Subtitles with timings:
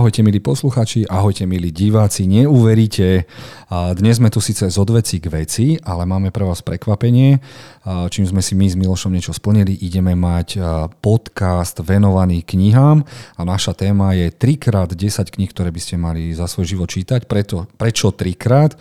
[0.00, 3.28] Ahojte milí posluchači, ahojte milí diváci, neuveríte.
[3.68, 7.36] Dnes sme tu síce z odveci k veci, ale máme pre vás prekvapenie.
[7.84, 10.56] Čím sme si my s Milošom niečo splnili, ideme mať
[11.04, 13.04] podcast venovaný knihám
[13.36, 17.28] a naša téma je 3x10 kníh, ktoré by ste mali za svoj život čítať.
[17.28, 18.80] Preto, prečo 3x?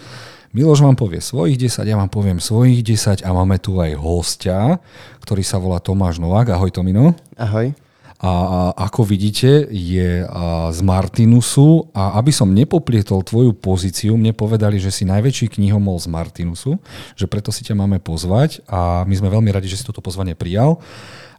[0.55, 4.79] Miloš vám povie svojich 10, ja vám poviem svojich 10 a máme tu aj hostia,
[5.19, 6.55] ktorý sa volá Tomáš Novák.
[6.55, 7.11] Ahoj Tomino.
[7.35, 7.75] Ahoj
[8.19, 10.27] a, ako vidíte je
[10.75, 16.11] z Martinusu a aby som nepoplietol tvoju pozíciu, mne povedali, že si najväčší knihomol z
[16.11, 16.75] Martinusu,
[17.15, 20.35] že preto si ťa máme pozvať a my sme veľmi radi, že si toto pozvanie
[20.35, 20.83] prijal.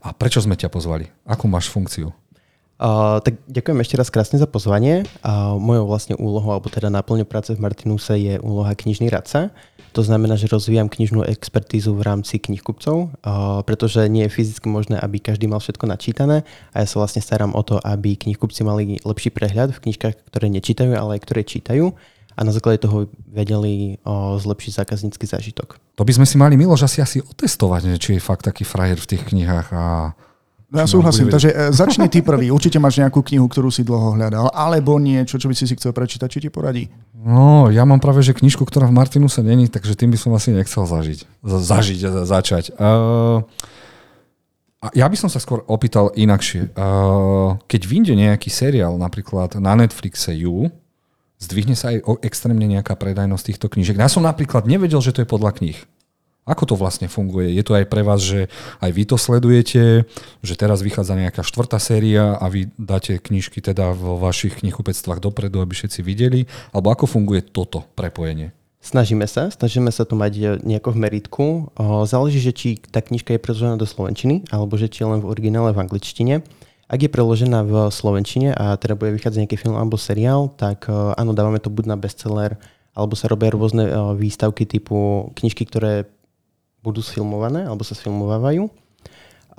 [0.01, 1.12] A prečo sme ťa pozvali?
[1.29, 2.09] Akú máš funkciu?
[2.80, 5.05] Uh, tak ďakujem ešte raz krásne za pozvanie.
[5.21, 9.52] Uh, mojou vlastne úlohou, alebo teda náplňou práce v Martinuse je úloha knižný radca.
[9.91, 13.10] To znamená, že rozvíjam knižnú expertízu v rámci knihkupcov,
[13.66, 17.52] pretože nie je fyzicky možné, aby každý mal všetko načítané a ja sa vlastne starám
[17.59, 21.91] o to, aby knihkupci mali lepší prehľad v knižkách, ktoré nečítajú, ale aj ktoré čítajú
[22.38, 25.77] a na základe toho vedeli o, zlepšiť zákaznícky zážitok.
[25.99, 29.09] To by sme si mali, Miloš, asi asi otestovať, či je fakt taký frajer v
[29.13, 30.15] tých knihách a
[30.71, 32.51] ja súhlasím, takže e, začni ty prvý.
[32.57, 35.90] Určite máš nejakú knihu, ktorú si dlho hľadal, alebo niečo, čo by si si chcel
[35.90, 36.87] prečítať, či ti poradí?
[37.18, 40.54] No, ja mám práve, že knižku, ktorá v Martinuse není, takže tým by som asi
[40.54, 41.27] nechcel zažiť.
[41.43, 42.65] Zažiť, začať.
[42.79, 43.43] Uh,
[44.96, 46.73] ja by som sa skôr opýtal inakšie.
[46.73, 50.73] Uh, keď vyjde nejaký seriál, napríklad na Netflixe You,
[51.43, 54.01] zdvihne sa aj extrémne nejaká predajnosť týchto knížek.
[54.01, 55.77] Ja som napríklad nevedel, že to je podľa kníh.
[56.49, 57.52] Ako to vlastne funguje?
[57.52, 58.49] Je to aj pre vás, že
[58.80, 60.09] aj vy to sledujete,
[60.41, 65.61] že teraz vychádza nejaká štvrtá séria a vy dáte knižky teda vo vašich knihupectvách dopredu,
[65.61, 66.49] aby všetci videli?
[66.72, 68.56] Alebo ako funguje toto prepojenie?
[68.81, 71.45] Snažíme sa, snažíme sa to mať e, nejako v meritku.
[72.09, 75.28] Záleží, že či tá knižka je preložená do slovenčiny, alebo že či je len v
[75.28, 76.41] originále v angličtine.
[76.89, 80.97] Ak je preložená v slovenčine a teda bude vychádzať nejaký film alebo seriál, tak e,
[80.97, 82.57] áno, dávame to buď na bestseller,
[82.97, 86.09] alebo sa robia rôzne e, výstavky typu knižky, ktoré
[86.81, 88.69] budú sfilmované alebo sa sfilmovávajú.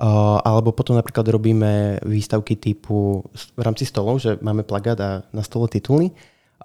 [0.02, 3.22] Uh, alebo potom napríklad robíme výstavky typu
[3.54, 6.10] v rámci stolov, že máme plagát a na stole tituly.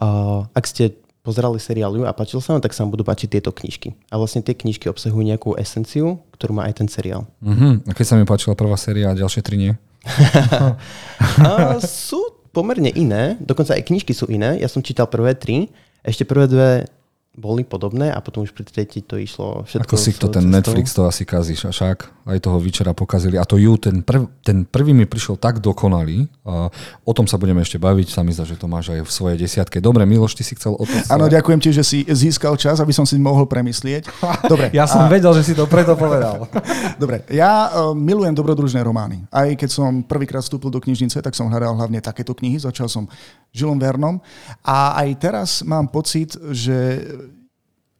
[0.01, 3.51] Uh, ak ste pozerali seriál a páčil sa vám, tak sa vám budú páčiť tieto
[3.53, 3.93] knižky.
[4.09, 7.27] A vlastne tie knižky obsahujú nejakú esenciu, ktorú má aj ten seriál.
[7.43, 7.83] Uh-huh.
[7.83, 9.73] A keď sa mi páčila prvá séria a ďalšie tri nie?
[11.43, 12.23] uh, sú
[12.55, 14.57] pomerne iné, dokonca aj knižky sú iné.
[14.57, 15.69] Ja som čítal prvé tri,
[16.01, 16.87] ešte prvé dve
[17.37, 19.93] boli podobné a potom už pri tretí to išlo všetko.
[19.93, 20.57] Ako si to ten cestou.
[20.57, 23.37] Netflix to asi kazíš, a však aj toho večera pokazili.
[23.37, 26.25] A to ju, ten, prv, ten prvý mi prišiel tak dokonalý.
[26.41, 26.73] A
[27.05, 29.37] o tom sa budeme ešte baviť, sa mi zdá, že to máš aj v svojej
[29.37, 29.77] desiatke.
[29.77, 30.97] Dobre, Miloš, ty si chcel o tom.
[31.13, 34.09] Áno, ďakujem ti, že si získal čas, aby som si mohol premyslieť.
[34.51, 34.73] Dobre.
[34.73, 35.07] ja som a...
[35.07, 36.49] vedel, že si to preto povedal.
[37.01, 39.29] Dobre, ja uh, milujem dobrodružné romány.
[39.29, 42.57] Aj keď som prvýkrát vstúpil do knižnice, tak som hľadal hlavne takéto knihy.
[42.57, 43.05] Začal som
[43.53, 44.17] Žilom Vernom.
[44.65, 47.05] A aj teraz mám pocit, že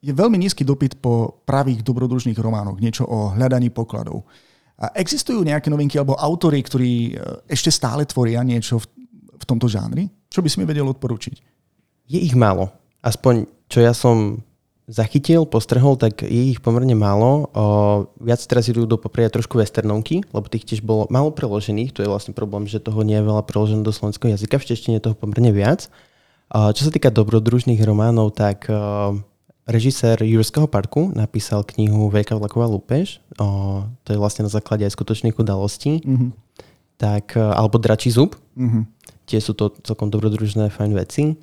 [0.07, 4.23] je veľmi nízky dopyt po pravých dobrodružných románoch, niečo o hľadaní pokladov.
[4.79, 7.11] A existujú nejaké novinky alebo autory, ktorí e,
[7.51, 8.85] ešte stále tvoria niečo v,
[9.35, 10.07] v tomto žánri?
[10.31, 11.35] Čo by si mi vedel odporučiť?
[12.07, 12.71] Je ich málo.
[13.03, 14.45] Aspoň čo ja som
[14.87, 17.51] zachytil, postrhol, tak je ich pomerne málo.
[17.51, 17.63] O,
[18.23, 21.91] viac teraz idú do popredia trošku westernovky, lebo tých tiež bolo málo preložených.
[21.97, 24.55] To je vlastne problém, že toho nie je veľa preložené do slovenského jazyka.
[24.55, 25.91] V češtine toho pomerne viac.
[26.47, 29.19] O, čo sa týka dobrodružných románov, tak o,
[29.67, 33.19] Režisér Jurského parku napísal knihu Veľká vlaková lúpež.
[33.35, 35.99] O, to je vlastne na základe aj skutočných udalostí.
[36.07, 36.29] Mm-hmm.
[36.95, 38.39] Tak, e, alebo Dračí zub.
[38.55, 38.83] Mm-hmm.
[39.27, 41.35] Tie sú to celkom dobrodružné, fajn veci.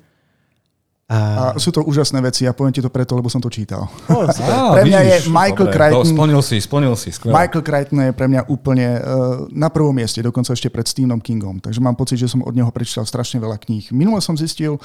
[1.05, 1.53] A...
[1.53, 3.85] a sú to úžasné veci, ja poviem ti to preto, lebo som to čítal.
[4.09, 6.05] Oh, á, pre mňa vidíš, je Michael dobre, Crichton...
[6.09, 7.09] splnil si, splnil si.
[7.13, 7.33] Skvelé.
[7.37, 11.61] Michael Crichton je pre mňa úplne uh, na prvom mieste, dokonca ešte pred Stephenom Kingom.
[11.61, 13.93] Takže mám pocit, že som od neho prečítal strašne veľa kníh.
[13.93, 14.81] Minule som zistil,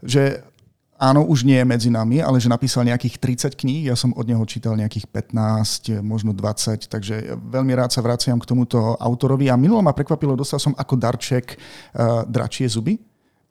[0.00, 0.40] že
[0.98, 3.22] áno, už nie je medzi nami, ale že napísal nejakých
[3.54, 8.02] 30 kníh, ja som od neho čítal nejakých 15, možno 20, takže veľmi rád sa
[8.02, 12.98] vraciam k tomuto autorovi a minulo ma prekvapilo, dostal som ako darček uh, dračie zuby,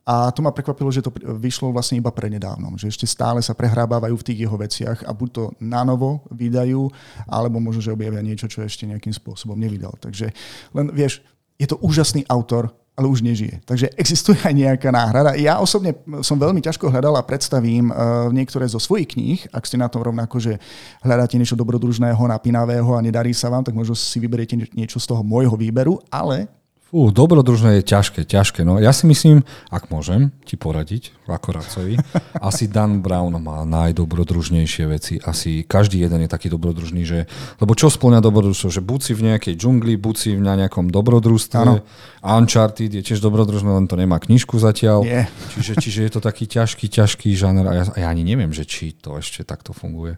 [0.08, 4.16] a to ma prekvapilo, že to vyšlo vlastne iba prednedávnom, že ešte stále sa prehrábávajú
[4.16, 6.88] v tých jeho veciach a buď to nanovo vydajú,
[7.28, 10.00] alebo možno, že objavia niečo, čo ešte nejakým spôsobom nevydal.
[10.00, 10.32] Takže
[10.72, 11.20] len vieš,
[11.60, 13.62] je to úžasný autor, ale už nežije.
[13.62, 15.38] Takže existuje aj nejaká náhrada.
[15.38, 15.94] Ja osobne
[16.26, 20.02] som veľmi ťažko hľadal a predstavím uh, niektoré zo svojich kníh, ak ste na tom
[20.02, 20.58] rovnako, že
[21.06, 25.22] hľadáte niečo dobrodružného, napínavého a nedarí sa vám, tak možno si vyberiete niečo z toho
[25.22, 26.50] môjho výberu, ale
[26.88, 28.64] Fú, dobrodružné je ťažké, ťažké.
[28.64, 32.00] No, ja si myslím, ak môžem ti poradiť, ako radcovi,
[32.48, 35.20] asi Dan Brown má najdobrodružnejšie veci.
[35.20, 37.28] Asi každý jeden je taký dobrodružný, že...
[37.60, 38.72] Lebo čo splňa dobrodružstvo?
[38.72, 41.60] Že buď si v nejakej džungli, buď si v nejakom dobrodružstve.
[41.60, 41.84] Ano.
[42.24, 45.04] Uncharted je tiež dobrodružné, len to nemá knižku zatiaľ.
[45.04, 45.28] Nie.
[45.60, 48.64] Čiže, čiže je to taký ťažký, ťažký žáner a ja, a ja ani neviem, že
[48.64, 50.16] či to ešte takto funguje.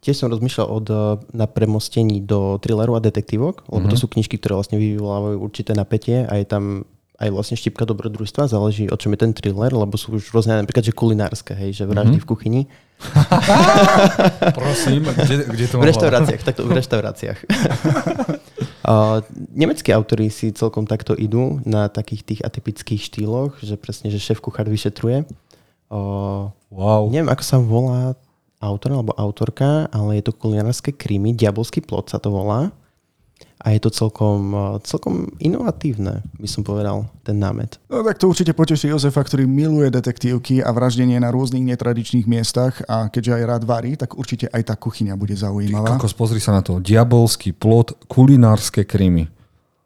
[0.00, 0.98] Tiež som rozmýšľal od, eh,
[1.36, 3.92] na premostení do thrilleru a detektívok, lebo mm-hmm.
[3.92, 4.02] to mhm.
[4.02, 6.88] sú knižky, ktoré vlastne vyvolávajú určité napätie a je tam
[7.20, 10.88] aj vlastne štipka dobrodružstva, záleží o čom je ten thriller, lebo sú už rôzne, napríklad,
[10.88, 12.24] že kulinárske, hej, že vraždy mm-hmm.
[12.24, 12.62] v kuchyni.
[14.60, 17.38] Prosím, kde, kde to V reštauráciách, takto v reštauráciách.
[18.88, 19.20] uh,
[19.60, 24.40] nemeckí autori si celkom takto idú na takých tých atypických štýloch, že presne, že šéf
[24.40, 25.28] kuchár vyšetruje.
[25.92, 27.04] Uh, wow.
[27.12, 28.16] Neviem, ako sa volá
[28.60, 32.68] autor alebo autorka, ale je to kulinárske krimi, Diabolský plot sa to volá.
[33.60, 34.56] A je to celkom,
[34.88, 37.76] celkom inovatívne, by som povedal, ten námet.
[37.92, 42.80] No tak to určite poteší Jozefa, ktorý miluje detektívky a vraždenie na rôznych netradičných miestach
[42.88, 46.00] a keďže aj rád varí, tak určite aj tá kuchyňa bude zaujímavá.
[46.00, 46.80] Kokos, pozri sa na to.
[46.80, 49.28] Diabolský plot, kulinárske krimi.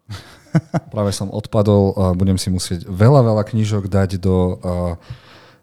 [0.95, 4.95] Práve som odpadol, budem si musieť veľa, veľa knížok dať do uh,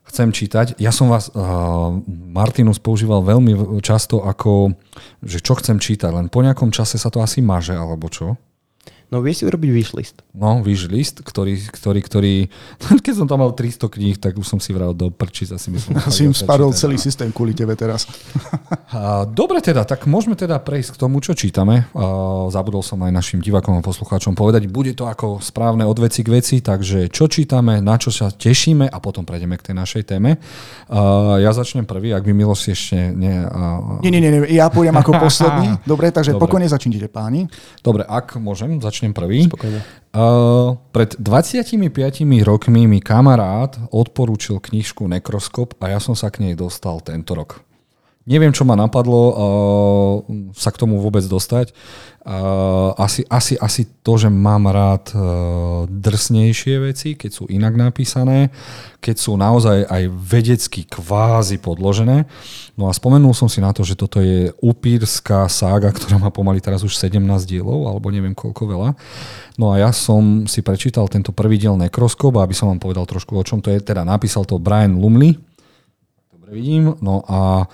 [0.06, 0.76] chcem čítať.
[0.82, 4.74] Ja som vás, uh, Martinus používal veľmi často ako,
[5.22, 8.34] že čo chcem čítať, len po nejakom čase sa to asi maže, alebo čo?
[9.12, 10.24] No vieš si urobiť wishlist.
[10.32, 12.34] No, wishlist, ktorý, ktorý, ktorý,
[13.04, 16.00] keď som tam mal 300 kníh, tak už som si vral do prčí, asi myslím.
[16.08, 18.08] Asi im spadol celý systém kvôli tebe teraz.
[19.38, 21.92] Dobre teda, tak môžeme teda prejsť k tomu, čo čítame.
[22.48, 26.32] Zabudol som aj našim divakom a poslucháčom povedať, bude to ako správne od veci k
[26.32, 30.40] veci, takže čo čítame, na čo sa tešíme a potom prejdeme k tej našej téme.
[31.40, 33.12] Ja začnem prvý, ak by Miloš ešte...
[33.12, 33.44] Nie,
[34.00, 35.76] nie, nie, nie, ja pôjdem ako posledný.
[35.84, 36.42] Dobre, takže Dobre.
[36.48, 37.48] pokojne začnite páni.
[37.80, 39.50] Dobre, ak môžem, začnem začnem prvý.
[40.14, 46.54] Uh, pred 25 rokmi mi kamarát odporúčil knižku Nekroskop a ja som sa k nej
[46.54, 47.66] dostal tento rok.
[48.22, 49.34] Neviem, čo ma napadlo uh,
[50.54, 51.74] sa k tomu vôbec dostať.
[52.22, 58.54] Uh, asi, asi, asi to, že mám rád uh, drsnejšie veci, keď sú inak napísané,
[59.02, 62.30] keď sú naozaj aj vedecky kvázi podložené.
[62.78, 66.62] No a spomenul som si na to, že toto je upírska sága, ktorá má pomaly
[66.62, 68.94] teraz už 17 dielov, alebo neviem koľko veľa.
[69.58, 73.34] No a ja som si prečítal tento prvý diel Nekroskop, aby som vám povedal trošku
[73.34, 73.82] o čom to je.
[73.82, 75.34] Teda napísal to Brian Lumley.
[76.30, 76.94] Dobre vidím.
[77.02, 77.66] No a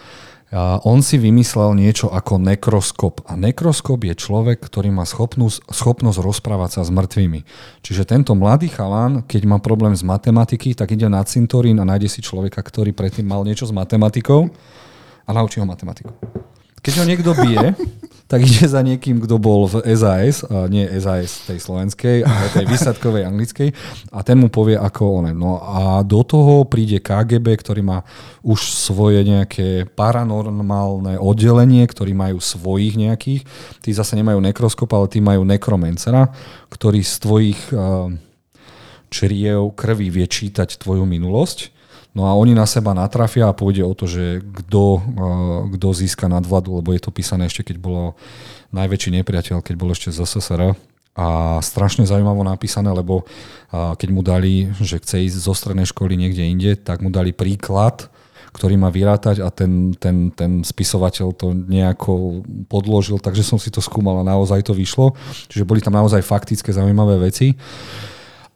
[0.48, 3.20] a on si vymyslel niečo ako nekroskop.
[3.28, 7.44] A nekroskop je človek, ktorý má schopnosť, schopnosť rozprávať sa s mŕtvými.
[7.84, 12.08] Čiže tento mladý chalán, keď má problém s matematiky, tak ide na cintorín a nájde
[12.08, 14.48] si človeka, ktorý predtým mal niečo s matematikou
[15.28, 16.16] a naučí ho matematiku.
[16.88, 17.76] Keď ho niekto bije,
[18.32, 22.64] tak ide za niekým, kto bol v SAS, a nie SAS tej slovenskej, ale tej
[22.64, 23.68] výsadkovej anglickej
[24.08, 25.36] a ten mu povie, ako one.
[25.36, 28.08] No a do toho príde KGB, ktorý má
[28.40, 33.44] už svoje nejaké paranormálne oddelenie, ktorí majú svojich nejakých.
[33.84, 36.32] Tí zase nemajú nekroskop, ale tí majú nekromencera,
[36.72, 38.08] ktorý z tvojich uh,
[39.12, 41.77] čriev krvi vie čítať tvoju minulosť
[42.16, 46.26] No a oni na seba natrafia a pôjde o to, že kto, eh, kto získa
[46.26, 48.16] nadvladu, lebo je to písané ešte, keď bolo
[48.72, 50.74] najväčší nepriateľ, keď bol ešte z SSR.
[51.18, 56.16] A strašne zaujímavo napísané, lebo eh, keď mu dali, že chce ísť zo strednej školy
[56.16, 58.08] niekde inde, tak mu dali príklad,
[58.58, 63.78] ktorý má vyrátať a ten, ten, ten spisovateľ to nejako podložil, takže som si to
[63.84, 65.14] skúmal a naozaj to vyšlo.
[65.52, 67.54] Čiže boli tam naozaj faktické zaujímavé veci.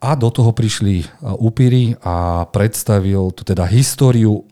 [0.02, 4.42] A do toho prišli upíry a predstavil tu teda históriu,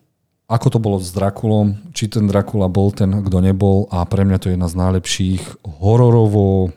[0.47, 4.39] ako to bolo s Drakulom, či ten Drakula bol ten, kto nebol a pre mňa
[4.39, 5.43] to je jedna z najlepších
[5.83, 6.71] hororovo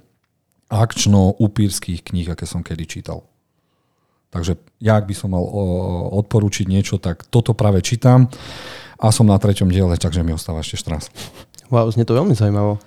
[0.73, 3.21] akčno-upírských kníh, aké som kedy čítal.
[4.33, 5.45] Takže ja, ak by som mal
[6.25, 8.25] odporúčiť niečo, tak toto práve čítam
[8.97, 11.13] a som na treťom diele, takže mi ostáva ešte 14.
[11.69, 12.81] Wow, znie to veľmi zaujímavo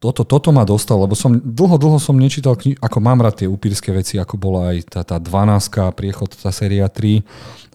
[0.00, 3.48] toto, toto ma dostalo, lebo som dlho, dlho som nečítal kni- ako mám rád tie
[3.52, 7.20] upírske veci, ako bola aj tá, tá 12, priechod, tá séria 3,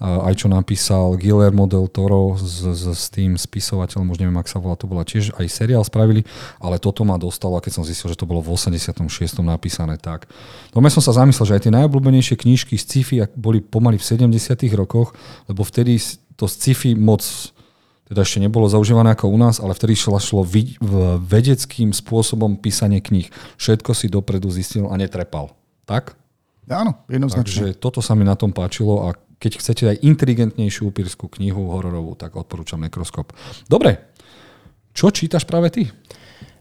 [0.01, 4.57] aj čo napísal Guillermo del Toro s, s, s tým spisovateľom, už neviem, ak sa
[4.57, 6.25] volá, to bola tiež aj seriál spravili,
[6.57, 9.05] ale toto ma dostalo, keď som zistil, že to bolo v 86.
[9.45, 10.25] napísané tak.
[10.73, 14.33] No ja som sa zamyslel, že aj tie najobľúbenejšie knižky z sci-fi boli pomaly v
[14.33, 14.33] 70.
[14.73, 15.13] rokoch,
[15.45, 16.01] lebo vtedy
[16.33, 17.21] to sci-fi moc
[18.05, 20.45] teda ešte nebolo zaužívané ako u nás, ale vtedy šlo, šlo
[21.25, 23.33] vedeckým spôsobom písanie kníh.
[23.57, 25.57] Všetko si dopredu zistil a netrepal.
[25.89, 26.13] Tak?
[26.69, 27.45] Áno, jednoznačne.
[27.45, 32.13] Takže toto sa mi na tom páčilo a keď chcete aj inteligentnejšiu upírskú knihu hororovú,
[32.17, 33.33] tak odporúčam Nekroskop.
[33.69, 34.13] Dobre,
[34.95, 35.89] čo čítaš práve ty?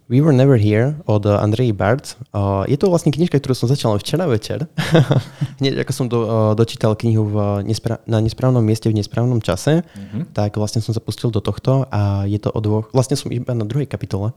[0.04, 2.20] We Were Never Here od Andrej Bart.
[2.68, 4.68] Je to vlastne knižka, ktorú som začal včera večer.
[5.64, 6.20] Hneď ako som do,
[6.52, 10.36] dočítal knihu v nespra- na nesprávnom mieste v nesprávnom čase, mm-hmm.
[10.36, 12.92] tak vlastne som sa pustil do tohto a je to o dvoch...
[12.92, 14.36] Vlastne som iba na druhej kapitole,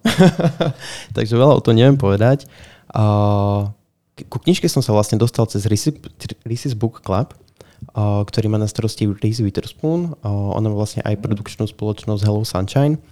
[1.18, 2.48] takže veľa o to neviem povedať.
[4.32, 7.36] Ku knižke som sa vlastne dostal cez Reese's Book Club,
[8.00, 10.16] ktorý má na starosti Reese Witherspoon.
[10.24, 13.04] Ona má vlastne aj produkčnú spoločnosť Hello Sunshine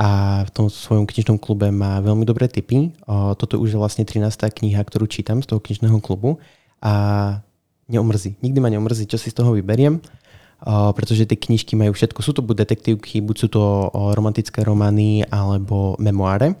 [0.00, 2.96] a v tom svojom knižnom klube má veľmi dobré tipy.
[3.36, 4.32] Toto už je vlastne 13.
[4.32, 6.40] kniha, ktorú čítam z toho knižného klubu
[6.80, 7.44] a
[7.84, 8.40] neomrzí.
[8.40, 10.00] Nikdy ma neomrzí, čo si z toho vyberiem,
[10.96, 12.24] pretože tie knižky majú všetko.
[12.24, 16.56] Sú to buď detektívky, buď sú to romantické romány alebo memoáre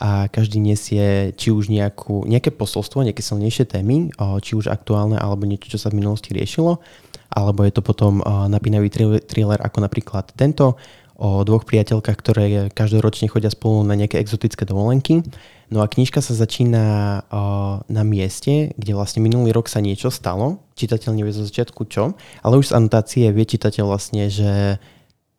[0.00, 5.44] a každý nesie či už nejakú, nejaké posolstvo, nejaké silnejšie témy, či už aktuálne alebo
[5.44, 6.80] niečo, čo sa v minulosti riešilo,
[7.28, 8.88] alebo je to potom napínavý
[9.28, 10.80] thriller ako napríklad tento,
[11.22, 12.42] o dvoch priateľkách, ktoré
[12.74, 15.22] každoročne chodia spolu na nejaké exotické dovolenky.
[15.70, 16.84] No a knižka sa začína
[17.86, 20.66] na mieste, kde vlastne minulý rok sa niečo stalo.
[20.74, 24.82] Čitateľ nevie zo začiatku čo, ale už z anotácie vie čitateľ vlastne, že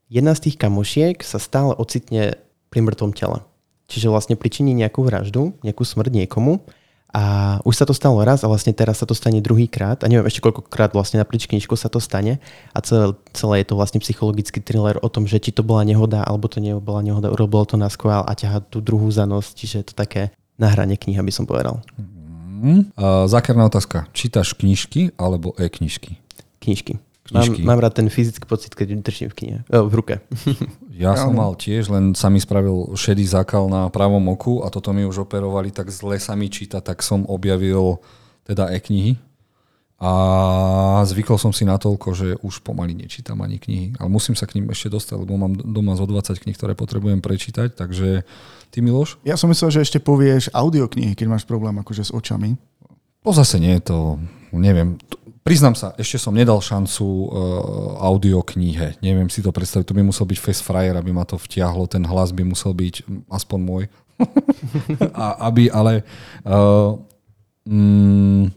[0.08, 2.40] jedna z tých kamošiek sa stále ocitne
[2.72, 3.44] pri mŕtvom tele.
[3.92, 6.63] Čiže vlastne pričiní nejakú vraždu, nejakú smrť niekomu
[7.13, 7.24] a
[7.62, 10.41] už sa to stalo raz a vlastne teraz sa to stane druhýkrát a neviem ešte
[10.41, 12.41] koľkokrát vlastne na knižku sa to stane
[12.74, 16.25] a celé, celé je to vlastne psychologický thriller o tom, že či to bola nehoda
[16.25, 19.86] alebo to nebola nehoda, urobil to na skvál a ťaha tú druhú za nos, čiže
[19.86, 21.86] je to také nahranie kniha by som povedal.
[22.63, 22.89] Mm.
[22.98, 24.10] Uh, zákerná otázka.
[24.15, 26.17] Čítaš knižky alebo e-knižky?
[26.63, 26.98] Knižky.
[27.32, 30.15] Mám, mám rád ten fyzický pocit, keď držím v knihe, oh, v ruke.
[30.92, 34.92] ja som mal tiež, len sa mi spravil šedý zákal na pravom oku a toto
[34.92, 38.03] mi už operovali, tak zle sa mi číta, tak som objavil
[38.44, 39.15] teda e-knihy.
[40.03, 43.96] A zvykol som si na toľko, že už pomaly nečítam ani knihy.
[44.03, 47.24] Ale musím sa k ním ešte dostať, lebo mám doma zo 20 kníh, ktoré potrebujem
[47.24, 47.72] prečítať.
[47.72, 48.27] Takže
[48.68, 49.24] ty, Miloš?
[49.24, 52.60] Ja som myslel, že ešte povieš audioknihy, keď máš problém akože s očami.
[53.24, 54.20] To zase nie, to
[54.51, 55.00] neviem.
[55.43, 57.27] Priznám sa, ešte som nedal šancu uh,
[58.00, 59.03] audioknihe.
[59.03, 62.07] Neviem si to predstaviť, to by musel byť face fryer, aby ma to vtiahlo, ten
[62.07, 63.83] hlas by musel byť aspoň môj.
[65.19, 66.07] A aby, ale
[66.47, 66.95] uh,
[67.67, 68.55] mm,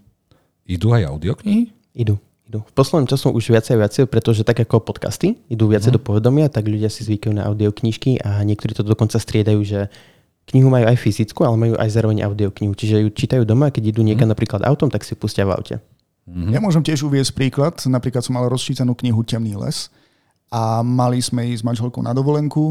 [0.71, 1.75] idú aj audioknihy?
[1.99, 2.23] Idú.
[2.47, 2.63] Idú.
[2.63, 5.97] V poslednom času už viacej a viacej, pretože tak ako podcasty idú viacej mm.
[5.99, 9.91] do povedomia, tak ľudia si zvykajú na audioknižky a niektorí to dokonca striedajú, že
[10.55, 12.79] knihu majú aj fyzickú, ale majú aj zároveň audioknihu.
[12.79, 14.39] Čiže ju čítajú doma, keď idú niekam mm.
[14.39, 15.83] napríklad autom, tak si pustia v aute.
[16.27, 16.53] Mm-hmm.
[16.53, 17.79] Ja môžem tiež uviezť príklad.
[17.87, 19.91] Napríklad som mal rozčítanú knihu Temný les
[20.47, 22.71] a mali sme ísť s manželkou na dovolenku,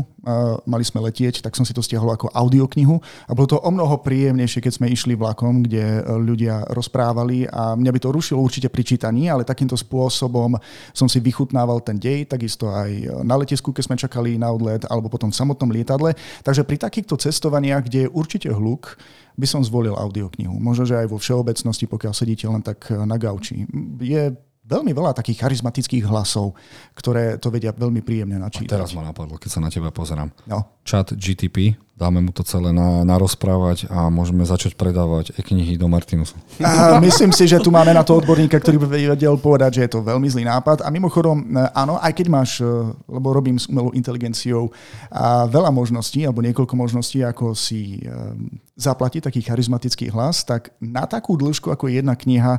[0.64, 2.96] mali sme letieť, tak som si to stiahol ako audioknihu
[3.28, 7.76] a bolo to o mnoho príjemnejšie, keď sme išli vlakom, kde e, ľudia rozprávali a
[7.76, 10.56] mňa by to rušilo určite pri čítaní, ale takýmto spôsobom
[10.96, 15.12] som si vychutnával ten dej, takisto aj na letisku, keď sme čakali na odlet, alebo
[15.12, 16.16] potom v samotnom lietadle.
[16.48, 18.96] Takže pri takýchto cestovaniach, kde je určite hluk,
[19.36, 20.56] by som zvolil audioknihu.
[20.58, 23.68] Možno, že aj vo všeobecnosti, pokiaľ sedíte len tak na gauči.
[24.00, 24.32] Je
[24.65, 26.57] veľmi veľa takých charizmatických hlasov,
[26.98, 28.74] ktoré to vedia veľmi príjemne načítať.
[28.74, 30.34] A teraz ma napadlo, keď sa na teba pozerám.
[30.50, 30.81] No.
[30.81, 36.34] Chat GTP, dáme mu to celé na, narozprávať a môžeme začať predávať e-knihy do Martinusu.
[36.65, 39.91] A myslím si, že tu máme na to odborníka, ktorý by vedel povedať, že je
[39.93, 40.81] to veľmi zlý nápad.
[40.81, 42.65] A mimochodom, e, áno, aj keď máš, e,
[43.05, 44.74] lebo robím s umelou inteligenciou
[45.13, 48.10] a veľa možností, alebo niekoľko možností, ako si e,
[48.75, 52.57] zaplatiť taký charizmatický hlas, tak na takú dĺžku, ako je jedna kniha,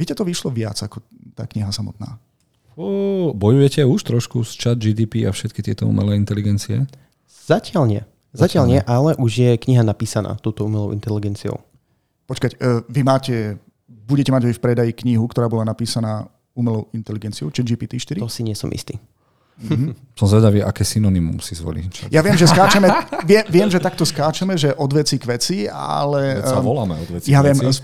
[0.00, 1.04] Viete, to vyšlo viac ako
[1.34, 2.18] tá kniha samotná.
[2.78, 6.86] O, bojujete už trošku s chat GDP a všetky tieto umelé inteligencie?
[7.26, 8.02] Zatiaľ nie.
[8.30, 11.58] Zatiaľ, nie, ale už je kniha napísaná túto umelou inteligenciou.
[12.30, 13.58] Počkať, e, vy máte,
[13.90, 18.22] budete mať aj v predaji knihu, ktorá bola napísaná umelou inteligenciou, či GPT-4?
[18.22, 19.02] To si nie som istý.
[19.60, 19.92] Mm-hmm.
[20.18, 21.84] Som zvedavý, aké synonymum si zvolí.
[22.08, 22.88] Ja viem, že skáčeme,
[23.28, 26.40] viem, viem, že takto skáčeme, že od veci k veci, ale...
[26.40, 27.66] Veď sa voláme od veci ja k veci.
[27.66, 27.74] Viem,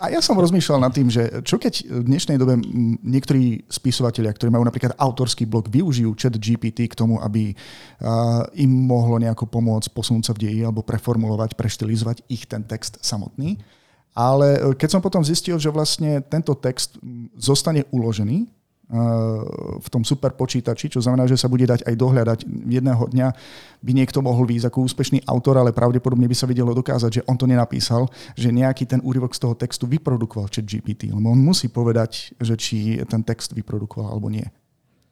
[0.00, 2.60] a ja som rozmýšľal nad tým, že čo keď v dnešnej dobe
[3.02, 7.56] niektorí spisovatelia, ktorí majú napríklad autorský blog, využijú chat GPT k tomu, aby
[8.56, 13.60] im mohlo nejako pomôcť posunúť sa v deji alebo preformulovať, preštilizovať ich ten text samotný.
[14.16, 16.96] Ale e, keď som potom zistil, že vlastne tento text
[17.36, 18.48] zostane uložený
[18.86, 22.38] v tom super počítači, čo znamená, že sa bude dať aj dohľadať.
[22.70, 23.28] Jedného dňa
[23.82, 27.34] by niekto mohol výjsť ako úspešný autor, ale pravdepodobne by sa vedelo dokázať, že on
[27.34, 28.06] to nenapísal,
[28.38, 32.54] že nejaký ten úryvok z toho textu vyprodukoval chat GPT, lebo on musí povedať, že
[32.54, 34.46] či ten text vyprodukoval alebo nie.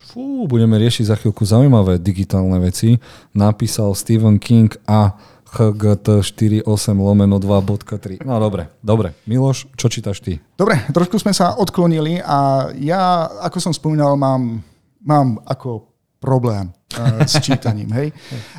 [0.05, 3.01] Fú, budeme riešiť za chvíľku zaujímavé digitálne veci.
[3.33, 5.17] Napísal Stephen King a
[5.55, 6.67] HGT48
[6.99, 8.27] lomeno 2.3.
[8.27, 9.15] No dobre, dobre.
[9.31, 10.43] Miloš, čo čítaš ty?
[10.59, 14.59] Dobre, trošku sme sa odklonili a ja, ako som spomínal, mám,
[14.99, 15.87] mám ako
[16.19, 16.75] problém.
[16.97, 17.91] Uh, s čítaním.
[17.93, 18.15] Hej?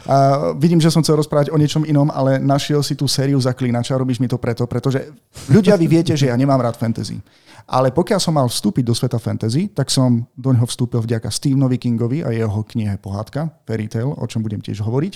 [0.05, 0.15] A
[0.55, 4.19] vidím, že som chcel rozprávať o niečom inom, ale našiel si tú sériu Zaklínača, robíš
[4.19, 5.07] mi to preto, pretože
[5.47, 7.19] ľudia, vy viete, že ja nemám rád fantasy.
[7.65, 11.81] Ale pokiaľ som mal vstúpiť do sveta fantasy, tak som do neho vstúpil vďaka Stevenovi
[11.81, 15.13] Kingovi a jeho knihe Pohádka, Fairy Tale, o čom budem tiež hovoriť.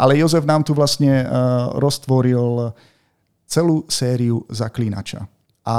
[0.00, 2.72] Ale Jozef nám tu vlastne uh, roztvoril
[3.44, 5.28] celú sériu Zaklínača.
[5.70, 5.76] A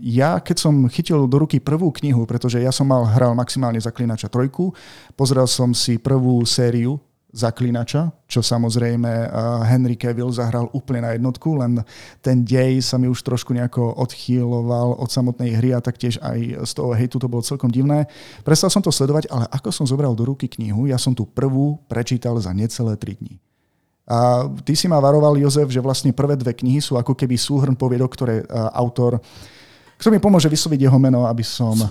[0.00, 4.32] ja, keď som chytil do ruky prvú knihu, pretože ja som mal, hral maximálne Zaklinača
[4.32, 4.72] trojku,
[5.20, 6.96] pozrel som si prvú sériu
[7.28, 9.28] Zaklinača, čo samozrejme eh,
[9.68, 11.84] Henry Cavill zahral úplne na jednotku, len
[12.24, 16.72] ten dej sa mi už trošku nejako odchýloval od samotnej hry a taktiež aj z
[16.72, 18.08] toho hejtu to bolo celkom divné.
[18.48, 21.76] Prestal som to sledovať, ale ako som zobral do ruky knihu, ja som tú prvú
[21.84, 23.36] prečítal za necelé 3 dní.
[24.08, 27.76] A ty si ma varoval, Jozef, že vlastne prvé dve knihy sú ako keby súhrn
[27.76, 29.20] poviedok, ktoré uh, autor
[29.98, 31.74] kto mi pomôže vysloviť jeho meno, aby som...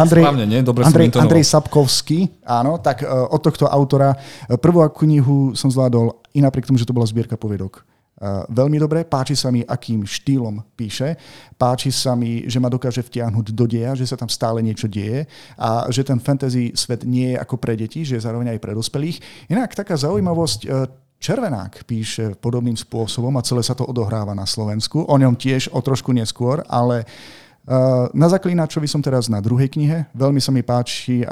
[0.00, 0.64] Andrej, Správne, nie?
[0.64, 4.16] Dobre Andrej, Andrej Sapkovský, áno, tak uh, od tohto autora
[4.56, 7.84] prvú knihu som zvládol i napriek tomu, že to bola zbierka poviedok
[8.48, 9.04] veľmi dobre.
[9.04, 11.16] Páči sa mi, akým štýlom píše.
[11.60, 15.28] Páči sa mi, že ma dokáže vtiahnuť do deja, že sa tam stále niečo deje
[15.60, 18.72] a že ten fantasy svet nie je ako pre deti, že je zároveň aj pre
[18.72, 19.48] dospelých.
[19.52, 20.68] Inak taká zaujímavosť, e,
[21.16, 25.00] Červenák píše podobným spôsobom a celé sa to odohráva na Slovensku.
[25.08, 27.08] O ňom tiež o trošku neskôr, ale
[27.66, 30.06] Eh, na Zaklínačovi som teraz na druhej knihe.
[30.14, 31.26] Veľmi sa mi páči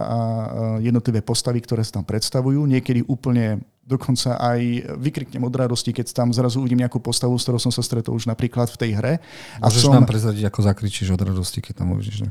[0.83, 2.67] jednotlivé postavy, ktoré sa tam predstavujú.
[2.67, 4.61] Niekedy úplne dokonca aj
[4.97, 8.25] vykriknem od radosti, keď tam zrazu uvidím nejakú postavu, s ktorou som sa stretol už
[8.25, 9.13] napríklad v tej hre.
[9.61, 9.95] A Môžeš som...
[9.95, 12.25] nám prezradiť, ako zakričíš od radosti, keď tam uvidíš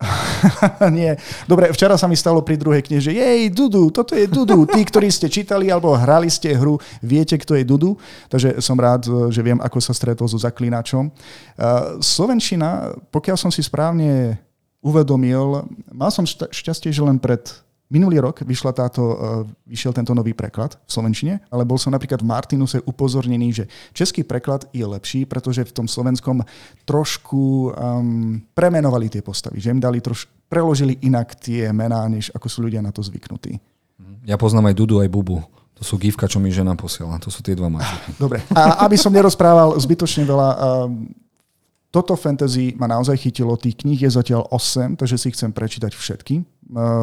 [0.96, 1.20] Nie.
[1.44, 4.64] Dobre, včera sa mi stalo pri druhej knihe, že jej, Dudu, toto je Dudu.
[4.64, 7.94] Tí, ktorí ste čítali alebo hrali ste hru, viete, kto je Dudu.
[8.32, 11.12] Takže som rád, že viem, ako sa stretol so Zaklínačom.
[11.12, 14.40] Uh, Slovenčina pokiaľ som si správne
[14.82, 17.42] uvedomil, mal som šťastie, že len pred
[17.92, 19.16] Minulý rok vyšla táto, e,
[19.68, 24.24] vyšiel tento nový preklad v Slovenčine, ale bol som napríklad v Martinuse upozornený, že český
[24.24, 26.40] preklad je lepší, pretože v tom slovenskom
[26.88, 32.48] trošku um, premenovali tie postavy, že im dali troš, preložili inak tie mená, než ako
[32.48, 33.60] sú ľudia na to zvyknutí.
[34.24, 35.44] Ja poznám aj Dudu, aj Bubu.
[35.76, 37.18] To sú gifka, čo mi žena posiela.
[37.20, 38.16] To sú tie dva mačiky.
[38.16, 38.40] Dobre.
[38.54, 40.48] A aby som nerozprával zbytočne veľa,
[40.88, 41.10] um,
[41.92, 46.40] toto fantasy ma naozaj chytilo, tých kníh je zatiaľ 8, takže si chcem prečítať všetky.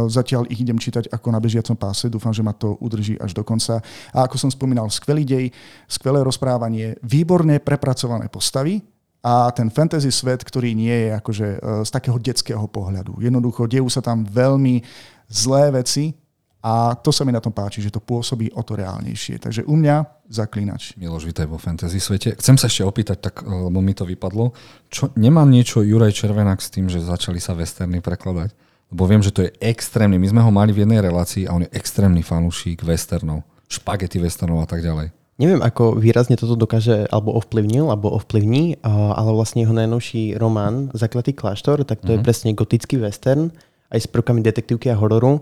[0.09, 3.45] Zatiaľ ich idem čítať ako na bežiacom páse, dúfam, že ma to udrží až do
[3.45, 3.85] konca.
[4.09, 5.45] A ako som spomínal, skvelý dej,
[5.85, 8.81] skvelé rozprávanie, výborné prepracované postavy,
[9.19, 13.19] a ten fantasy svet, ktorý nie je akože e, z takého detského pohľadu.
[13.19, 14.79] Jednoducho, dejú sa tam veľmi
[15.27, 16.15] zlé veci,
[16.59, 19.39] a to sa mi na tom páči, že to pôsobí o to reálnejšie.
[19.39, 20.99] Takže u mňa zaklínač.
[20.99, 22.35] Miloš, vítaj vo fantasy svete.
[22.35, 24.51] Chcem sa ešte opýtať, tak, lebo mi to vypadlo.
[24.91, 28.51] Čo, nemám niečo Juraj Červenák s tým, že začali sa westerny prekladať?
[28.91, 30.19] Lebo viem, že to je extrémny.
[30.19, 33.47] My sme ho mali v jednej relácii a on je extrémny fanúšik westernov.
[33.71, 35.15] Špagety westernov a tak ďalej.
[35.39, 41.31] Neviem, ako výrazne toto dokáže alebo ovplyvnil, alebo ovplyvní, ale vlastne jeho najnovší román Zakletý
[41.31, 42.11] kláštor, tak to mm-hmm.
[42.11, 42.25] je mhm.
[42.27, 43.55] presne gotický western,
[43.87, 45.39] aj s prvkami detektívky a hororu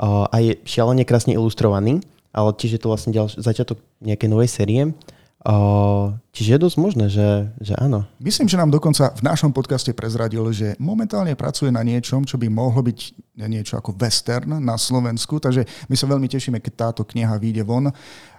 [0.00, 2.00] a je šialene krásne ilustrovaný,
[2.32, 4.82] ale tiež je to vlastne ďal, začiatok nejakej novej série.
[6.36, 8.04] Čiže je dosť možné, že, že áno.
[8.20, 12.52] Myslím, že nám dokonca v našom podcaste prezradil, že momentálne pracuje na niečom, čo by
[12.52, 12.98] mohlo byť
[13.48, 17.88] niečo ako western na Slovensku, takže my sa veľmi tešíme, keď táto kniha vyjde von.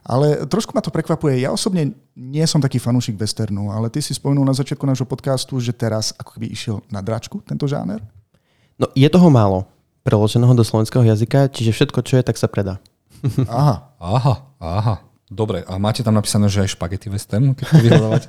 [0.05, 1.41] Ale trošku ma to prekvapuje.
[1.41, 5.57] Ja osobne nie som taký fanúšik westernu, ale ty si spomenul na začiatku nášho podcastu,
[5.57, 7.97] že teraz ako by išiel na dračku tento žáner?
[8.77, 9.65] No je toho málo
[10.01, 12.81] preloženého do slovenského jazyka, čiže všetko, čo je, tak sa predá.
[13.47, 13.93] Aha.
[14.01, 14.95] Aha, aha.
[15.31, 18.23] Dobre, a máte tam napísané, že aj špagety western, keď to vyhľadávať?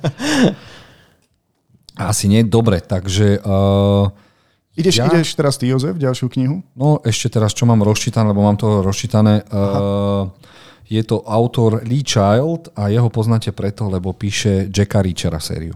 [2.13, 2.47] Asi nie.
[2.47, 3.43] Dobre, takže...
[3.43, 4.07] Uh,
[4.79, 5.11] ideš, ja...
[5.11, 6.63] ideš teraz ty, Jozef, ďalšiu knihu?
[6.77, 9.43] No, ešte teraz, čo mám rozčítané, lebo mám to rozčítané.
[9.51, 10.31] Uh,
[10.87, 15.75] je to autor Lee Child a jeho poznáte preto, lebo píše Jacka Reachera sériu.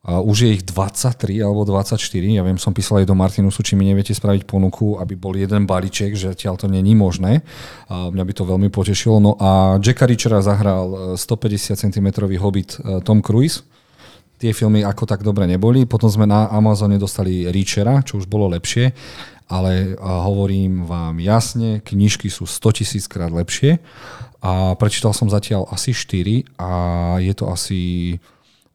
[0.00, 2.00] A už je ich 23 alebo 24.
[2.24, 5.68] Ja viem, som písal aj do Martinusu, či mi neviete spraviť ponuku, aby bol jeden
[5.68, 7.44] balíček, že tiaľ to není možné.
[7.92, 9.20] A mňa by to veľmi potešilo.
[9.20, 12.08] No a Jacka Richera zahral 150 e, cm
[12.40, 13.60] hobbit e, Tom Cruise.
[14.40, 15.84] Tie filmy ako tak dobre neboli.
[15.84, 18.96] Potom sme na Amazone dostali Richera, čo už bolo lepšie.
[19.52, 23.84] Ale hovorím vám jasne, knižky sú 100 tisíc krát lepšie.
[24.40, 26.70] A prečítal som zatiaľ asi 4 a
[27.20, 27.80] je to asi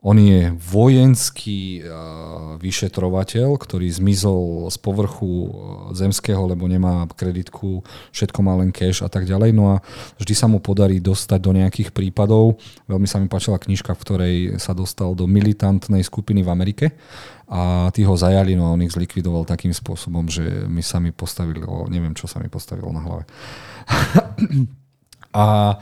[0.06, 5.50] On je vojenský uh, vyšetrovateľ, ktorý zmizol z povrchu uh,
[5.98, 7.82] zemského, lebo nemá kreditku,
[8.14, 9.50] všetko má len cash a tak ďalej.
[9.58, 9.82] No a
[10.22, 12.62] vždy sa mu podarí dostať do nejakých prípadov.
[12.86, 16.86] Veľmi sa mi páčila knižka, v ktorej sa dostal do militantnej skupiny v Amerike
[17.50, 21.10] a tí ho zajali, no a on ich zlikvidoval takým spôsobom, že mi sa mi
[21.10, 23.26] postavilo, neviem, čo sa mi postavilo na hlave.
[25.36, 25.76] A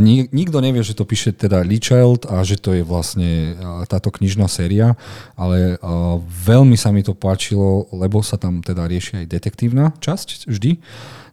[0.00, 4.08] nik, nikto nevie, že to píše teda Lee Child a že to je vlastne táto
[4.08, 4.96] knižná séria,
[5.36, 5.76] ale
[6.24, 10.80] veľmi sa mi to páčilo, lebo sa tam teda rieši aj detektívna časť vždy.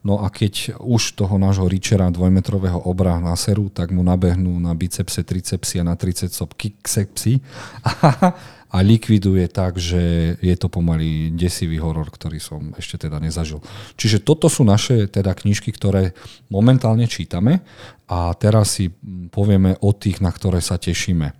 [0.07, 5.23] No a keď už toho nášho Richera dvojmetrového obra naserú, tak mu nabehnú na bicepse,
[5.23, 7.39] tricepsy a na tricepsop kicksepsy.
[8.77, 13.57] a likviduje tak, že je to pomaly desivý horor, ktorý som ešte teda nezažil.
[13.97, 16.13] Čiže toto sú naše teda knižky, ktoré
[16.53, 17.65] momentálne čítame
[18.05, 18.93] a teraz si
[19.33, 21.33] povieme o tých, na ktoré sa tešíme.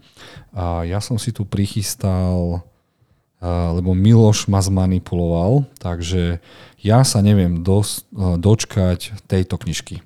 [0.58, 2.66] A ja som si tu prichystal,
[3.46, 6.42] lebo Miloš ma zmanipuloval, takže
[6.82, 10.02] ja sa neviem dos, dočkať tejto knižky.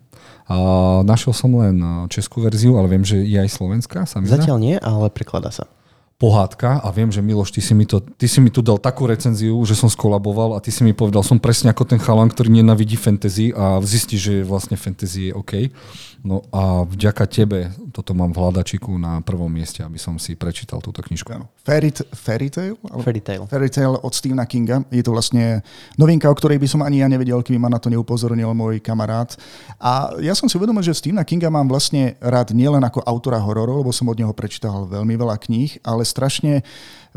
[0.52, 1.80] A našiel som len
[2.12, 4.04] českú verziu, ale viem, že je aj slovenská.
[4.04, 5.72] Sa Zatiaľ nie, ale prekladá sa
[6.22, 9.10] pohádka a viem, že Miloš, ty si, mi to, ty si mi tu dal takú
[9.10, 12.62] recenziu, že som skolaboval a ty si mi povedal, som presne ako ten chalan, ktorý
[12.62, 15.74] nenavidí fantasy a zistí, že vlastne fantasy je OK.
[16.22, 20.78] No a vďaka tebe toto mám v hľadačiku na prvom mieste, aby som si prečítal
[20.78, 21.34] túto knižku.
[21.34, 21.50] Ano.
[21.66, 22.78] Fairy, fairy Tale?
[23.02, 23.46] Fairy Tale.
[23.50, 24.86] Fairy Tale od Stephena Kinga.
[24.94, 25.66] Je to vlastne
[25.98, 29.34] novinka, o ktorej by som ani ja nevedel, keby ma na to neupozornil môj kamarát.
[29.82, 33.82] A ja som si uvedomil, že Stephena Kinga mám vlastne rád nielen ako autora hororov,
[33.82, 36.62] lebo som od neho prečítal veľmi veľa kníh, ale strašne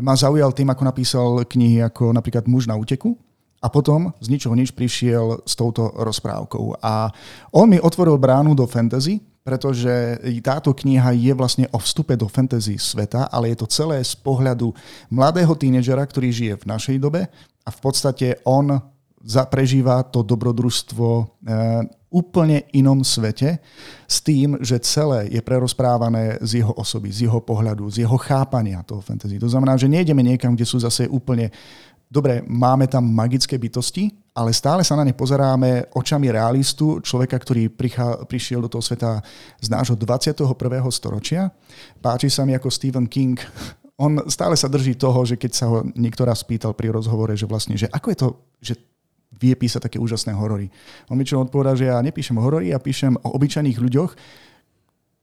[0.01, 3.15] ma zaujal tým, ako napísal knihy ako napríklad Muž na úteku,
[3.65, 6.85] a potom z ničoho nič prišiel s touto rozprávkou.
[6.85, 7.09] A
[7.49, 12.77] on mi otvoril bránu do fantasy, pretože táto kniha je vlastne o vstupe do fantasy
[12.77, 14.69] sveta, ale je to celé z pohľadu
[15.09, 17.25] mladého tínedžera, ktorý žije v našej dobe
[17.65, 18.77] a v podstate on
[19.49, 21.23] prežíva to dobrodružstvo e,
[22.13, 23.57] úplne inom svete
[24.05, 28.85] s tým, že celé je prerozprávané z jeho osoby, z jeho pohľadu, z jeho chápania
[28.85, 29.41] toho fantasy.
[29.41, 31.49] To znamená, že nejdeme niekam, kde sú zase úplne
[32.15, 37.67] dobre, máme tam magické bytosti, ale stále sa na ne pozeráme očami realistu, človeka, ktorý
[37.67, 39.19] prichá, prišiel do toho sveta
[39.59, 40.47] z nášho 21.
[40.91, 41.51] storočia.
[41.99, 43.35] Páči sa mi ako Stephen King.
[44.03, 47.79] On stále sa drží toho, že keď sa ho niekto spýtal pri rozhovore, že vlastne,
[47.79, 48.27] že ako je to,
[48.59, 48.73] že
[49.35, 50.71] vie písať také úžasné horory.
[51.11, 54.11] On mi čo odpovedal, že ja nepíšem horory, ja píšem o obyčajných ľuďoch,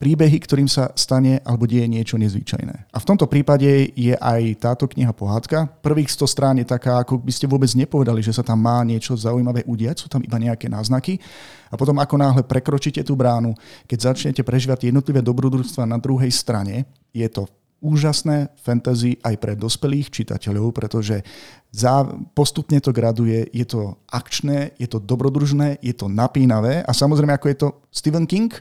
[0.03, 2.91] príbehy, ktorým sa stane alebo deje niečo nezvyčajné.
[2.91, 5.71] A v tomto prípade je aj táto kniha pohádka.
[5.79, 9.15] Prvých 100 strán je taká, ako by ste vôbec nepovedali, že sa tam má niečo
[9.15, 11.23] zaujímavé udiať, sú tam iba nejaké náznaky.
[11.71, 13.55] A potom ako náhle prekročíte tú bránu,
[13.87, 16.83] keď začnete prežívať jednotlivé dobrodružstva na druhej strane,
[17.15, 17.47] je to
[17.79, 21.23] úžasné fantasy aj pre dospelých čitateľov, pretože
[21.71, 27.35] za, postupne to graduje, je to akčné, je to dobrodružné, je to napínavé a samozrejme
[27.35, 28.51] ako je to Stephen King,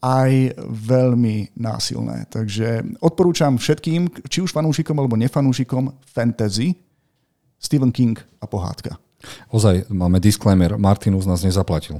[0.00, 2.28] aj veľmi násilné.
[2.28, 6.76] Takže odporúčam všetkým, či už fanúšikom alebo nefanúšikom fantasy,
[7.56, 9.00] Stephen King a pohádka.
[9.50, 11.98] Ozaj, máme disclaimer, Martinus nás nezaplatil.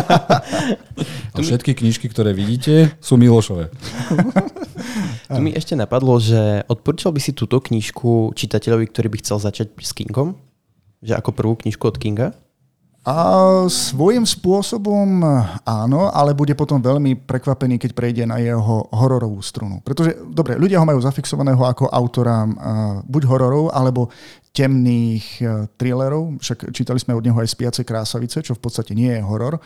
[1.34, 3.70] a všetky knižky, ktoré vidíte, sú Milošové.
[5.30, 9.70] Tu mi ešte napadlo, že odporúčal by si túto knižku čitateľovi, ktorý by chcel začať
[9.78, 10.34] s Kingom?
[11.06, 12.34] Že ako prvú knižku od Kinga?
[13.00, 13.16] A
[13.72, 15.24] svojím spôsobom
[15.64, 19.80] áno, ale bude potom veľmi prekvapený, keď prejde na jeho hororovú strunu.
[19.80, 22.44] Pretože, dobre, ľudia ho majú zafixovaného ako autora
[23.08, 24.12] buď hororov, alebo
[24.52, 25.40] temných
[25.80, 26.44] thrillerov.
[26.44, 29.56] Však čítali sme od neho aj Spiace krásavice, čo v podstate nie je horor.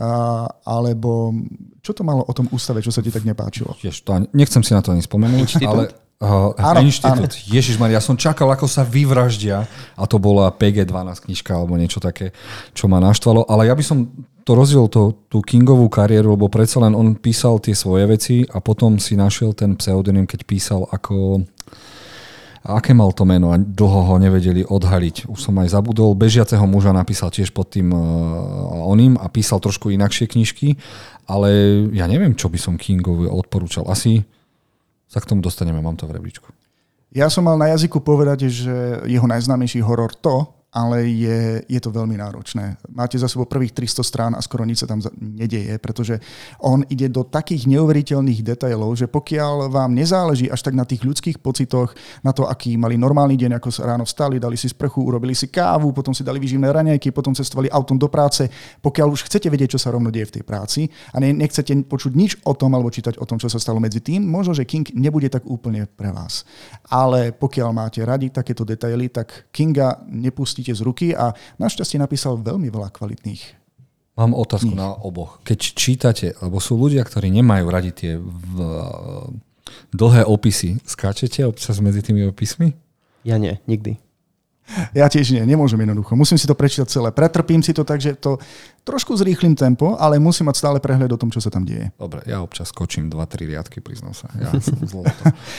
[0.00, 1.36] A, alebo
[1.84, 3.76] čo to malo o tom ústave, čo sa ti tak nepáčilo?
[3.84, 7.32] Jež, to, nechcem si na to ani spomenúť, ale Uh, áno, inštitút.
[7.32, 7.48] Áno.
[7.48, 9.64] Ježiš ja som čakal, ako sa vyvraždia
[9.96, 12.36] a to bola PG-12 knižka alebo niečo také,
[12.76, 13.48] čo ma naštvalo.
[13.48, 14.12] Ale ja by som
[14.44, 18.60] to rozdiel to, tú Kingovú kariéru, lebo predsa len on písal tie svoje veci a
[18.60, 21.40] potom si našiel ten pseudonym, keď písal ako
[22.60, 25.32] aké mal to meno a dlho ho nevedeli odhaliť.
[25.32, 26.12] Už som aj zabudol.
[26.12, 30.76] Bežiaceho muža napísal tiež pod tým uh, oným a písal trošku inakšie knižky,
[31.24, 31.48] ale
[31.96, 33.88] ja neviem, čo by som Kingovi odporúčal.
[33.88, 34.28] Asi
[35.10, 36.46] sa k tomu dostaneme, mám to v rebríčku.
[37.10, 41.90] Ja som mal na jazyku povedať, že jeho najznámejší horor to, ale je, je to
[41.90, 42.78] veľmi náročné.
[42.94, 46.22] Máte za sebou prvých 300 strán a skoro nič sa tam nedeje, pretože
[46.62, 51.42] on ide do takých neuveriteľných detailov, že pokiaľ vám nezáleží až tak na tých ľudských
[51.42, 51.90] pocitoch,
[52.22, 55.50] na to, aký mali normálny deň, ako sa ráno vstali, dali si sprchu, urobili si
[55.50, 58.46] kávu, potom si dali vyživné raňajky, potom cestovali autom do práce,
[58.78, 62.12] pokiaľ už chcete vedieť, čo sa rovno deje v tej práci a ne, nechcete počuť
[62.14, 64.86] nič o tom alebo čítať o tom, čo sa stalo medzi tým, možno, že King
[64.94, 66.46] nebude tak úplne pre vás.
[66.86, 72.36] Ale pokiaľ máte radi takéto detaily, tak Kinga nepustí pustíte z ruky a našťastie napísal
[72.36, 73.56] veľmi veľa kvalitných
[74.20, 74.76] Mám otázku knih.
[74.76, 75.40] na oboch.
[75.48, 78.56] Keď čítate, lebo sú ľudia, ktorí nemajú radi tie v,
[79.96, 82.76] dlhé opisy, skáčete občas medzi tými opismi?
[83.24, 83.96] Ja nie, nikdy.
[84.94, 86.14] Ja tiež nie, nemôžem jednoducho.
[86.14, 87.08] Musím si to prečítať celé.
[87.10, 88.38] Pretrpím si to tak, že to
[88.86, 91.90] trošku zrýchlim tempo, ale musím mať stále prehľad o tom, čo sa tam deje.
[91.98, 94.30] Dobre, ja občas skočím 2-3 riadky, priznám sa.
[94.38, 94.78] Ja som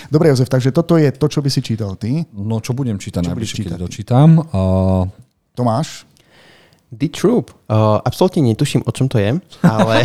[0.10, 2.24] Dobre, Jozef, takže toto je to, čo by si čítal ty.
[2.36, 4.42] No, čo budem čítať najbližšie, keď dočítam.
[4.52, 5.08] Uh...
[5.52, 6.08] Tomáš?
[6.92, 7.56] The Troop.
[7.72, 9.96] Uh, absolútne netuším, o čom to je, ale...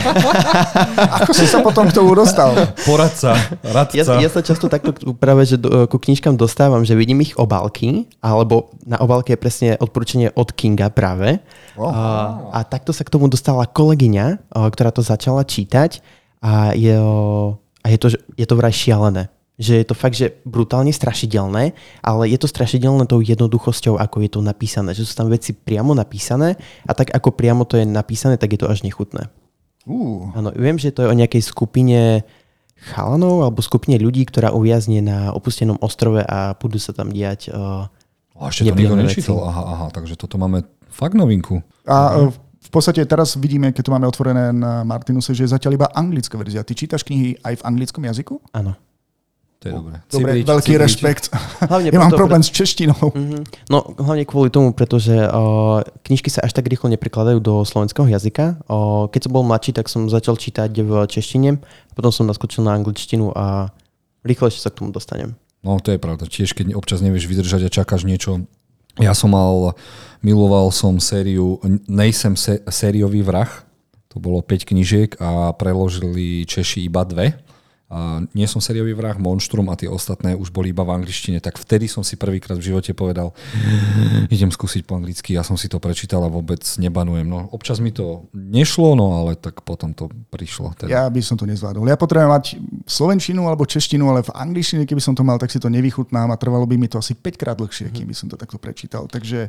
[1.18, 2.54] Ako si sa potom k tomu dostal?
[2.86, 3.34] Poradca,
[3.66, 3.98] radca.
[3.98, 8.06] Ja, ja sa často takto práve že do, ku knižkám dostávam, že vidím ich obálky,
[8.22, 11.42] alebo na obálke je presne odporúčanie od Kinga práve.
[11.74, 11.90] Oh.
[11.90, 15.98] Uh, a takto sa k tomu dostala kolegyňa, uh, ktorá to začala čítať
[16.38, 16.94] a je,
[17.82, 21.72] a je to, je to vraj šialené že je to fakt, že brutálne strašidelné,
[22.04, 24.92] ale je to strašidelné tou jednoduchosťou, ako je to napísané.
[24.92, 28.60] Že sú tam veci priamo napísané a tak ako priamo to je napísané, tak je
[28.60, 29.32] to až nechutné.
[29.88, 30.28] Uh.
[30.36, 32.26] Áno, viem, že to je o nejakej skupine
[32.92, 37.88] chalanov alebo skupine ľudí, ktorá uviazne na opustenom ostrove a budú sa tam diať uh,
[38.36, 39.40] a ešte to nikto nečítal.
[39.48, 41.64] Aha, aha, takže toto máme fakt novinku.
[41.88, 45.72] A uh, v podstate teraz vidíme, keď to máme otvorené na Martinuse, že je zatiaľ
[45.80, 46.66] iba anglická verzia.
[46.66, 48.42] Ty čítaš knihy aj v anglickom jazyku?
[48.52, 48.76] Áno.
[49.60, 49.96] To je dobré.
[50.12, 50.84] Dobre, cibrič, veľký cibrič.
[50.84, 51.24] rešpekt.
[51.64, 52.48] Hlavne ja mám problém pre...
[52.48, 53.00] s češtinou.
[53.00, 53.42] Mm-hmm.
[53.72, 58.60] No, hlavne kvôli tomu, pretože uh, knižky sa až tak rýchlo neprekladajú do slovenského jazyka.
[58.68, 61.56] Uh, keď som bol mladší, tak som začal čítať v češtine,
[61.96, 63.72] potom som naskočil na angličtinu a
[64.28, 65.32] rýchlejšie sa k tomu dostanem.
[65.64, 66.28] No, to je pravda.
[66.28, 68.44] Tiež, keď občas nevieš vydržať a čakáš niečo.
[69.00, 69.76] Ja som mal,
[70.20, 73.48] miloval som sériu Nejsem se, sériový vrah.
[74.12, 77.45] To bolo 5 knižiek a preložili Češi iba dve
[78.34, 81.86] nie som sériový vrah, Monštrum a tie ostatné už boli iba v angličtine, tak vtedy
[81.86, 83.30] som si prvýkrát v živote povedal,
[84.26, 87.22] idem skúsiť po anglicky, ja som si to prečítal a vôbec nebanujem.
[87.22, 90.74] No, občas mi to nešlo, no ale tak potom to prišlo.
[90.74, 90.90] Teda.
[90.90, 91.86] Ja by som to nezvládol.
[91.86, 92.44] Ja potrebujem mať
[92.90, 96.40] slovenčinu alebo češtinu, ale v angličtine, keby som to mal, tak si to nevychutnám a
[96.40, 99.06] trvalo by mi to asi 5 krát dlhšie, kým by som to takto prečítal.
[99.06, 99.46] Takže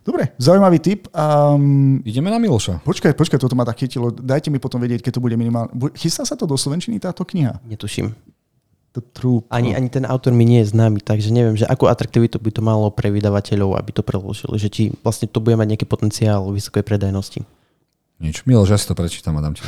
[0.00, 1.12] Dobre, zaujímavý tip.
[1.12, 2.80] Um, Ideme na Miloša.
[2.80, 4.08] Počkaj, počkaj, toto ma tak chytilo.
[4.08, 5.68] Dajte mi potom vedieť, keď to bude minimálne.
[5.92, 7.60] Chystá sa to do Slovenčiny táto kniha?
[7.68, 8.16] Netuším.
[8.90, 9.46] Troop.
[9.54, 12.58] Ani, ani ten autor mi nie je známy, takže neviem, že akú atraktivitu by to
[12.58, 14.58] malo pre vydavateľov, aby to preložili.
[14.58, 17.46] Že či vlastne to bude mať nejaký potenciál vysokej predajnosti.
[18.18, 18.42] Nič.
[18.50, 19.62] Miloš, ja si to prečítam a dám ti.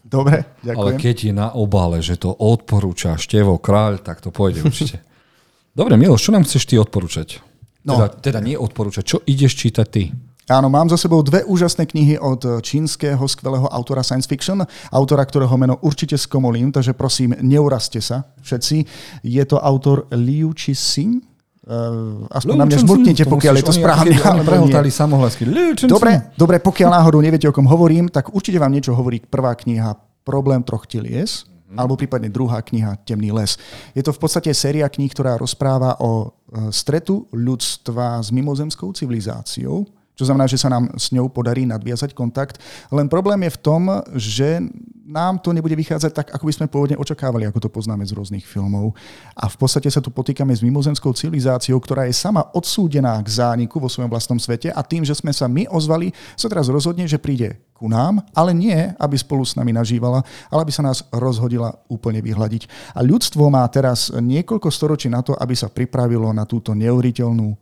[0.00, 0.80] Dobre, ďakujem.
[0.80, 5.02] Ale keď je na obale, že to odporúča Števo Kráľ, tak to pôjde určite.
[5.78, 7.42] Dobre, Miloš, čo nám chceš ty odporúčať?
[7.84, 8.00] No.
[8.00, 9.04] Teda, teda nie odporúčať.
[9.04, 10.08] Čo ideš čítať ty?
[10.44, 14.60] Áno, mám za sebou dve úžasné knihy od čínskeho skvelého autora science fiction,
[14.92, 18.76] autora, ktorého meno určite skomolím, takže prosím, neurazte sa všetci.
[19.24, 21.24] Je to autor Liu Cixin,
[21.64, 24.12] Uh, aspoň na mňa zmutnite, pokiaľ je to správne.
[24.20, 25.48] Prehotali samohlasky.
[25.88, 29.96] Dobre, dobre, pokiaľ náhodou neviete, o kom hovorím, tak určite vám niečo hovorí prvá kniha
[30.28, 31.48] Problém troch telies.
[31.74, 33.58] Alebo prípadne druhá kniha Temný les.
[33.92, 36.28] Je to v podstate séria kníh, ktorá rozpráva o e,
[36.70, 42.62] stretu ľudstva s mimozemskou civilizáciou, čo znamená, že sa nám s ňou podarí nadviazať kontakt.
[42.94, 43.82] Len problém je v tom,
[44.14, 44.62] že
[45.04, 48.46] nám to nebude vychádzať tak, ako by sme pôvodne očakávali, ako to poznáme z rôznych
[48.46, 48.96] filmov.
[49.36, 53.76] A v podstate sa tu potýkame s mimozemskou civilizáciou, ktorá je sama odsúdená k zániku
[53.76, 57.20] vo svojom vlastnom svete a tým, že sme sa my ozvali, sa teraz rozhodne, že
[57.20, 61.74] príde ku nám, ale nie, aby spolu s nami nažívala, ale aby sa nás rozhodila
[61.90, 62.94] úplne vyhľadiť.
[62.96, 67.52] A ľudstvo má teraz niekoľko storočí na to, aby sa pripravilo na túto neuveriteľnú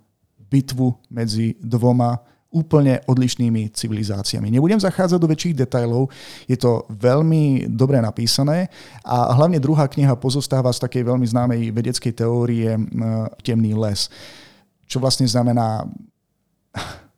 [0.53, 4.53] bitvu medzi dvoma úplne odlišnými civilizáciami.
[4.53, 6.13] Nebudem zachádzať do väčších detajlov,
[6.45, 8.69] je to veľmi dobre napísané
[9.03, 12.77] a hlavne druhá kniha pozostáva z takej veľmi známej vedeckej teórie
[13.41, 14.13] Temný les,
[14.85, 15.89] čo vlastne znamená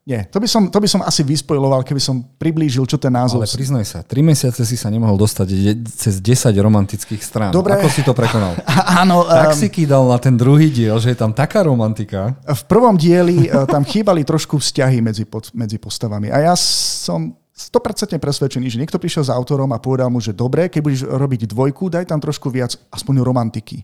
[0.04, 3.40] nie, to by, som, to by som asi vyspojiloval, keby som priblížil, čo ten názov...
[3.40, 5.48] Ale priznaj sa, tri mesiace si sa nemohol dostať
[5.88, 7.48] cez 10 romantických strán.
[7.48, 7.72] Dobre.
[7.80, 8.52] Ako si to prekonal?
[9.00, 9.24] Áno.
[9.24, 12.36] Tak um, si kýdal na ten druhý diel, že je tam taká romantika.
[12.44, 16.28] V prvom dieli uh, tam chýbali trošku vzťahy medzi, pod, medzi postavami.
[16.28, 20.68] A ja som 100% presvedčený, že niekto prišiel za autorom a povedal mu, že dobre,
[20.68, 23.80] keď budeš robiť dvojku, daj tam trošku viac aspoň romantiky.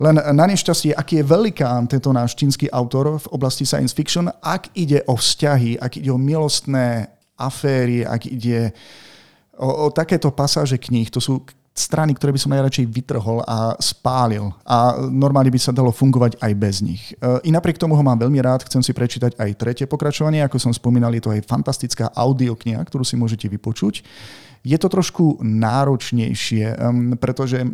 [0.00, 4.72] Len na nešťastie, aký je velikán tento náš čínsky autor v oblasti science fiction, ak
[4.72, 8.72] ide o vzťahy, ak ide o milostné aféry, ak ide
[9.60, 11.44] o, o takéto pasáže kníh, to sú
[11.76, 16.52] strany, ktoré by som najradšej vytrhol a spálil a normálne by sa dalo fungovať aj
[16.58, 17.14] bez nich.
[17.16, 20.60] E, I napriek tomu ho mám veľmi rád, chcem si prečítať aj tretie pokračovanie, ako
[20.60, 24.04] som spomínal, je to aj fantastická audiokniha, ktorú si môžete vypočuť.
[24.60, 26.76] Je to trošku náročnejšie,
[27.16, 27.64] pretože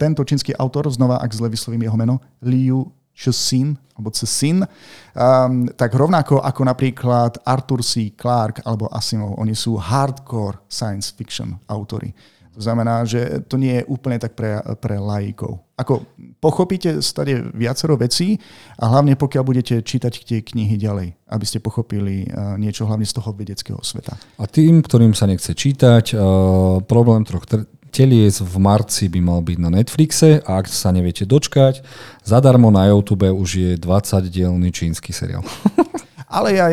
[0.00, 5.92] tento čínsky autor, znova ak zle vyslovím jeho meno, Liu Cixin, alebo Cixin, um, tak
[5.92, 8.12] rovnako ako napríklad Arthur C.
[8.12, 12.12] Clarke alebo Asimov, oni sú hardcore science fiction autory.
[12.56, 15.65] To znamená, že to nie je úplne tak pre, pre laikov.
[15.76, 16.08] Ako
[16.40, 18.40] pochopíte stade viacero vecí
[18.80, 23.12] a hlavne pokiaľ budete čítať tie knihy ďalej, aby ste pochopili uh, niečo hlavne z
[23.12, 24.16] toho vedeckého sveta.
[24.40, 29.40] A tým, ktorým sa nechce čítať, uh, problém troch tr- telies v marci by mal
[29.44, 31.80] byť na Netflixe a ak sa neviete dočkať,
[32.24, 35.44] zadarmo na YouTube už je 20-dielný čínsky seriál.
[36.26, 36.66] Ale ja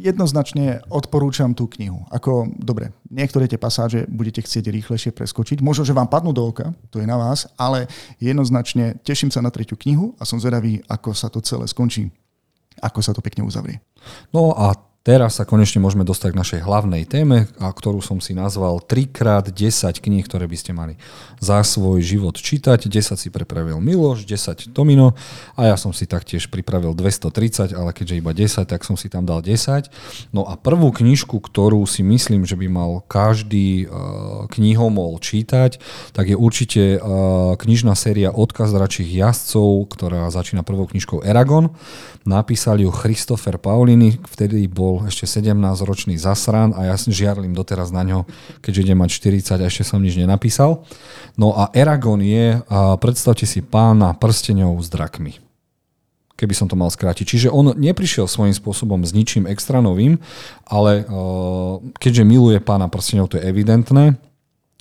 [0.00, 2.08] jednoznačne odporúčam tú knihu.
[2.08, 5.60] Ako, dobre, niektoré tie pasáže budete chcieť rýchlejšie preskočiť.
[5.60, 9.52] Možno, že vám padnú do oka, to je na vás, ale jednoznačne teším sa na
[9.52, 12.08] tretiu knihu a som zvedavý, ako sa to celé skončí.
[12.80, 13.84] Ako sa to pekne uzavrie.
[14.32, 14.72] No a
[15.06, 20.02] Teraz sa konečne môžeme dostať k našej hlavnej téme, a ktorú som si nazval 3x10
[20.02, 20.98] kníh, ktoré by ste mali
[21.38, 22.90] za svoj život čítať.
[22.90, 25.14] 10 si prepravil Miloš, 10 Tomino
[25.54, 29.22] a ja som si taktiež pripravil 230, ale keďže iba 10, tak som si tam
[29.22, 29.86] dal 10.
[30.34, 35.78] No a prvú knižku, ktorú si myslím, že by mal každý uh, knihomol čítať,
[36.18, 41.70] tak je určite uh, knižná séria Odkaz dračích jazdcov, ktorá začína prvou knižkou Eragon.
[42.26, 48.24] Napísal ju Christopher Paulini, vtedy bol ešte 17-ročný zasran a ja žiarlim doteraz na ňo,
[48.64, 50.88] keďže ide mať 40 a ešte som nič nenapísal.
[51.36, 52.64] No a Eragon je,
[52.96, 55.44] predstavte si pána prstenov s drakmi
[56.36, 57.24] keby som to mal skrátiť.
[57.24, 60.20] Čiže on neprišiel svojím spôsobom s ničím extra novým,
[60.68, 61.08] ale
[61.96, 64.20] keďže miluje pána prstenov, to je evidentné,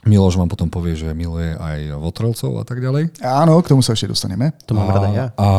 [0.06, 3.18] Miloš vám potom povie, že miluje aj Votrelcov a tak ďalej.
[3.26, 4.54] Áno, k tomu sa ešte dostaneme.
[4.70, 5.26] To mám rada ja.
[5.34, 5.52] A, a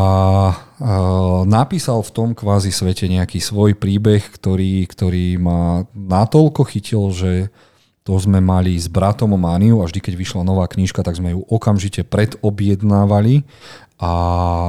[1.42, 7.50] napísal v tom kvázi svete nejaký svoj príbeh, ktorý, ktorý ma natoľko chytil, že
[8.06, 11.34] to sme mali s bratom o Mániu a vždy, keď vyšla nová knižka, tak sme
[11.34, 13.42] ju okamžite predobjednávali
[13.96, 14.12] a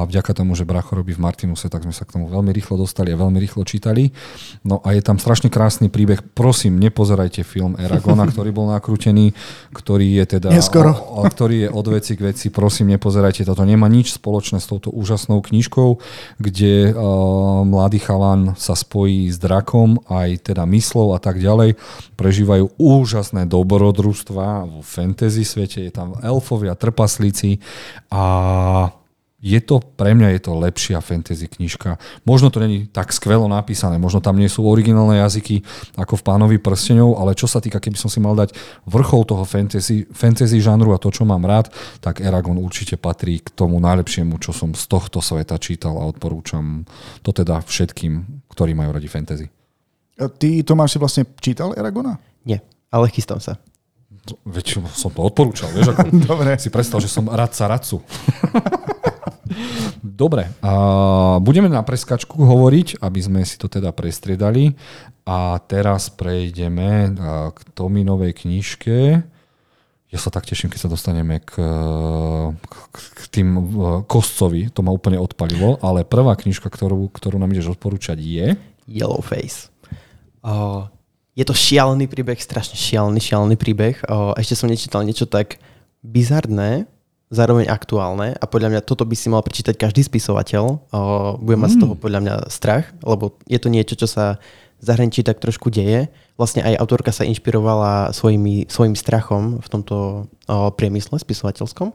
[0.08, 3.12] vďaka tomu, že Bracho robí v Martinuse, tak sme sa k tomu veľmi rýchlo dostali
[3.12, 4.16] a veľmi rýchlo čítali.
[4.64, 6.24] No a je tam strašne krásny príbeh.
[6.32, 9.36] Prosím, nepozerajte film Eragona, ktorý bol nakrútený,
[9.76, 10.56] ktorý je teda...
[10.56, 10.96] Neskoro.
[10.96, 12.48] O, ktorý je od veci k veci.
[12.48, 13.44] Prosím, nepozerajte.
[13.44, 16.00] Toto nemá nič spoločné s touto úžasnou knižkou,
[16.40, 21.76] kde uh, mladý chalan sa spojí s drakom, aj teda myslou a tak ďalej.
[22.16, 25.84] Prežívajú úžasné dobrodružstva vo fantasy svete.
[25.84, 27.60] Je tam elfovia, trpaslíci
[28.08, 28.24] a
[29.48, 31.96] je to, pre mňa je to lepšia fantasy knižka.
[32.28, 35.64] Možno to není tak skvelo napísané, možno tam nie sú originálne jazyky
[35.96, 38.52] ako v Pánovi prstenov, ale čo sa týka, keby som si mal dať
[38.84, 41.72] vrchol toho fantasy, fantasy žánru a to, čo mám rád,
[42.04, 46.84] tak Eragon určite patrí k tomu najlepšiemu, čo som z tohto sveta čítal a odporúčam
[47.24, 49.48] to teda všetkým, ktorí majú radi fantasy.
[50.18, 52.18] Ty, Tomáš, si vlastne čítal Eragona?
[52.44, 52.60] Nie,
[52.92, 53.56] ale chystám sa.
[54.44, 56.60] Veď som to odporúčal, vieš, ako Dobre.
[56.60, 58.02] si predstav, že som radca radcu.
[60.04, 60.72] Dobre, a
[61.42, 64.78] budeme na preskačku hovoriť, aby sme si to teda prestriedali.
[65.28, 67.12] A teraz prejdeme
[67.52, 69.20] k Tominovej knižke.
[70.08, 71.60] Ja sa tak teším, keď sa dostaneme k,
[72.56, 73.60] k, k tým
[74.08, 74.72] kostcovi.
[74.72, 75.84] To ma úplne odpalilo.
[75.84, 78.56] Ale prvá knižka, ktorú, ktorú nám ideš odporúčať je...
[78.88, 79.68] Yellowface.
[80.40, 80.88] Uh,
[81.36, 84.00] je to šialený príbeh, strašne šialený, šialený príbeh.
[84.08, 85.60] Uh, ešte som nečítal niečo tak
[86.00, 86.88] bizarné,
[87.28, 90.64] zároveň aktuálne a podľa mňa toto by si mal prečítať každý spisovateľ.
[91.44, 91.76] Bude mať mm.
[91.76, 94.40] z toho podľa mňa strach, lebo je to niečo, čo sa
[94.78, 96.08] v zahraničí tak trošku deje.
[96.40, 101.92] Vlastne aj autorka sa inšpirovala svojimi, svojim strachom v tomto priemysle spisovateľskom.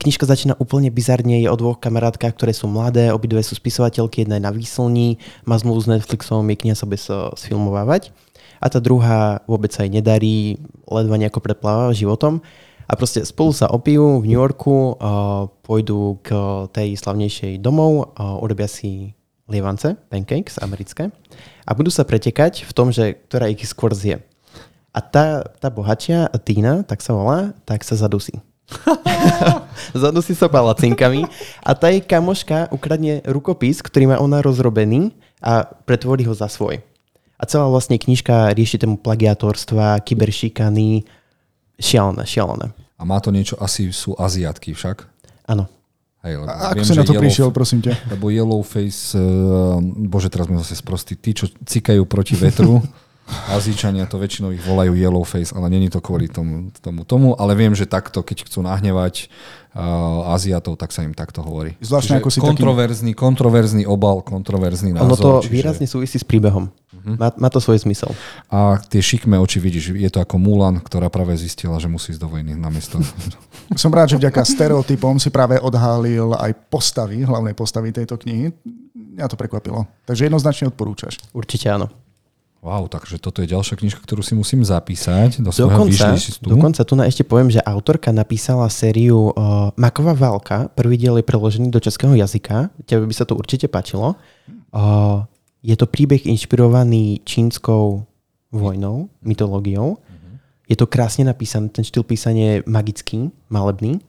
[0.00, 4.40] Knižka začína úplne bizarne, je o dvoch kamarátkach, ktoré sú mladé, obidve sú spisovateľky, jedna
[4.40, 7.04] je na výslní, má zmluvu s Netflixom, je kniha sa bez
[7.36, 8.16] sfilmovávať.
[8.62, 10.56] A tá druhá vôbec sa jej nedarí,
[10.88, 12.40] ledva nejako prepláva životom
[12.92, 16.36] a proste spolu sa opijú v New Yorku, uh, pôjdu k
[16.76, 19.16] tej slavnejšej domov, uh, urobia si
[19.48, 21.08] lievance, pancakes americké
[21.64, 24.20] a budú sa pretekať v tom, že ktorá ich skôr zje.
[24.92, 28.36] A tá, tá bohačia, Tina, tak sa volá, tak sa zadusí.
[29.96, 31.24] zadusí sa palacinkami
[31.64, 36.84] a tá jej kamoška ukradne rukopis, ktorý má ona rozrobený a pretvorí ho za svoj.
[37.40, 41.08] A celá vlastne knižka rieši tému plagiatorstva, kyberšikany,
[41.80, 42.81] šialené, šialené.
[43.02, 45.02] A má to niečo, asi sú Aziatky však?
[45.50, 45.66] Áno.
[46.22, 47.92] Hej, lebo A ako viem, si na to Yellow- prišiel, prosím ťa?
[48.14, 52.78] Lebo Yellowface, uh, bože, teraz sme zase sprostí, tí, čo cikajú proti vetru,
[53.50, 57.74] Azíčania to väčšinou ich volajú Yellowface, ale není to kvôli tomu, tomu, tomu, ale viem,
[57.74, 59.30] že takto, keď chcú nahnevať
[59.74, 61.74] uh, Aziatov, tak sa im takto hovorí.
[61.82, 65.42] Zvláštne Čiže ako si taký- kontroverzný, kontroverzný obal, kontroverzný Ono názor.
[65.42, 66.70] to výrazne súvisí s príbehom.
[67.04, 68.10] Má, má to svoj zmysel.
[68.46, 72.22] A tie šikmé oči vidíš, je to ako Mulan, ktorá práve zistila, že musí ísť
[72.22, 73.02] do vojny namiesto.
[73.80, 78.54] Som rád, že vďaka stereotypom si práve odhalil aj postavy, hlavné postavy tejto knihy.
[78.94, 79.84] Mňa to prekvapilo.
[80.06, 81.20] Takže jednoznačne odporúčaš.
[81.34, 81.90] Určite áno.
[82.62, 86.94] Wow, takže toto je ďalšia knižka, ktorú si musím zapísať do svojho Dokonca, dokonca tu
[86.94, 90.70] na ešte poviem, že autorka napísala sériu uh, Maková válka.
[90.78, 92.70] Prvý diel je preložený do českého jazyka.
[92.86, 94.14] Tebe by sa to určite páčilo.
[94.70, 95.26] Uh,
[95.62, 98.02] je to príbeh inšpirovaný čínskou
[98.50, 100.02] vojnou, mytológiou.
[100.66, 104.02] Je to krásne napísané, ten štýl písania je magický, malebný.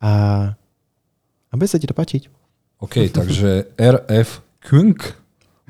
[0.00, 0.12] A,
[1.48, 2.28] a bude sa ti to páčiť.
[2.80, 5.16] OK, takže RF Kunk.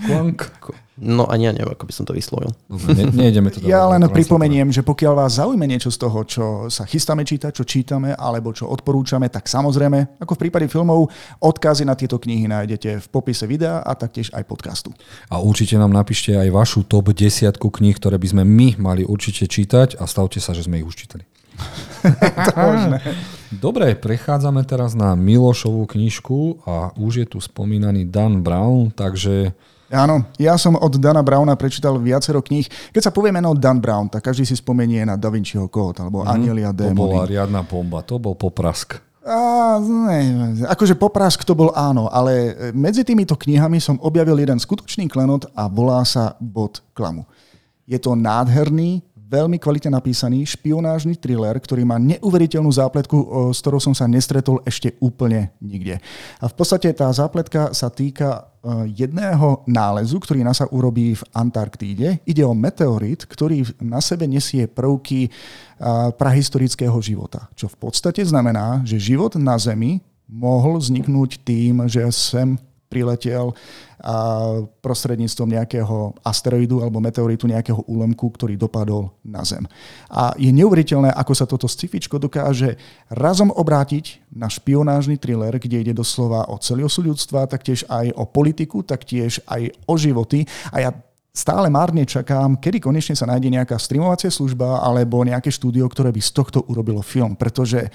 [0.07, 0.51] Kunk.
[0.95, 2.55] No ani ja neviem, ako by som to vyslovil.
[2.71, 6.45] Dobre, ne, nejdeme to Ja len pripomeniem, že pokiaľ vás zaujme niečo z toho, čo
[6.71, 11.11] sa chystáme čítať, čo čítame, alebo čo odporúčame, tak samozrejme, ako v prípade filmov,
[11.43, 14.95] odkazy na tieto knihy nájdete v popise videa a taktiež aj podcastu.
[15.35, 19.51] A určite nám napíšte aj vašu top desiatku kníh, ktoré by sme my mali určite
[19.51, 21.27] čítať a stavte sa, že sme ich už čítali.
[23.65, 29.55] Dobre, prechádzame teraz na Milošovú knižku a už je tu spomínaný Dan Brown, takže
[29.93, 32.65] Áno, ja som od Dana Browna prečítal viacero kníh.
[32.91, 36.25] Keď sa povie meno Dan Brown, tak každý si spomenie na Da Vinciho kód alebo
[36.25, 38.97] Anieli a to bola riadna bomba, to bol poprask.
[39.25, 40.21] A, ne,
[40.69, 45.65] akože poprask to bol áno, ale medzi týmito knihami som objavil jeden skutočný klenot a
[45.65, 47.25] volá sa Bod klamu.
[47.89, 53.97] Je to nádherný, veľmi kvalitne napísaný špionážny thriller, ktorý má neuveriteľnú zápletku, s ktorou som
[53.97, 55.99] sa nestretol ešte úplne nikde.
[56.39, 62.21] A v podstate tá zápletka sa týka e, jedného nálezu, ktorý NASA urobí v Antarktíde.
[62.29, 65.33] Ide o meteorit, ktorý na sebe nesie prvky
[65.81, 67.49] a, prahistorického života.
[67.57, 72.57] Čo v podstate znamená, že život na Zemi mohol vzniknúť tým, že sem
[72.95, 73.51] priletel
[73.99, 74.15] a
[74.79, 79.67] prostredníctvom nejakého asteroidu alebo meteoritu nejakého úlomku, ktorý dopadol na Zem.
[80.13, 82.79] A je neuveriteľné, ako sa toto scifičko dokáže
[83.11, 88.29] razom obrátiť na špionážny thriller, kde ide doslova o celý osud ľudstva, taktiež aj o
[88.29, 90.47] politiku, taktiež aj o životy.
[90.71, 90.91] A ja
[91.35, 96.23] stále márne čakám, kedy konečne sa nájde nejaká streamovacia služba alebo nejaké štúdio, ktoré by
[96.23, 97.91] z tohto urobilo film, pretože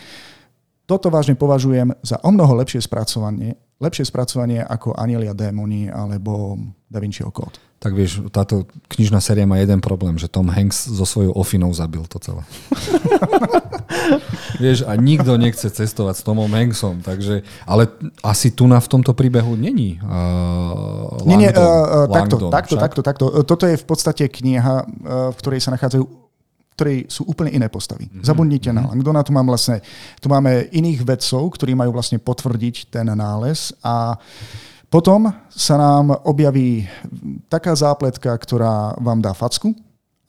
[0.89, 6.59] toto vážne považujem za o mnoho lepšie spracovanie, lepšie spracovanie ako Anieli a démoni alebo
[6.91, 7.55] Da Vinciho kód.
[7.79, 12.03] Tak vieš, táto knižná séria má jeden problém, že Tom Hanks so svojou ofinou zabil
[12.11, 12.43] to celé.
[14.63, 17.87] vieš, a nikto nechce cestovať s Tomom Hanksom, takže, ale
[18.19, 22.75] asi tu na v tomto príbehu není uh, Nie, nie, Langdon, uh, takto, Langdon, takto,
[22.75, 22.83] však?
[22.83, 23.25] takto, takto.
[23.47, 24.75] Toto je v podstate kniha,
[25.31, 26.28] v ktorej sa nachádzajú
[26.79, 28.07] ktorej sú úplne iné postavy.
[28.07, 28.23] Mm-hmm.
[28.23, 29.83] Zabudnite na Langdona, tu, mám vlastne,
[30.23, 34.15] tu máme iných vedcov, ktorí majú vlastne potvrdiť ten nález a
[34.87, 36.87] potom sa nám objaví
[37.51, 39.75] taká zápletka, ktorá vám dá facku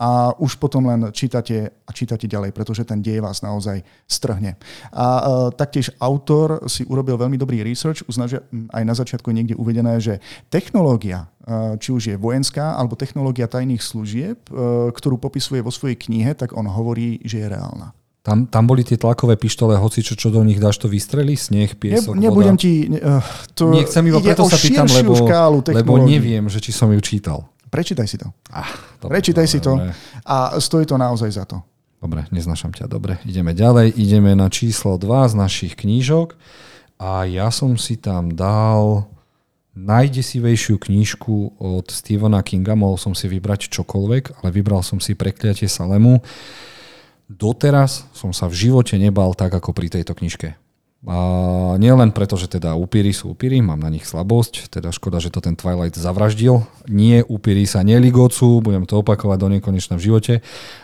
[0.01, 4.57] a už potom len čítate a čítate ďalej, pretože ten dej vás naozaj strhne.
[4.97, 5.23] A uh,
[5.53, 8.41] taktiež autor si urobil veľmi dobrý research, uznaže,
[8.73, 13.85] aj na začiatku niekde uvedené, že technológia, uh, či už je vojenská alebo technológia tajných
[13.85, 17.93] služieb, uh, ktorú popisuje vo svojej knihe, tak on hovorí, že je reálna.
[18.21, 21.37] Tam, tam boli tie tlakové pištole, hoci čo, čo do nich dáš, to vystrelí?
[21.37, 22.65] Sneh, piesok, ne, nebudem voda?
[22.65, 22.73] ti...
[22.89, 23.21] Uh,
[23.53, 25.13] to Nechcem iba preto sa pýtam, lebo,
[25.77, 27.50] lebo neviem, že či som ju čítal.
[27.71, 28.35] Prečítaj si to.
[28.51, 28.67] Ah,
[28.99, 29.95] dobre, Prečítaj dobre, si to dobre.
[30.27, 31.63] a stojí to naozaj za to.
[32.01, 32.89] Dobre, neznašam ťa.
[32.91, 33.93] Dobre, ideme ďalej.
[33.95, 36.35] Ideme na číslo 2 z našich knížok.
[36.99, 39.07] A ja som si tam dal
[39.77, 42.75] najdesivejšiu knížku od Stephena Kinga.
[42.75, 46.25] Mohol som si vybrať čokoľvek, ale vybral som si Prekliatie Salemu.
[47.31, 50.59] Doteraz som sa v živote nebal tak, ako pri tejto knižke.
[51.01, 51.17] A
[51.81, 55.33] nie len preto, že teda upíry sú upíry, mám na nich slabosť, teda škoda, že
[55.33, 56.61] to ten Twilight zavraždil.
[56.93, 60.35] Nie, upíry sa neligocu, budem to opakovať do nekonečna v živote.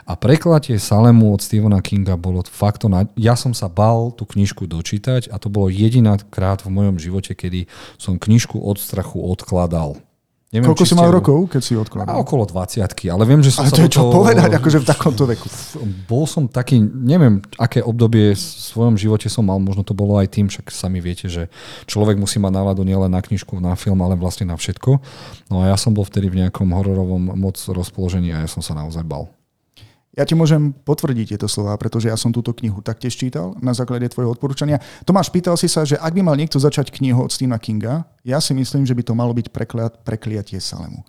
[0.09, 2.89] A preklatie Salemu od Stephena Kinga bolo fakt.
[2.89, 3.05] Na...
[3.13, 7.37] Ja som sa bal tú knižku dočítať a to bolo jediná krát v mojom živote,
[7.37, 7.69] kedy
[8.01, 10.01] som knižku od strachu odkladal.
[10.57, 12.17] Neviem, Koľko si mal ste- rokov, keď si A odkladal?
[12.17, 15.25] okolo 20 ale viem, že som Ale to je čo toho- povedať, akože v takomto
[15.31, 15.47] veku.
[16.05, 20.33] bol som taký, neviem, aké obdobie v svojom živote som mal, možno to bolo aj
[20.33, 21.53] tým, však sami viete, že
[21.85, 24.97] človek musí mať náladu nielen na knižku, na film, ale vlastne na všetko.
[25.47, 28.73] No a ja som bol vtedy v nejakom hororovom moc rozpoložení a ja som sa
[28.73, 29.29] naozaj bal.
[30.17, 34.09] Ja ti môžem potvrdiť tieto slova, pretože ja som túto knihu taktiež čítal na základe
[34.09, 34.81] tvojho odporúčania.
[35.05, 38.41] Tomáš, pýtal si sa, že ak by mal niekto začať knihu od Stephena Kinga, ja
[38.41, 41.05] si myslím, že by to malo byť prekliat, prekliatie Salemu.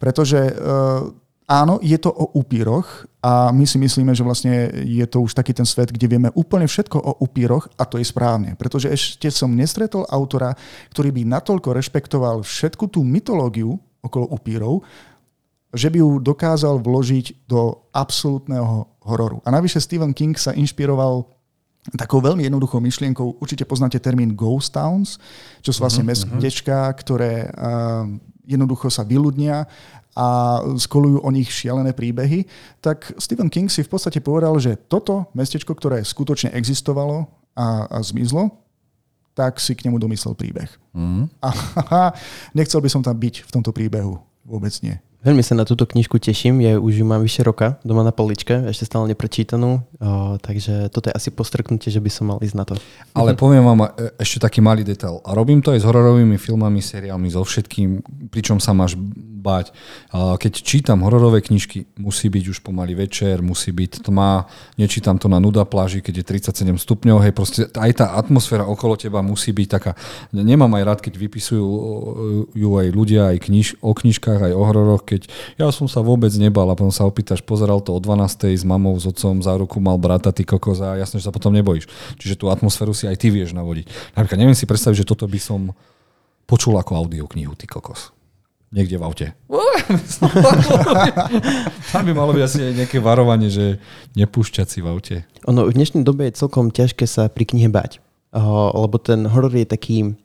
[0.00, 1.04] Pretože uh,
[1.44, 5.52] áno, je to o upíroch a my si myslíme, že vlastne je to už taký
[5.52, 8.56] ten svet, kde vieme úplne všetko o upíroch a to je správne.
[8.56, 10.56] Pretože ešte som nestretol autora,
[10.96, 14.80] ktorý by natoľko rešpektoval všetku tú mytológiu okolo upírov,
[15.74, 19.42] že by ju dokázal vložiť do absolútneho hororu.
[19.42, 21.26] A navyše Stephen King sa inšpiroval
[21.94, 25.22] takou veľmi jednoduchou myšlienkou, určite poznáte termín ghost towns,
[25.62, 28.10] čo sú vlastne uh-huh, mestečka, ktoré uh,
[28.42, 29.70] jednoducho sa vyľudnia
[30.16, 30.26] a
[30.80, 32.48] skolujú o nich šialené príbehy,
[32.80, 37.98] tak Stephen King si v podstate povedal, že toto mestečko, ktoré skutočne existovalo a, a
[38.00, 38.48] zmizlo,
[39.36, 40.72] tak si k nemu domyslel príbeh.
[40.96, 41.28] Uh-huh.
[41.44, 41.52] A
[42.58, 44.16] nechcel by som tam byť v tomto príbehu.
[44.48, 44.96] Vôbec nie.
[45.24, 48.68] Veľmi sa na túto knižku teším, ja už ju mám vyše roka doma na poličke,
[48.68, 52.64] ešte stále neprečítanú, o, takže toto je asi postrknutie, že by som mal ísť na
[52.68, 52.74] to.
[53.16, 55.18] Ale poviem vám e, ešte taký malý detail.
[55.26, 58.94] Robím to aj s hororovými filmami, seriálmi, so všetkým, pričom sa máš
[59.46, 59.70] báť.
[60.10, 65.38] Keď čítam hororové knižky, musí byť už pomaly večer, musí byť tma, nečítam to na
[65.38, 69.68] nuda pláži, keď je 37 stupňov, hej, proste aj tá atmosféra okolo teba musí byť
[69.70, 69.94] taká.
[70.34, 71.66] Nemám aj rád, keď vypisujú
[72.50, 75.30] ju aj ľudia aj kniž, o knižkách, aj o hororoch, keď
[75.60, 78.56] ja som sa vôbec nebal a potom sa opýtaš, pozeral to o 12.
[78.56, 81.52] s mamou, s otcom, za ruku mal brata, ty kokos a jasne, že sa potom
[81.52, 81.86] nebojíš.
[82.16, 84.16] Čiže tú atmosféru si aj ty vieš navodiť.
[84.16, 85.76] Napríklad neviem si predstaviť, že toto by som
[86.48, 88.15] počul ako audioknihu, ty kokos
[88.74, 89.26] niekde v aute.
[91.92, 93.78] Tam by malo byť asi aj nejaké varovanie, že
[94.18, 95.16] nepúšťať si v aute.
[95.46, 98.02] Ono v dnešnej dobe je celkom ťažké sa pri knihe bať,
[98.74, 100.18] lebo ten horor je taký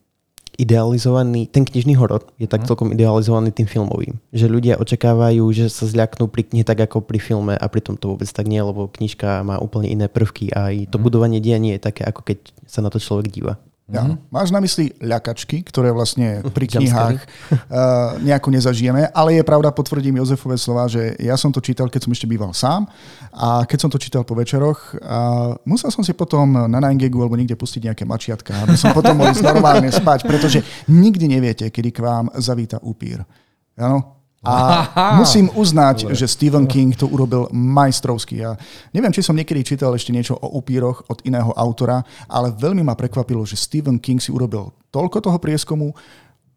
[0.60, 2.68] idealizovaný, ten knižný horor je tak mhm.
[2.68, 4.20] celkom idealizovaný tým filmovým.
[4.36, 8.14] Že ľudia očakávajú, že sa zľaknú pri knihe tak ako pri filme a pritom to
[8.14, 11.04] vôbec tak nie, lebo knižka má úplne iné prvky a aj to mhm.
[11.08, 12.38] budovanie dia nie je také, ako keď
[12.68, 13.58] sa na to človek díva.
[13.92, 14.08] Ja.
[14.08, 14.32] Mm-hmm.
[14.32, 20.16] Máš na mysli ľakačky, ktoré vlastne pri knihách uh, nejako nezažijeme, ale je pravda, potvrdím
[20.22, 22.88] Jozefové slova, že ja som to čítal, keď som ešte býval sám
[23.36, 27.36] a keď som to čítal po večeroch, uh, musel som si potom na 9 alebo
[27.36, 32.00] niekde pustiť nejaké mačiatka, aby som potom mohol normálne spať, pretože nikdy neviete, kedy k
[32.00, 33.28] vám zavíta upír.
[33.76, 34.21] Ano?
[34.42, 34.90] A
[35.22, 36.18] musím uznať, Dobre.
[36.18, 38.42] že Stephen King to urobil majstrovsky.
[38.42, 38.58] Ja
[38.90, 42.98] neviem, či som niekedy čítal ešte niečo o upíroch od iného autora, ale veľmi ma
[42.98, 45.94] prekvapilo, že Stephen King si urobil toľko toho prieskomu,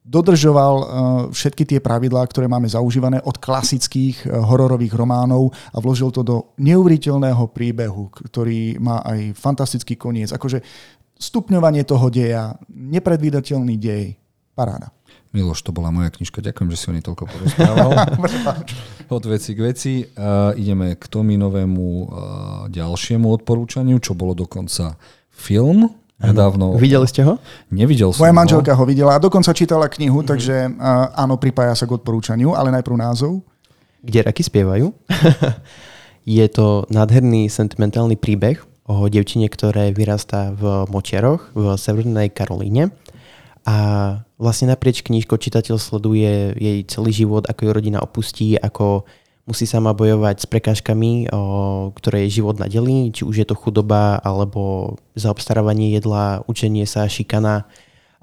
[0.00, 0.86] dodržoval uh,
[1.28, 6.56] všetky tie pravidlá, ktoré máme zaužívané od klasických uh, hororových románov a vložil to do
[6.60, 10.32] neuveriteľného príbehu, ktorý má aj fantastický koniec.
[10.32, 10.64] Akože
[11.20, 14.16] stupňovanie toho deja, nepredvídateľný dej,
[14.52, 14.92] paráda.
[15.34, 16.38] Miloš, to bola moja knižka.
[16.38, 17.90] Ďakujem, že si o nej toľko porozprával.
[19.18, 19.92] Od veci k veci.
[20.14, 22.06] Uh, ideme k Tominovému uh,
[22.70, 24.94] ďalšiemu odporúčaniu, čo bolo dokonca
[25.34, 25.90] film.
[26.22, 26.78] Nedávno.
[26.78, 27.42] Videli ste ho?
[27.74, 30.30] Nevidel som Moja manželka ho videla a dokonca čítala knihu, mm-hmm.
[30.30, 33.42] takže uh, áno, pripája sa k odporúčaniu, ale najprv názov.
[34.06, 34.94] Kde raky spievajú.
[36.38, 42.94] Je to nádherný sentimentálny príbeh o devčine, ktoré vyrastá v Močiaroch v Severnej Karolíne
[43.64, 43.76] a
[44.36, 49.08] vlastne naprieč knižkou čitateľ sleduje jej celý život, ako ju rodina opustí, ako
[49.48, 51.28] musí sama bojovať s prekážkami,
[51.96, 57.68] ktoré je život nadelí, či už je to chudoba, alebo zaobstarávanie jedla, učenie sa, šikana.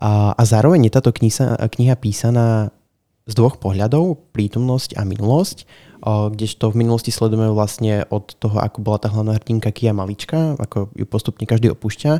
[0.01, 2.73] A, a zároveň je táto kniha, kniha písaná
[3.29, 5.69] z dvoch pohľadov, prítomnosť a minulosť,
[6.01, 10.89] kdežto v minulosti sledujeme vlastne od toho, ako bola tá hlavná hrdinka Kia malička, ako
[10.97, 12.13] ju postupne každý opúšťa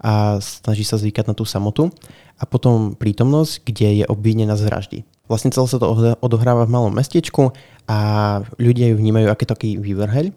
[0.00, 1.94] a snaží sa zvykať na tú samotu.
[2.40, 4.98] A potom prítomnosť, kde je obvinená z vraždy.
[5.28, 5.92] Vlastne celé sa to
[6.24, 7.52] odohráva v malom mestečku
[7.84, 7.96] a
[8.56, 10.32] ľudia ju vnímajú ako taký vývrheľ.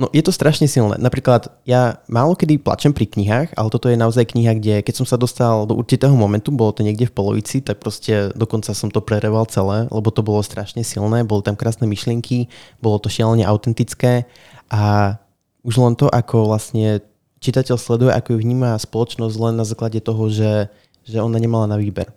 [0.00, 0.96] No je to strašne silné.
[0.96, 5.04] Napríklad ja málo kedy plačem pri knihách, ale toto je naozaj kniha, kde keď som
[5.04, 9.04] sa dostal do určitého momentu, bolo to niekde v polovici, tak proste dokonca som to
[9.04, 12.48] prereval celé, lebo to bolo strašne silné, boli tam krásne myšlienky,
[12.80, 14.24] bolo to šialene autentické
[14.72, 15.20] a
[15.68, 17.04] už len to, ako vlastne
[17.44, 20.72] čitateľ sleduje, ako ju vníma spoločnosť len na základe toho, že,
[21.10, 22.08] že ona nemala na výber.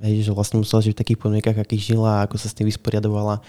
[0.00, 2.70] Hej, že vlastne musela žiť v takých podmienkach, akých žila a ako sa s tým
[2.70, 3.42] vysporiadovala.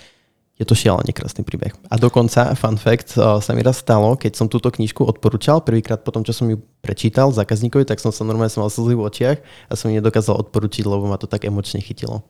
[0.59, 1.71] Je to šialene krásny príbeh.
[1.87, 6.19] A dokonca, fun fact, sa mi raz stalo, keď som túto knižku odporúčal, prvýkrát potom,
[6.19, 9.73] čo som ju prečítal zákazníkovi, tak som sa normálne som mal slzy v očiach a
[9.79, 12.27] som ju nedokázal odporučiť, lebo ma to tak emočne chytilo.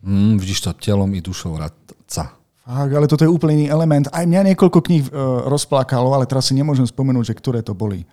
[0.00, 2.32] Mm, vidíš to telom i dušou radca.
[2.66, 4.08] Fakt, ale toto je úplný iný element.
[4.08, 8.08] Aj mňa niekoľko kníh uh, rozplakalo, ale teraz si nemôžem spomenúť, že ktoré to boli.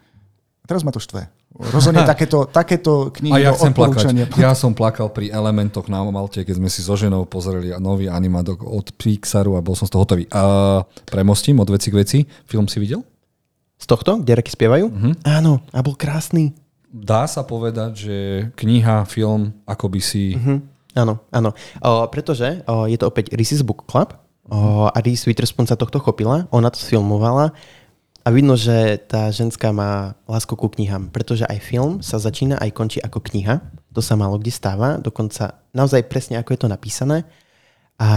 [0.62, 4.10] A teraz ma to štve, Rozhodne takéto, takéto knihy A ja chcem plakať.
[4.41, 8.66] Ja som plakal pri elementoch na Malte, keď sme si so ženou pozreli nový animádok
[8.66, 10.26] od Pixaru a bol som z toho hotový.
[10.34, 12.20] A premostím od veci k veci.
[12.49, 13.06] Film si videl?
[13.78, 14.89] Z tohto, kde reky spievajú?
[14.89, 15.12] Mhm.
[15.30, 16.58] Áno, a bol krásny.
[16.89, 18.18] Dá sa povedať, že
[18.58, 20.34] kniha, film, ako by si...
[20.34, 20.74] Mhm.
[20.93, 21.58] Áno, áno.
[21.82, 24.14] O, pretože o, je to opäť Reese's Book Club
[24.49, 27.49] o, a Reese Witherspoon sa tohto chopila, ona to sfilmovala
[28.24, 32.71] a vidno, že tá ženská má lásku ku knihám, pretože aj film sa začína aj
[32.71, 33.59] končí ako kniha.
[33.91, 37.28] To sa málo kde stáva, dokonca naozaj presne ako je to napísané.
[37.99, 38.09] A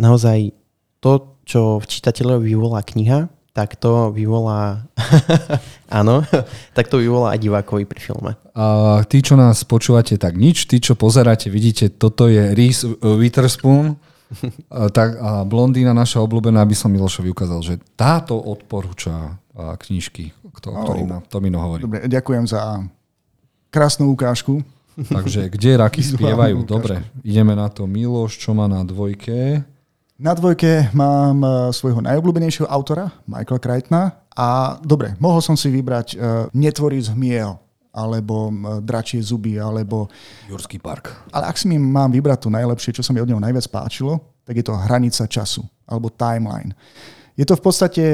[0.00, 0.56] naozaj
[1.04, 4.88] to, čo v čitateľovi vyvolá kniha, tak to vyvolá...
[5.92, 6.24] Áno,
[6.76, 8.32] tak to vyvolá aj divákovi pri filme.
[8.56, 10.64] A tí, čo nás počúvate, tak nič.
[10.64, 14.00] Tí, čo pozeráte, vidíte, toto je Reese Witherspoon,
[14.72, 20.32] a, tak, a blondína naša obľúbená, aby som Milošovi ukázal, že táto odporúča a, knižky,
[20.56, 21.84] kto, ktorý má, to mi no hovorí.
[21.84, 22.80] Dobre, ďakujem za
[23.72, 24.60] krásnu ukážku.
[24.92, 26.64] Takže kde raky spievajú?
[26.68, 27.88] Dobre, ideme na to.
[27.88, 29.64] Miloš, čo má na dvojke?
[30.22, 34.02] Na dvojke mám e, svojho najobľúbenejšieho autora, Michaela Crichtona.
[34.32, 37.52] A dobre, mohol som si vybrať uh, Netvorí z hmiel,
[37.92, 40.08] alebo uh, Dračie zuby, alebo...
[40.48, 41.12] Jurský park.
[41.28, 44.40] Ale ak si mi mám vybrať to najlepšie, čo sa mi od neho najviac páčilo,
[44.48, 46.72] tak je to Hranica času, alebo Timeline.
[47.36, 48.04] Je to v podstate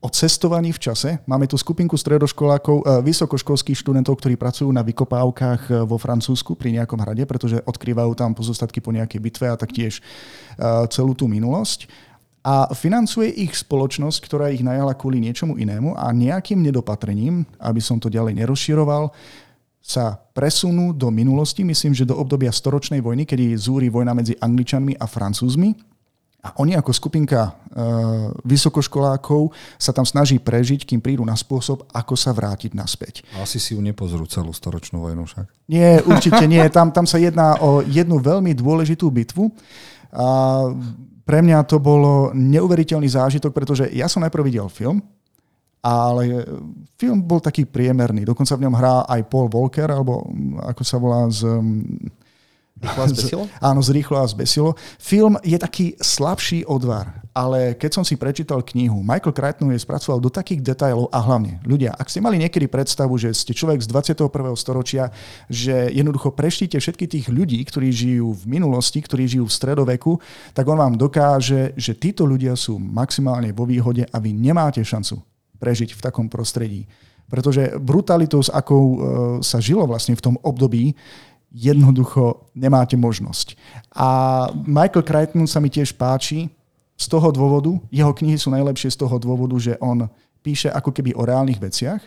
[0.00, 1.20] o cestovaní v čase.
[1.28, 6.80] Máme tu skupinku stredoškolákov, eh, vysokoškolských študentov, ktorí pracujú na vykopávkach eh, vo Francúzsku pri
[6.80, 11.86] nejakom hrade, pretože odkrývajú tam pozostatky po nejakej bitve a taktiež eh, celú tú minulosť.
[12.40, 18.00] A financuje ich spoločnosť, ktorá ich najala kvôli niečomu inému a nejakým nedopatrením, aby som
[18.00, 19.12] to ďalej nerozširoval,
[19.80, 24.96] sa presunú do minulosti, myslím, že do obdobia storočnej vojny, kedy zúri vojna medzi Angličanmi
[24.96, 25.76] a Francúzmi.
[26.40, 27.52] A oni ako skupinka e,
[28.48, 33.28] vysokoškolákov sa tam snaží prežiť, kým prídu na spôsob, ako sa vrátiť naspäť.
[33.36, 35.46] Asi si ju nepozrú celú storočnú vojnu však.
[35.68, 36.64] Nie, určite nie.
[36.72, 39.52] Tam, tam sa jedná o jednu veľmi dôležitú bitvu.
[40.16, 40.26] A
[41.28, 45.04] pre mňa to bolo neuveriteľný zážitok, pretože ja som najprv videl film,
[45.80, 46.44] ale
[46.96, 48.24] film bol taký priemerný.
[48.24, 50.28] Dokonca v ňom hrá aj Paul Walker, alebo
[50.64, 51.44] ako sa volá z...
[52.80, 53.42] Rýchlo a zbesilo?
[53.60, 54.70] Áno, z Rýchlo a zbesilo.
[54.96, 60.18] Film je taký slabší odvar, ale keď som si prečítal knihu, Michael Crichton je spracoval
[60.18, 63.88] do takých detailov a hlavne, ľudia, ak ste mali niekedy predstavu, že ste človek z
[64.16, 64.56] 21.
[64.56, 65.12] storočia,
[65.46, 70.16] že jednoducho preštíte všetky tých ľudí, ktorí žijú v minulosti, ktorí žijú v stredoveku,
[70.56, 75.20] tak on vám dokáže, že títo ľudia sú maximálne vo výhode a vy nemáte šancu
[75.60, 76.88] prežiť v takom prostredí.
[77.30, 78.98] Pretože brutalitou, s akou e,
[79.46, 80.98] sa žilo vlastne v tom období,
[81.50, 83.58] jednoducho nemáte možnosť.
[83.94, 84.08] A
[84.54, 86.46] Michael Crichton sa mi tiež páči
[86.94, 90.06] z toho dôvodu, jeho knihy sú najlepšie z toho dôvodu, že on
[90.40, 92.00] píše ako keby o reálnych veciach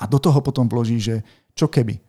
[0.00, 1.22] a do toho potom vloží, že
[1.54, 2.00] čo keby.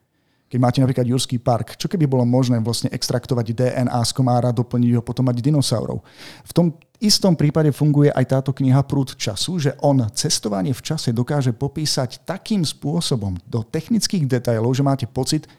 [0.45, 4.91] Keď máte napríklad Jurský park, čo keby bolo možné vlastne extraktovať DNA z komára, doplniť
[4.95, 6.06] ho, potom mať dinosaurov.
[6.45, 11.10] V tom istom prípade funguje aj táto kniha Prúd času, že on cestovanie v čase
[11.10, 15.49] dokáže popísať takým spôsobom do technických detailov, že máte pocit,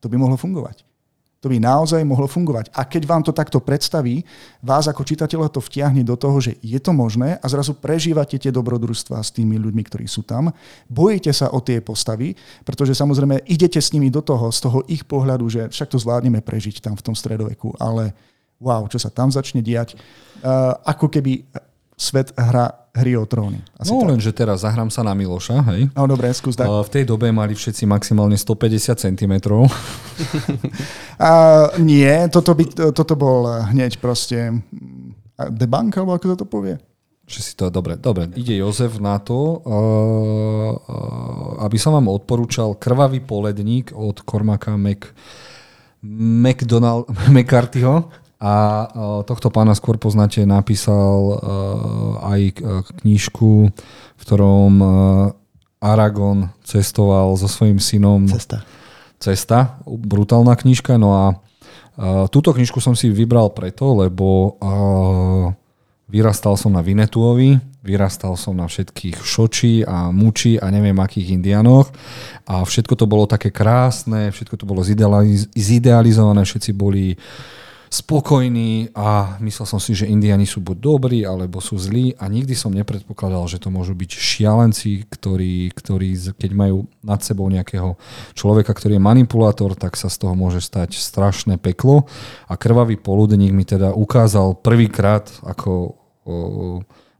[0.00, 0.88] to by mohlo fungovať.
[1.40, 2.68] To by naozaj mohlo fungovať.
[2.76, 4.20] A keď vám to takto predstaví,
[4.60, 8.52] vás ako čitateľa to vtiahne do toho, že je to možné a zrazu prežívate tie
[8.52, 10.52] dobrodružstvá s tými ľuďmi, ktorí sú tam.
[10.84, 15.00] Bojíte sa o tie postavy, pretože samozrejme idete s nimi do toho, z toho ich
[15.08, 17.72] pohľadu, že však to zvládneme prežiť tam v tom stredoveku.
[17.80, 18.12] Ale
[18.60, 21.48] wow, čo sa tam začne diať, uh, ako keby
[22.00, 23.60] svet hra hry o tróny.
[23.78, 24.08] Asi No tak.
[24.10, 25.92] len, že teraz zahrám sa na Miloša, hej.
[25.94, 26.66] No dobre, skús tak.
[26.66, 29.34] V tej dobe mali všetci maximálne 150 cm.
[31.20, 31.30] A
[31.78, 32.64] nie, toto, by,
[32.96, 34.58] toto bol hneď proste
[35.40, 36.76] a debunk, alebo ako sa to povie?
[37.24, 38.28] Že si to, dobre, dobre.
[38.36, 45.08] Ide Jozef na to, uh, uh, aby som vám odporúčal Krvavý poledník od Cormaca Mac,
[46.04, 48.10] McDonald, McCarthyho.
[48.40, 51.36] A uh, tohto pána skôr poznáte, napísal uh,
[52.24, 54.90] aj uh, knižku, v ktorom uh,
[55.76, 58.64] Aragon cestoval so svojím synom Cesta.
[59.20, 60.96] Cesta, brutálna knižka.
[60.96, 65.52] No a uh, túto knižku som si vybral preto, lebo uh,
[66.08, 71.88] vyrastal som na Vinetuovi, vyrastal som na všetkých Šoči a Muči a neviem akých indianoch
[72.44, 77.14] a všetko to bolo také krásne, všetko to bolo zidealiz- zidealizované, všetci boli
[77.90, 82.54] spokojní a myslel som si, že Indiani sú buď dobrí, alebo sú zlí a nikdy
[82.54, 87.98] som nepredpokladal, že to môžu byť šialenci, ktorí, ktorí keď majú nad sebou nejakého
[88.38, 92.06] človeka, ktorý je manipulátor, tak sa z toho môže stať strašné peklo.
[92.46, 95.90] A krvavý poludník mi teda ukázal prvýkrát ako o,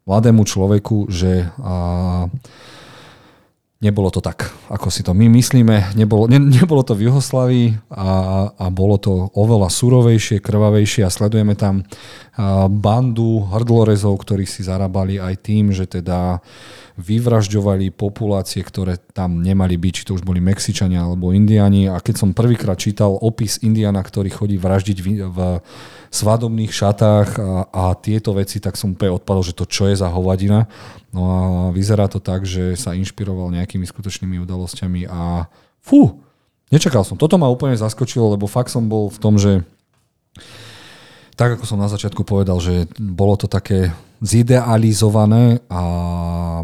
[0.07, 2.31] mladému človeku, že a,
[3.81, 5.97] nebolo to tak, ako si to my myslíme.
[5.97, 8.11] Nebolo, ne, nebolo to v Juhoslavii a,
[8.53, 11.89] a bolo to oveľa surovejšie, krvavejšie a sledujeme tam
[12.69, 16.45] bandu hrdlorezov, ktorí si zarábali aj tým, že teda
[17.01, 21.89] vyvražďovali populácie, ktoré tam nemali byť, či to už boli Mexičania alebo Indiani.
[21.89, 25.39] A keď som prvýkrát čítal opis Indiana, ktorý chodí vraždiť v, v
[26.13, 30.13] svadobných šatách a, a tieto veci, tak som úplne odpadol, že to čo je za
[30.13, 30.69] hovadina.
[31.11, 31.39] No a
[31.73, 35.49] vyzerá to tak, že sa inšpiroval nejakými skutočnými udalosťami a
[35.81, 36.21] fú,
[36.69, 37.19] nečakal som.
[37.19, 39.65] Toto ma úplne zaskočilo, lebo fakt som bol v tom, že
[41.41, 45.83] tak ako som na začiatku povedal, že bolo to také zidealizované a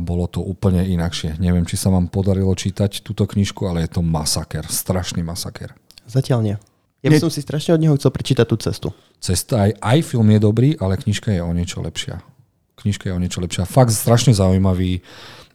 [0.04, 1.40] bolo to úplne inakšie.
[1.40, 5.72] Neviem, či sa vám podarilo čítať túto knižku, ale je to masaker, strašný masaker.
[6.04, 6.56] Zatiaľ nie.
[7.00, 8.88] Ja by som si strašne od neho chcel prečítať tú cestu.
[9.16, 12.20] Cesta, aj, aj film je dobrý, ale knižka je o niečo lepšia
[12.76, 13.64] knižka je o niečo lepšia.
[13.66, 15.00] Fakt strašne zaujímavý,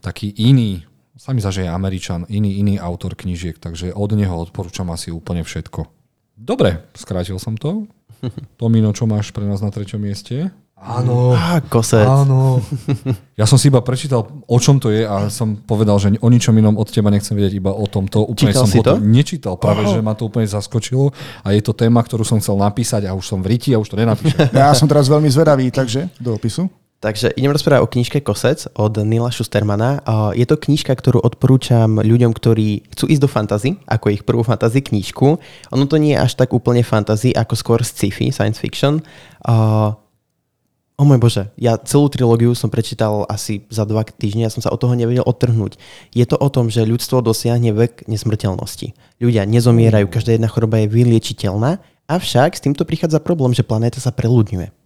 [0.01, 0.83] taký iný,
[1.15, 5.45] sa mi že je Američan, iný, iný autor knižiek, takže od neho odporúčam asi úplne
[5.45, 5.85] všetko.
[6.33, 7.85] Dobre, skrátil som to.
[8.59, 10.51] Tomino, čo máš pre nás na treťom mieste?
[10.81, 11.37] Áno.
[11.37, 12.05] Á, kosec.
[12.05, 12.57] Áno.
[13.41, 16.53] Ja som si iba prečítal, o čom to je a som povedal, že o ničom
[16.53, 18.21] inom od teba nechcem vedieť, iba o tomto.
[18.21, 19.01] Úplne Čítal som si to?
[19.01, 19.89] nečítal, práve oh.
[19.89, 21.09] že ma to úplne zaskočilo
[21.41, 23.89] a je to téma, ktorú som chcel napísať a už som v riti a už
[23.89, 24.53] to nenapíšem.
[24.53, 26.69] Ja som teraz veľmi zvedavý, takže do opisu.
[27.01, 30.05] Takže idem rozprávať o knižke Kosec od Nila Schustermana.
[30.37, 34.85] Je to knižka, ktorú odporúčam ľuďom, ktorí chcú ísť do fantasy, ako ich prvú fantasy
[34.85, 35.41] knižku.
[35.73, 39.01] Ono to nie je až tak úplne fantasy, ako skôr sci-fi, science fiction.
[40.93, 44.69] O môj bože, ja celú trilógiu som prečítal asi za dva týždne, ja som sa
[44.69, 45.81] od toho nevedel odtrhnúť.
[46.13, 48.93] Je to o tom, že ľudstvo dosiahne vek nesmrteľnosti.
[49.17, 54.13] Ľudia nezomierajú, každá jedna choroba je vyliečiteľná, avšak s týmto prichádza problém, že planéta sa
[54.13, 54.80] preľudňuje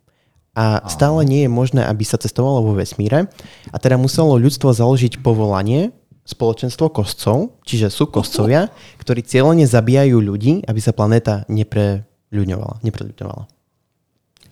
[0.55, 3.27] a stále nie je možné, aby sa cestovalo vo vesmíre
[3.69, 5.91] a teda muselo ľudstvo založiť povolanie,
[6.25, 8.71] spoločenstvo kostcov, čiže sú kostcovia,
[9.03, 12.81] ktorí cieľene zabíjajú ľudí, aby sa planéta nepreľudňovala.
[12.81, 13.43] nepreľudňovala.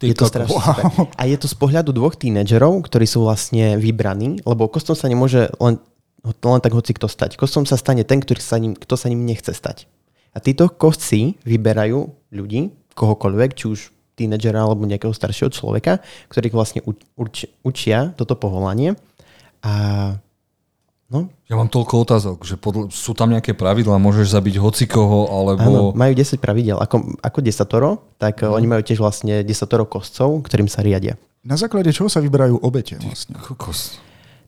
[0.04, 0.68] je to strašne wow.
[0.76, 0.84] super.
[1.20, 5.50] A je to z pohľadu dvoch tínedžerov, ktorí sú vlastne vybraní, lebo kostom sa nemôže
[5.58, 5.80] len,
[6.28, 7.40] len tak hoci kto stať.
[7.40, 9.88] Kostom sa stane ten, ktorý sa ním, kto sa ním nechce stať.
[10.36, 13.80] A títo kostci vyberajú ľudí, kohokoľvek, či už
[14.14, 18.98] tínedžera alebo nejakého staršieho človeka, ktorých vlastne uč, učia toto povolanie.
[19.64, 20.16] A
[21.14, 21.30] No.
[21.46, 25.62] Ja mám toľko otázok, že podľa, sú tam nejaké pravidlá, môžeš zabiť hocikoho, alebo...
[25.62, 26.82] Áno, majú 10 pravidel.
[26.82, 28.58] Ako, ako desatoro, tak no.
[28.58, 31.14] oni majú tiež vlastne desatoro kostcov, ktorým sa riadia.
[31.46, 33.38] Na základe čoho sa vyberajú obete vlastne?
[33.38, 34.02] Kokos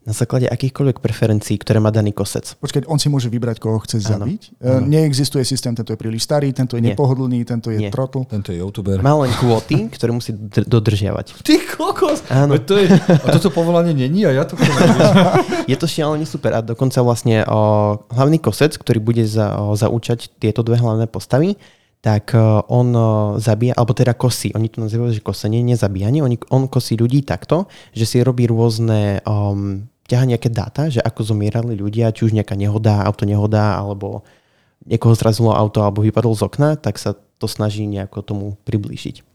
[0.05, 2.53] na základe akýchkoľvek preferencií, ktoré má daný kosec.
[2.61, 4.21] Počkaj, on si môže vybrať, koho chce Áno.
[4.21, 4.41] zabiť?
[4.61, 4.85] Áno.
[4.85, 6.93] Neexistuje systém, tento je príliš starý, tento je Nie.
[6.93, 7.89] nepohodlný, tento je Nie.
[7.89, 8.21] trotl.
[8.29, 9.01] Tento je youtuber.
[9.01, 11.41] Má len kvóty, ktoré musí dodržiavať.
[11.41, 12.21] Ty kokos!
[12.29, 12.53] Áno.
[12.61, 14.53] To je, a toto povolanie není a ja to
[15.71, 20.37] Je to šialene super a dokonca vlastne o, hlavný kosec, ktorý bude za, o, zaučať
[20.37, 21.57] tieto dve hlavné postavy,
[22.05, 22.37] tak
[22.69, 22.93] on
[23.41, 27.65] zabíja, alebo teda kosí, oni to nazývajú, že kosenie, nezabíjanie, on, on kosí ľudí takto,
[27.97, 32.53] že si robí rôzne um, ťaha nejaké dáta, že ako zomierali ľudia, či už nejaká
[32.53, 34.21] nehoda, auto nehoda, alebo
[34.85, 39.25] niekoho zrazilo auto alebo vypadol z okna, tak sa to snaží nejako tomu priblížiť.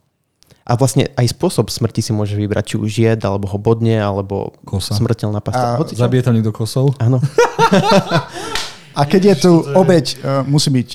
[0.70, 4.54] A vlastne aj spôsob smrti si môže vybrať, či už jed, alebo ho bodne, alebo
[4.62, 4.94] Kosa.
[4.94, 5.74] smrteľná pasta.
[5.74, 6.94] A zabije tam niekto kosou?
[7.02, 7.18] Áno.
[8.98, 10.88] A keď je tu obeď, uh, musí byť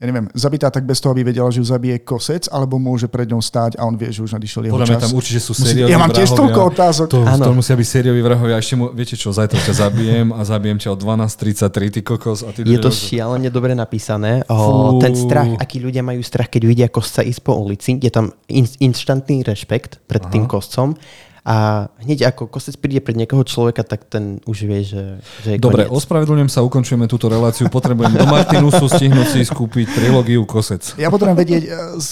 [0.00, 3.28] ja neviem, zabitá tak bez toho, aby vedela, že ju zabije kosec, alebo môže pred
[3.28, 5.02] ňou stáť a on vie, že už nadišiel jeho Podľa čas.
[5.04, 7.06] tam určite sú sérioví Ja mám tiež toľko otázok.
[7.12, 8.56] To, to musia byť sérioví vrahovia.
[8.56, 12.48] Ešte mu, viete čo, zajtra ťa zabijem a zabijem ťa o 12.33, ty kokos.
[12.48, 14.40] A ty je to šialene dobre napísané.
[14.48, 18.32] O, ten strach, aký ľudia majú strach, keď vidia kosca ísť po ulici, je tam
[18.48, 20.32] in, instantný rešpekt pred Aha.
[20.32, 20.96] tým koscom
[21.44, 25.04] a hneď ako kosec príde pred niekoho človeka, tak ten už vie, že,
[25.40, 25.96] že je Dobre, koniec.
[25.96, 27.72] ospravedlňujem sa, ukončujeme túto reláciu.
[27.72, 31.00] Potrebujem do Martinusu stihnúť si skúpiť trilógiu Kosec.
[31.00, 31.70] Ja potrebujem vedieť, e,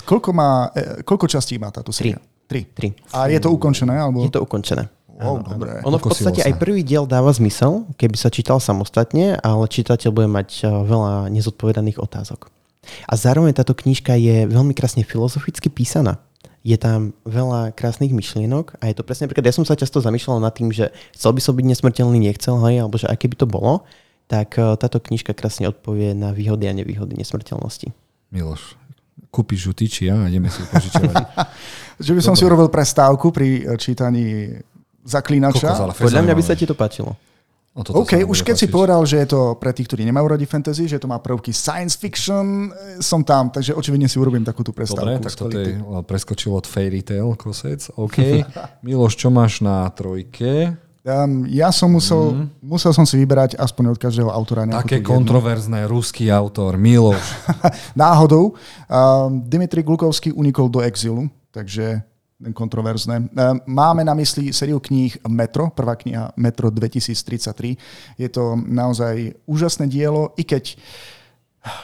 [0.09, 2.17] koľko, má, e, koľko častí má táto séria?
[2.49, 2.65] Tri.
[2.73, 2.97] Tri.
[3.13, 3.93] A je to ukončené?
[3.93, 4.25] Alebo...
[4.25, 4.89] Je to ukončené.
[5.19, 5.83] Wow, dobre.
[5.83, 10.31] Ono v podstate aj prvý diel dáva zmysel, keby sa čítal samostatne, ale čitateľ bude
[10.31, 12.49] mať e, veľa nezodpovedaných otázok.
[13.05, 16.17] A zároveň táto knižka je veľmi krásne filozoficky písaná
[16.69, 20.45] je tam veľa krásnych myšlienok a je to presne napríklad, ja som sa často zamýšľal
[20.45, 23.49] nad tým, že chcel by som byť nesmrteľný, nechcel, hej, alebo že aké by to
[23.49, 23.89] bolo,
[24.29, 27.89] tak uh, táto knižka krásne odpovie na výhody a nevýhody nesmrteľnosti.
[28.29, 28.77] Miloš,
[29.33, 31.17] kúpiš ju ty či ja a ideme si požičovať.
[32.05, 32.41] že by som Dobre.
[32.45, 34.53] si urobil prestávku pri eh, čítaní
[35.09, 35.97] Zaklínača.
[35.97, 37.17] Podľa mňa by sa ti to páčilo.
[37.77, 40.91] O OK, už keď si povedal, že je to pre tých, ktorí nemajú radi fantasy,
[40.91, 45.07] že to má prvky science fiction, e, som tam, takže očividne si urobím takúto prestávku.
[45.07, 47.87] Dobre, tak toto je, preskočil od Fairy Tail kosec.
[47.95, 48.43] OK.
[48.87, 50.75] Miloš, čo máš na trojke?
[51.07, 52.67] Um, ja som musel, mm.
[52.67, 57.23] musel som si vyberať aspoň od každého autora nejakú Také kontroverzné, ruský autor, Miloš.
[57.95, 58.59] Náhodou.
[58.91, 62.03] Um, Dimitri Glukovský unikol do exilu, takže
[62.39, 63.17] kontroverzné.
[63.19, 67.75] Um, máme na mysli sériu kníh Metro, prvá kniha Metro 2033.
[68.19, 70.79] Je to naozaj úžasné dielo, i keď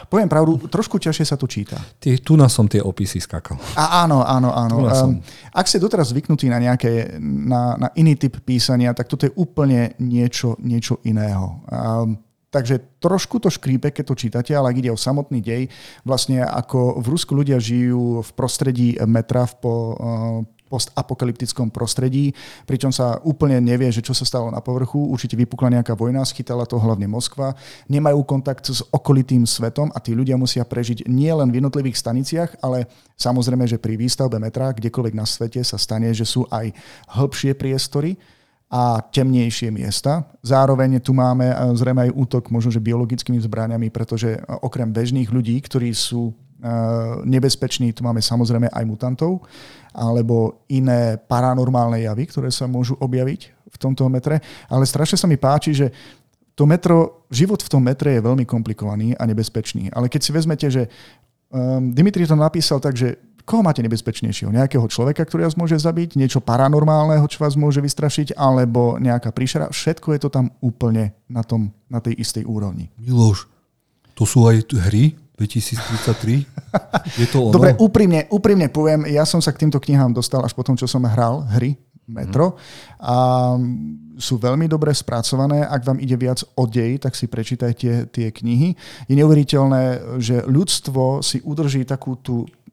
[0.09, 1.77] Poviem pravdu, trošku ťažšie sa to číta.
[1.99, 3.59] Ty, tu na som tie opisy skakal.
[3.75, 4.87] A áno, áno, áno.
[4.87, 5.19] Um,
[5.51, 9.93] ak ste doteraz zvyknutí na, nejaké, na, na iný typ písania, tak toto je úplne
[10.01, 11.61] niečo, niečo iného.
[11.69, 12.17] Um,
[12.55, 15.67] Takže trošku to škrípe, keď to čítate, ale ak ide o samotný dej,
[16.07, 19.75] vlastne ako v Rusku ľudia žijú v prostredí metra v po,
[20.75, 22.35] postapokalyptickom prostredí,
[22.67, 24.99] pričom sa úplne nevie, že čo sa stalo na povrchu.
[24.99, 27.55] Určite vypukla nejaká vojna, schytala to hlavne Moskva.
[27.87, 32.51] Nemajú kontakt s okolitým svetom a tí ľudia musia prežiť nie len v jednotlivých staniciach,
[32.59, 36.75] ale samozrejme, že pri výstavbe metra, kdekoľvek na svete sa stane, že sú aj
[37.19, 38.19] hĺbšie priestory
[38.75, 40.27] a temnejšie miesta.
[40.43, 45.31] Zároveň tu máme eh, zrejme aj útok možno, že biologickými zbraniami, pretože eh, okrem bežných
[45.31, 46.67] ľudí, ktorí sú eh,
[47.23, 49.47] nebezpeční, tu máme samozrejme aj mutantov
[49.95, 54.43] alebo iné paranormálne javy, ktoré sa môžu objaviť v tomto metre.
[54.67, 55.95] Ale strašne sa mi páči, že
[56.59, 59.95] to metro, život v tom metre je veľmi komplikovaný a nebezpečný.
[59.95, 60.87] Ale keď si vezmete, že
[61.51, 64.51] um, Dimitri to napísal tak, že koho máte nebezpečnejšieho?
[64.51, 69.69] Nejakého človeka, ktorý vás môže zabiť, niečo paranormálneho, čo vás môže vystrašiť, alebo nejaká príšera.
[69.69, 72.89] Všetko je to tam úplne na, tom, na tej istej úrovni.
[72.97, 73.47] Miloš,
[74.17, 75.17] to sú aj hry?
[75.35, 76.47] 2033?
[77.21, 77.55] Je to ono?
[77.59, 81.03] Dobre, úprimne, úprimne poviem, ja som sa k týmto knihám dostal až potom, čo som
[81.03, 81.75] hral hry
[82.05, 82.61] Metro
[83.01, 83.17] a
[84.21, 85.65] sú veľmi dobre spracované.
[85.65, 88.77] Ak vám ide viac o dej, tak si prečítajte tie knihy.
[89.09, 92.64] Je neuveriteľné, že ľudstvo si udrží takú tú mm,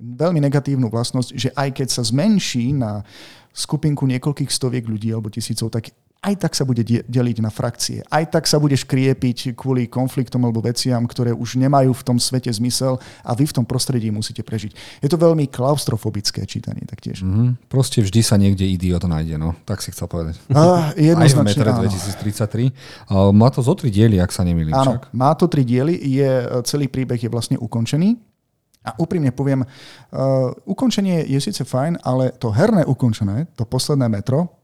[0.00, 3.04] veľmi negatívnu vlastnosť, že aj keď sa zmenší na
[3.52, 8.04] skupinku niekoľkých stoviek ľudí alebo tisícov, tak aj tak sa bude deliť na frakcie.
[8.12, 12.52] Aj tak sa bude škriepiť kvôli konfliktom alebo veciam, ktoré už nemajú v tom svete
[12.52, 15.00] zmysel a vy v tom prostredí musíte prežiť.
[15.00, 17.24] Je to veľmi klaustrofobické čítanie taktiež.
[17.24, 17.72] Mm-hmm.
[17.72, 19.56] Proste vždy sa niekde idiot nájde, no.
[19.64, 20.36] Tak si chcel povedať.
[20.52, 20.92] Uh,
[21.24, 23.08] Aj v metre 2033.
[23.08, 24.76] Uh, má to zo tri diely, ak sa nemýlim.
[24.76, 25.16] Áno, však.
[25.16, 25.96] má to tri diely.
[26.04, 26.28] Je,
[26.68, 28.29] celý príbeh je vlastne ukončený.
[28.80, 34.60] A úprimne poviem, uh, ukončenie je síce fajn, ale to herné ukončené, to posledné metro,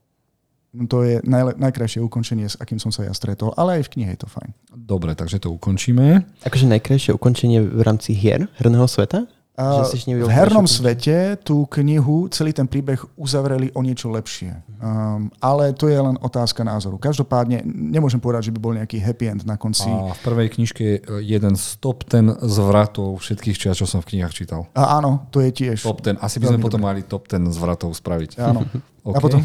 [0.85, 4.09] to je najle- najkrajšie ukončenie, s akým som sa ja stretol, ale aj v knihe
[4.13, 4.51] je to fajn.
[4.73, 6.21] Dobre, takže to ukončíme.
[6.45, 9.25] Akože najkrajšie ukončenie v rámci hier, herného sveta?
[9.57, 14.53] Uh, v hernom svete tú knihu, celý ten príbeh uzavreli o niečo lepšie.
[14.77, 17.01] Um, ale to je len otázka názoru.
[17.01, 19.89] Každopádne nemôžem povedať, že by bol nejaký happy end na konci.
[19.89, 24.13] A v prvej knižke je jeden z top ten zvratov všetkých čias, čo som v
[24.13, 24.69] knihách čítal.
[24.77, 25.81] A áno, to je tiež.
[25.81, 26.21] Top ten.
[26.21, 27.01] Asi by sme potom dobre.
[27.01, 28.37] mali top ten zvratov spraviť.
[28.37, 28.61] Áno.
[29.09, 29.17] okay.
[29.17, 29.41] A potom?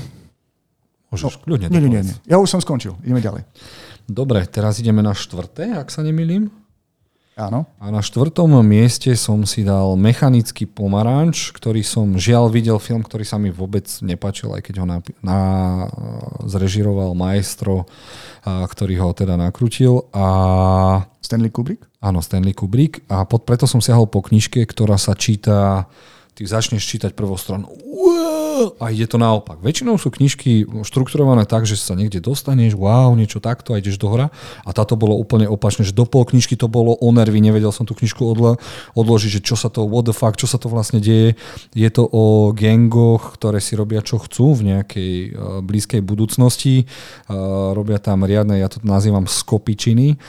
[1.08, 1.72] Môžeš no, kľudne.
[1.72, 2.16] Nie, nie, nie, nie.
[2.28, 3.00] Ja už som skončil.
[3.00, 3.48] Ideme ďalej.
[4.04, 6.52] Dobre, teraz ideme na štvrté, ak sa nemýlim.
[7.32, 7.64] Áno.
[7.80, 13.24] A na štvrtom mieste som si dal mechanický pomaranč, ktorý som žiaľ videl film, ktorý
[13.24, 15.38] sa mi vôbec nepačil, aj keď ho na, na,
[16.44, 17.88] zrežiroval maestro,
[18.44, 20.12] a, ktorý ho teda nakrutil.
[20.12, 21.08] A...
[21.24, 21.88] Stanley Kubrick?
[22.04, 23.00] Áno, Stanley Kubrick.
[23.08, 25.88] A pod, preto som siahol po knižke, ktorá sa číta
[26.34, 27.72] ty začneš čítať prvou stranu
[28.78, 29.58] a ide to naopak.
[29.58, 34.12] Väčšinou sú knižky štrukturované tak, že sa niekde dostaneš, wow, niečo takto a ideš do
[34.12, 34.28] hora.
[34.62, 37.88] A táto bolo úplne opačné, že do pol knižky to bolo o nervy, nevedel som
[37.88, 38.58] tú knižku odlo-
[38.94, 41.34] odložiť, že čo sa to, what the fuck, čo sa to vlastne deje.
[41.72, 45.32] Je to o gangoch, ktoré si robia čo chcú v nejakej uh,
[45.64, 46.86] blízkej budúcnosti.
[47.26, 50.20] Uh, robia tam riadne, ja to nazývam skopičiny.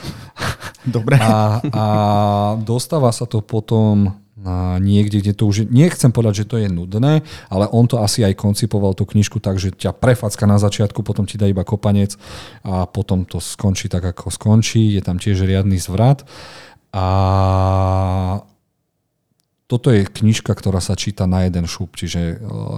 [0.87, 1.19] Dobre.
[1.19, 1.85] A, a
[2.59, 4.22] dostáva sa to potom
[4.83, 8.35] niekde, kde to už, nechcem povedať, že to je nudné, ale on to asi aj
[8.35, 12.19] koncipoval tú knižku tak, že ťa prefacka na začiatku, potom ti dá iba kopanec
[12.63, 14.95] a potom to skončí tak, ako skončí.
[14.95, 16.27] Je tam tiež riadny zvrat.
[16.93, 17.05] A
[19.65, 22.35] toto je knižka, ktorá sa číta na jeden šup, čiže e,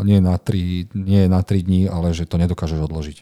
[0.08, 3.18] nie na tri, nie na tri dní, ale že to nedokážeš odložiť.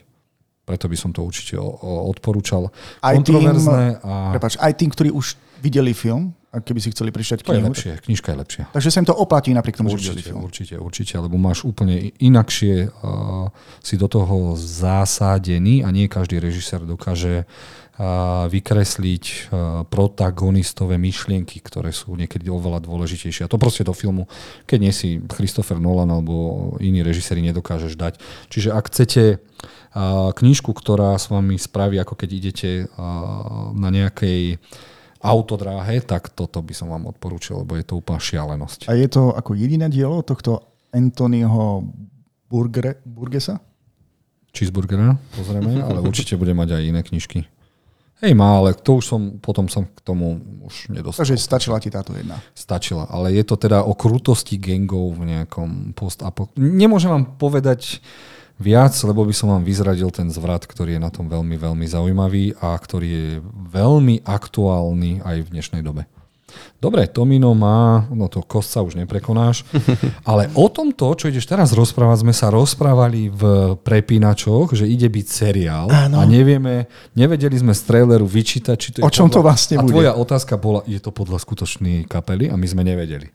[0.64, 2.72] Preto by som to určite odporúčal.
[3.04, 4.32] Aj tým, a...
[4.32, 7.50] Prepáč, aj tým, ktorí už videli film, a keby si chceli prečítať knihu.
[7.50, 8.62] To je lepšie, knižka je lepšia.
[8.70, 10.46] Takže sa im to oplatí napriek tomu, určite, že film.
[10.46, 13.50] Určite, určite, lebo máš úplne inakšie uh,
[13.82, 21.90] si do toho zásadený a nie každý režisér dokáže uh, vykresliť uh, protagonistové myšlienky, ktoré
[21.90, 23.44] sú niekedy oveľa dôležitejšie.
[23.44, 24.30] A to proste do filmu,
[24.70, 28.22] keď nie si Christopher Nolan alebo iní režiséri nedokážeš dať.
[28.54, 29.42] Čiže ak chcete
[30.34, 32.70] knižku, ktorá s vami spraví, ako keď idete
[33.78, 34.58] na nejakej
[35.24, 38.92] autodráhe, tak toto by som vám odporúčil, lebo je to úplná šialenosť.
[38.92, 40.60] A je to ako jediné dielo tohto
[40.92, 41.88] Anthonyho
[42.46, 43.58] Burgre, Burgesa?
[44.54, 47.50] cheeseburgera, pozrieme, ale určite bude mať aj iné knižky.
[48.22, 51.26] Hej, má, ale to už som, potom som k tomu už nedostal.
[51.26, 52.38] Takže stačila ti táto jedna.
[52.54, 56.22] Stačila, ale je to teda o krutosti gangov v nejakom post
[56.56, 57.98] Nemôžem vám povedať
[58.64, 62.56] viac, lebo by som vám vyzradil ten zvrat, ktorý je na tom veľmi, veľmi zaujímavý
[62.56, 63.28] a ktorý je
[63.68, 66.08] veľmi aktuálny aj v dnešnej dobe.
[66.78, 69.64] Dobre, Tomino má, no to kost sa už neprekonáš,
[70.30, 75.26] ale o tomto, čo ideš teraz rozprávať, sme sa rozprávali v prepínačoch, že ide byť
[75.26, 76.20] seriál Áno.
[76.20, 76.86] a nevieme,
[77.16, 79.90] nevedeli sme z traileru vyčítať, či to je O čom podľa, to vlastne a bude?
[79.90, 83.32] A tvoja otázka bola, je to podľa skutočnej kapely a my sme nevedeli.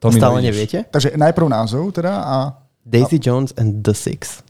[0.00, 0.48] Tomino, Stále ideš.
[0.48, 0.78] neviete?
[0.88, 2.36] Takže najprv názov teda a...
[2.80, 3.22] Daisy a...
[3.22, 4.40] Jones and the Six.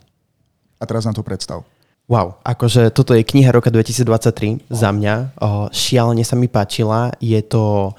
[0.80, 1.62] A teraz nám to predstav.
[2.10, 4.74] Wow, akože toto je kniha roka 2023 wow.
[4.74, 5.14] za mňa.
[5.38, 7.14] O, šialene sa mi páčila.
[7.22, 7.94] Je to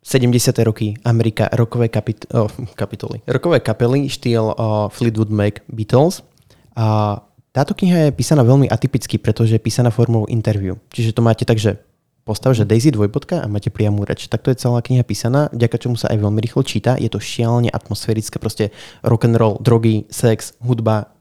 [0.00, 0.56] 70.
[0.64, 3.20] roky Amerika, rokové kapit- oh, kapitoly.
[3.28, 6.24] Rokové kapely, štýl oh, Fleetwood Mac Beatles.
[6.72, 7.20] A
[7.52, 10.80] táto kniha je písaná veľmi atypicky, pretože je písaná formou interview.
[10.88, 11.76] Čiže to máte tak, že
[12.24, 14.32] postav, že Daisy dvojbodka a máte priamú reč.
[14.32, 16.96] Takto je celá kniha písaná, vďaka čomu sa aj veľmi rýchlo číta.
[16.96, 18.72] Je to šialene atmosférické, proste
[19.04, 21.12] rock and roll, drogy, sex, hudba,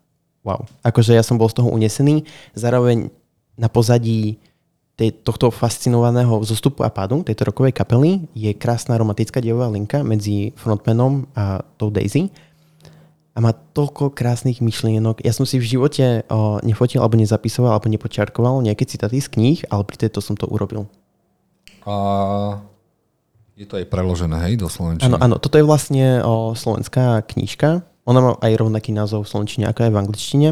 [0.41, 0.65] wow.
[0.81, 2.25] Akože ja som bol z toho unesený.
[2.53, 3.09] Zároveň
[3.59, 4.41] na pozadí
[4.97, 10.53] tej, tohto fascinovaného zostupu a pádu tejto rokovej kapely je krásna romantická dievová linka medzi
[10.57, 12.29] frontmanom a tou Daisy.
[13.31, 15.23] A má toľko krásnych myšlienok.
[15.23, 19.59] Ja som si v živote o, nefotil, alebo nezapisoval, alebo nepočiarkoval nejaké citáty z kníh,
[19.71, 20.91] ale pri tejto som to urobil.
[21.87, 22.59] A
[23.55, 25.07] je to aj preložené, hej, do slovenčiny?
[25.07, 25.35] Áno, áno.
[25.39, 27.87] Toto je vlastne o, slovenská knižka.
[28.11, 30.49] Ona má aj rovnaký názov v slovenčine ako aj v angličtine.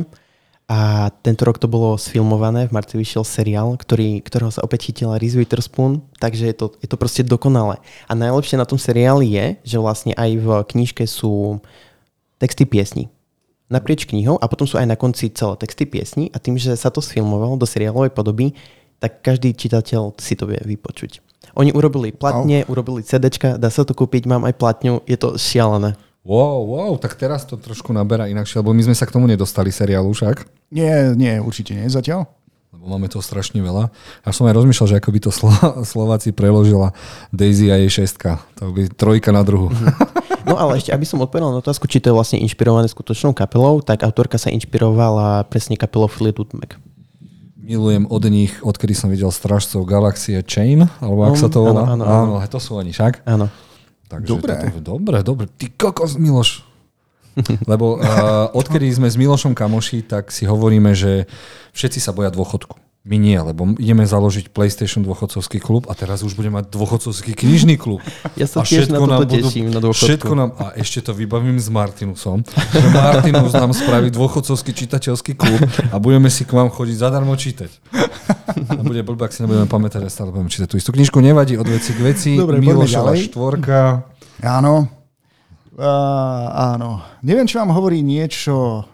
[0.70, 5.18] A tento rok to bolo sfilmované, v marci vyšiel seriál, ktorý, ktorého sa opäť chytila
[5.18, 7.82] Reese Witherspoon, takže je to, je to proste dokonalé.
[8.06, 11.58] A najlepšie na tom seriáli je, že vlastne aj v knižke sú
[12.38, 13.10] texty piesní
[13.70, 16.90] naprieč knihou a potom sú aj na konci celé texty piesní a tým, že sa
[16.90, 18.58] to sfilmovalo do seriálovej podoby,
[18.98, 21.22] tak každý čitateľ si to vie vypočuť.
[21.56, 22.74] Oni urobili platne, oh.
[22.74, 25.96] urobili CDčka, dá sa to kúpiť, mám aj platňu, je to šialené.
[26.30, 29.74] Wow, wow, tak teraz to trošku naberá inakšie, lebo my sme sa k tomu nedostali
[29.74, 30.46] seriálu však.
[30.70, 32.30] Nie, nie, určite nie zatiaľ.
[32.70, 33.90] Lebo máme toho strašne veľa.
[34.22, 36.94] Ja som aj rozmýšľal, že ako by to Slo- Slováci preložila
[37.34, 38.46] Daisy a jej šestka.
[38.62, 39.74] To by trojka na druhu.
[40.46, 43.82] No ale ešte, aby som odpovedal na otázku, či to je vlastne inšpirované skutočnou kapelou,
[43.82, 46.78] tak autorka sa inšpirovala presne kapelou Fleetwood Mac.
[47.58, 51.90] Milujem od nich, odkedy som videl Stražcov Galaxie Chain, alebo ak um, sa to volá.
[51.90, 52.34] Áno, áno, áno.
[52.38, 53.26] áno, to sú oni však.
[53.26, 53.50] Áno.
[54.10, 54.54] Takže dobre.
[54.58, 55.46] Toto, dobre, dobre.
[55.46, 56.66] Ty kokos, Miloš.
[57.72, 61.30] Lebo uh, odkedy sme s Milošom kamoši, tak si hovoríme, že
[61.78, 62.89] všetci sa boja dôchodku.
[63.10, 67.82] My nie, lebo ideme založiť PlayStation dôchodcovský klub a teraz už budeme mať dôchodcovský knižný
[67.82, 68.06] klub.
[68.38, 70.06] Ja sa a tiež na toto teším, na dôchodku.
[70.06, 72.46] Všetko nám, a ešte to vybavím s Martinusom,
[72.78, 75.58] že Martinus nám spraví dôchodcovský čitateľský klub
[75.90, 77.74] a budeme si k vám chodiť zadarmo čítať.
[78.78, 81.18] A bude blbé, ak si nebudeme pamätať, že stále budeme čítať tú istú knižku.
[81.18, 82.38] Nevadí od veci k veci.
[82.38, 84.06] Dobre, Milošova štvorka.
[84.46, 84.86] Áno.
[85.74, 86.46] Uh,
[86.78, 87.02] áno.
[87.26, 88.86] Neviem, či vám hovorí niečo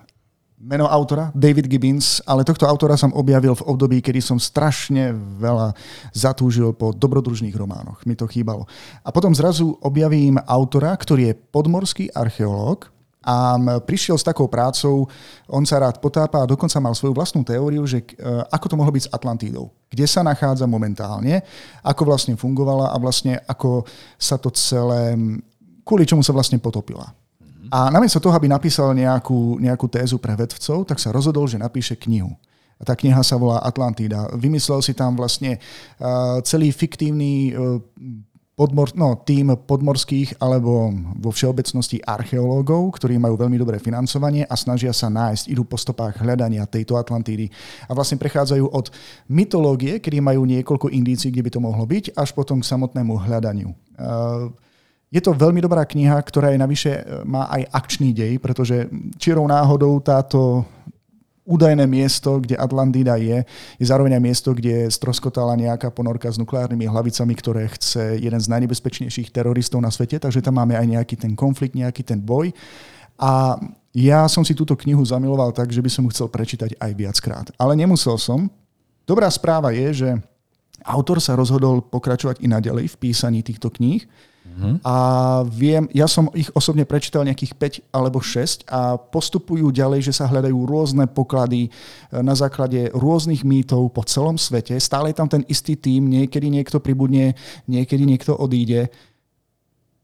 [0.65, 5.77] meno autora, David Gibbons, ale tohto autora som objavil v období, kedy som strašne veľa
[6.09, 8.01] zatúžil po dobrodružných románoch.
[8.09, 8.65] Mi to chýbalo.
[9.05, 12.89] A potom zrazu objavím autora, ktorý je podmorský archeológ,
[13.25, 15.09] a prišiel s takou prácou,
[15.49, 18.21] on sa rád potápa a dokonca mal svoju vlastnú teóriu, že e,
[18.53, 19.73] ako to mohlo byť s Atlantídou.
[19.89, 21.41] Kde sa nachádza momentálne,
[21.81, 23.81] ako vlastne fungovala a vlastne ako
[24.21, 25.17] sa to celé,
[25.81, 27.17] kvôli čomu sa vlastne potopila.
[27.71, 31.97] A namiesto toho, aby napísal nejakú, nejakú tézu pre vedcov, tak sa rozhodol, že napíše
[31.97, 32.33] knihu.
[32.75, 34.27] A tá kniha sa volá Atlantída.
[34.35, 35.57] Vymyslel si tam vlastne
[36.01, 37.79] uh, celý fiktívny uh,
[38.55, 44.95] podmor, no, tým podmorských alebo vo všeobecnosti archeológov, ktorí majú veľmi dobré financovanie a snažia
[44.95, 47.51] sa nájsť, idú po stopách hľadania tejto Atlantídy.
[47.87, 48.91] A vlastne prechádzajú od
[49.27, 53.75] mytológie, kedy majú niekoľko indícií, kde by to mohlo byť, až potom k samotnému hľadaniu.
[53.99, 54.51] Uh,
[55.15, 59.47] je to veľmi dobrá kniha, ktorá je navyše e, má aj akčný dej, pretože čirou
[59.47, 60.67] náhodou táto
[61.47, 63.45] údajné miesto, kde Atlantida je,
[63.79, 68.49] je zároveň aj miesto, kde stroskotala nejaká ponorka s nukleárnymi hlavicami, ktoré chce jeden z
[68.49, 72.49] najnebezpečnejších teroristov na svete, takže tam máme aj nejaký ten konflikt, nejaký ten boj.
[73.15, 73.61] A
[73.95, 77.47] ja som si túto knihu zamiloval tak, že by som ju chcel prečítať aj viackrát.
[77.55, 78.49] Ale nemusel som.
[79.05, 80.09] Dobrá správa je, že
[80.81, 84.03] autor sa rozhodol pokračovať i naďalej v písaní týchto kníh
[84.45, 84.79] Uh-huh.
[84.85, 84.95] A
[85.49, 90.29] viem, ja som ich osobne prečítal nejakých 5 alebo 6 a postupujú ďalej, že sa
[90.29, 91.69] hľadajú rôzne poklady e,
[92.21, 94.77] na základe rôznych mýtov po celom svete.
[94.79, 97.35] Stále je tam ten istý tým, niekedy niekto pribudne,
[97.67, 98.87] niekedy niekto odíde.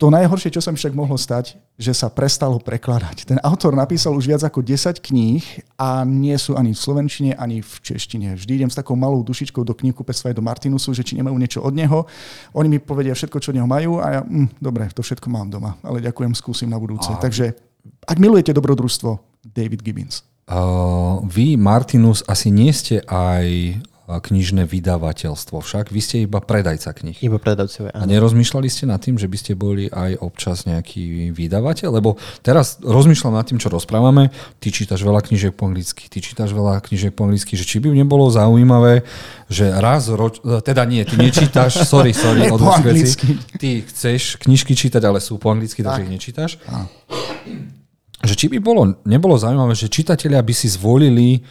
[0.02, 3.30] To najhoršie, čo sa mi však mohlo stať, že sa prestalo prekladať.
[3.30, 5.46] Ten autor napísal už viac ako 10 kníh
[5.78, 8.34] a nie sú ani v slovenčine, ani v češtine.
[8.34, 11.78] Vždy idem s takou malou dušičkou do knihkupectva do Martinusu, že či nemajú niečo od
[11.78, 12.10] neho.
[12.58, 15.54] Oni mi povedia všetko, čo od neho majú a ja, mm, dobre, to všetko mám
[15.54, 17.14] doma, ale ďakujem, skúsim na budúce.
[17.14, 17.22] A...
[17.22, 17.54] Takže
[18.10, 20.26] ak milujete dobrodružstvo, David Gibbons.
[20.50, 23.78] Uh, vy, Martinus, asi nie ste aj
[24.10, 25.62] knižné vydavateľstvo.
[25.62, 27.22] Však vy ste iba predajca knih.
[27.22, 27.94] Iba predajcovia.
[27.94, 31.90] A nerozmýšľali ste nad tým, že by ste boli aj občas nejaký vydavateľ?
[32.02, 34.34] Lebo teraz rozmýšľam nad tým, čo rozprávame.
[34.58, 37.94] Ty čítaš veľa knižiek po anglicky, ty čítaš veľa knižiek po anglicky, že či by
[37.94, 39.06] nebolo zaujímavé,
[39.48, 40.42] že raz roč...
[40.42, 43.38] teda nie, ty nečítaš, sorry, sorry, od veci.
[43.56, 46.58] Ty chceš knižky čítať, ale sú po anglicky, takže ich nečítaš.
[46.68, 46.90] A.
[48.22, 51.42] Že či by bolo, nebolo zaujímavé, že čitatelia by si zvolili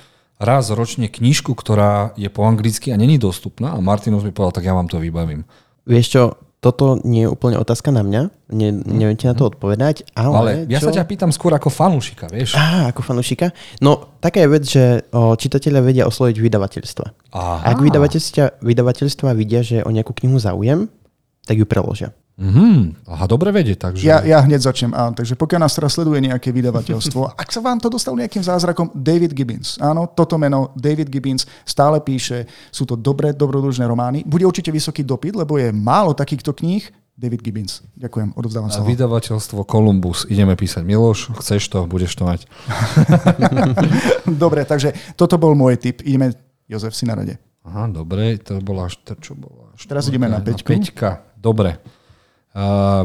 [0.41, 4.66] raz ročne knižku, ktorá je po anglicky a není dostupná a Martinus mi povedal, tak
[4.66, 5.45] ja vám to vybavím.
[5.84, 6.22] Vieš čo,
[6.61, 10.36] toto nie je úplne otázka na mňa, ne, neviem ti na to odpovedať, ale...
[10.36, 10.93] Ale ja čo?
[10.93, 12.53] sa ťa pýtam skôr ako fanúšika, vieš?
[12.53, 13.53] Á, ako fanúšika?
[13.80, 17.07] No, taká je vec, že o, čitatelia vedia osloviť vydavateľstva.
[17.32, 17.64] Aha.
[17.64, 20.93] Ak vydavateľstva, vydavateľstva vidia, že o nejakú knihu záujem,
[21.49, 22.12] tak ju preložia.
[22.41, 23.76] Mm, aha, dobre vedieť.
[23.76, 24.01] Takže...
[24.01, 24.97] Ja, ja hneď začnem.
[24.97, 28.88] Áno, takže pokiaľ nás teraz sleduje nejaké vydavateľstvo, ak sa vám to dostalo nejakým zázrakom,
[28.97, 29.76] David Gibbons.
[29.76, 34.24] Áno, toto meno David Gibbons stále píše, sú to dobré, dobrodružné romány.
[34.24, 36.80] Bude určite vysoký dopyt, lebo je málo takýchto kníh.
[37.20, 37.84] David Gibbons.
[38.01, 38.80] Ďakujem, odovzdávam sa.
[38.80, 40.24] Vydavateľstvo Columbus.
[40.32, 40.80] Ideme písať.
[40.80, 42.49] Miloš, chceš to, budeš to mať.
[44.41, 46.01] dobre, takže toto bol môj tip.
[46.01, 46.32] Ideme,
[46.64, 47.36] Jozef, si na rade.
[47.68, 48.88] Aha, dobre, to bola
[49.20, 50.64] čo bola Teraz ideme na peťku.
[50.64, 51.99] Na peťka, dobre.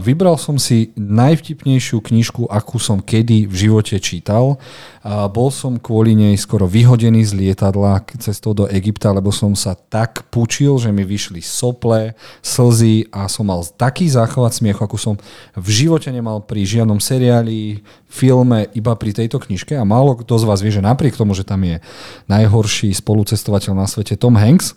[0.01, 4.57] Vybral som si najvtipnejšiu knižku, akú som kedy v živote čítal.
[5.05, 9.77] Uh, bol som kvôli nej skoro vyhodený z lietadla cestou do Egypta, lebo som sa
[9.77, 15.13] tak pučil, že mi vyšli sople, slzy a som mal taký záchvat smiechu, ako som
[15.53, 19.77] v živote nemal pri žiadnom seriáli, filme, iba pri tejto knižke.
[19.77, 21.77] A málo kto z vás vie, že napriek tomu, že tam je
[22.25, 24.73] najhorší spolucestovateľ na svete Tom Hanks,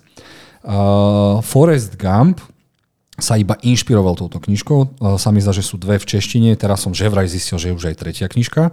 [0.69, 2.45] uh, Forrest Gump,
[3.19, 4.81] sa iba inšpiroval touto knižkou.
[4.83, 4.87] E,
[5.19, 7.77] sa mi zdá, že sú dve v češtine, teraz som že vraj zistil, že je
[7.77, 8.71] už aj tretia knižka.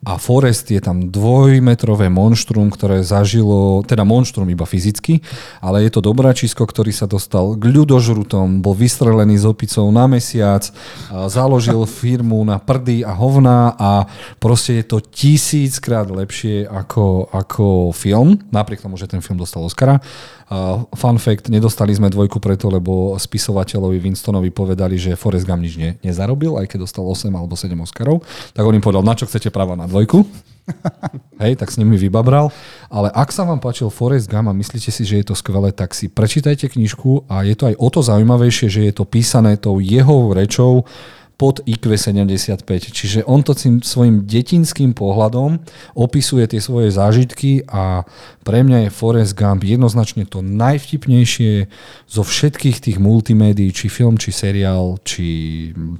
[0.00, 5.20] A Forest je tam dvojmetrové monštrum, ktoré zažilo, teda monštrum iba fyzicky,
[5.60, 10.64] ale je to dobráčisko, ktorý sa dostal k ľudožrutom, bol vystrelený s opicou na mesiac,
[11.28, 14.08] založil firmu na prdy a hovná a
[14.40, 20.00] proste je to tisíckrát lepšie ako, ako film, napriek tomu, že ten film dostal Oscara.
[20.50, 25.78] Uh, fun fact, nedostali sme dvojku preto, lebo spisovateľovi Winstonovi povedali, že Forrest Gump nič
[25.78, 28.26] ne, nezarobil, aj keď dostal 8 alebo 7 Oscarov.
[28.50, 30.26] Tak on im povedal, na čo chcete práva na dvojku?
[31.42, 32.50] Hej, tak s nimi vybabral.
[32.90, 35.94] Ale ak sa vám páčil Forrest Gump a myslíte si, že je to skvelé, tak
[35.94, 39.78] si prečítajte knižku a je to aj o to zaujímavejšie, že je to písané tou
[39.78, 40.82] jeho rečou,
[41.40, 42.68] pod IQ 75.
[42.68, 45.56] Čiže on to tým svojim detinským pohľadom
[45.96, 48.04] opisuje tie svoje zážitky a
[48.44, 51.72] pre mňa je Forrest Gump jednoznačne to najvtipnejšie
[52.04, 55.28] zo všetkých tých multimédií, či film, či seriál, či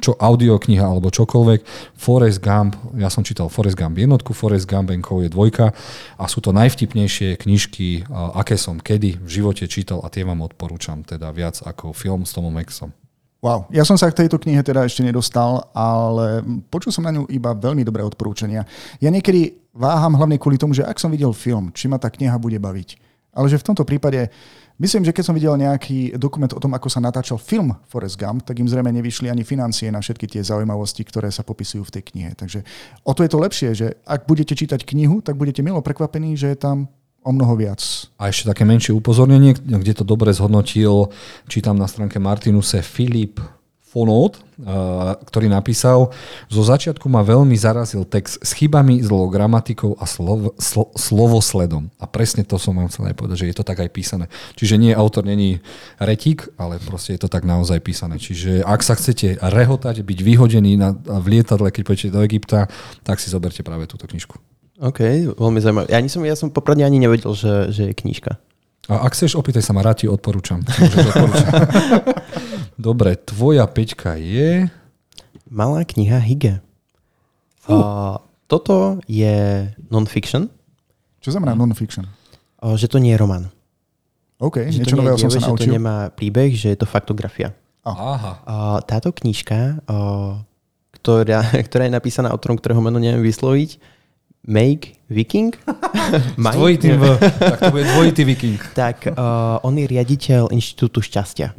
[0.05, 1.65] čo audiokniha alebo čokoľvek.
[1.97, 5.73] Forrest Gump, ja som čítal Forrest Gump jednotku, Forrest Gump je dvojka
[6.21, 11.01] a sú to najvtipnejšie knižky, aké som kedy v živote čítal a tie vám odporúčam
[11.01, 12.93] teda viac ako film s Tomom Maxom.
[13.41, 17.25] Wow, ja som sa k tejto knihe teda ešte nedostal, ale počul som na ňu
[17.33, 18.69] iba veľmi dobré odporúčania.
[19.01, 22.37] Ja niekedy váham hlavne kvôli tomu, že ak som videl film, či ma tá kniha
[22.37, 23.01] bude baviť.
[23.33, 24.29] Ale že v tomto prípade,
[24.77, 28.45] myslím, že keď som videl nejaký dokument o tom, ako sa natáčal film Forrest Gump,
[28.45, 32.03] tak im zrejme nevyšli ani financie na všetky tie zaujímavosti, ktoré sa popisujú v tej
[32.13, 32.31] knihe.
[32.37, 32.61] Takže
[33.09, 36.53] o to je to lepšie, že ak budete čítať knihu, tak budete milo prekvapení, že
[36.53, 37.81] je tam o mnoho viac.
[38.17, 41.13] A ešte také menšie upozornenie, kde to dobre zhodnotil,
[41.47, 43.41] čítam na stránke Martinuse Filip
[43.91, 44.63] Fonot, eh,
[45.27, 46.15] ktorý napísal,
[46.47, 51.91] zo začiatku ma veľmi zarazil text s chybami, zlou gramatikou a slov, slo, slovosledom.
[51.99, 54.31] A presne to som vám chcel aj povedať, že je to tak aj písané.
[54.55, 55.59] Čiže nie, autor není
[55.99, 58.23] retík, ale proste je to tak naozaj písané.
[58.23, 62.71] Čiže ak sa chcete rehotať, byť vyhodený na, v lietadle, keď pôjdete do Egypta,
[63.03, 64.39] tak si zoberte práve túto knižku.
[64.81, 65.01] OK,
[65.37, 65.87] veľmi zaujímavé.
[65.93, 68.41] Ja, som, ja som popravde ani nevedel, že, že je knižka.
[68.89, 70.65] A ak chceš, opýtaj sa ma, rád ti odporúčam.
[72.81, 74.73] Dobre, tvoja peťka je...
[75.53, 76.65] Malá kniha Hige.
[77.69, 78.17] Uh,
[78.49, 80.49] toto je non-fiction.
[81.21, 82.09] Čo znamená non-fiction?
[82.59, 83.53] Uh, že to nie je román.
[84.41, 85.69] OK, že niečo nového som sa naučil.
[85.69, 87.53] Že to nemá príbeh, že je to faktografia.
[87.85, 88.33] Aha.
[88.49, 89.85] Uh, táto knižka,
[90.97, 94.00] ktorá, ktorá je napísaná autorom, ktorého meno neviem vysloviť,
[94.47, 95.53] Make Viking?
[96.41, 98.61] dvojitým v, tak to bude dvojitý Viking.
[98.73, 101.53] tak uh, on je riaditeľ Inštitútu šťastia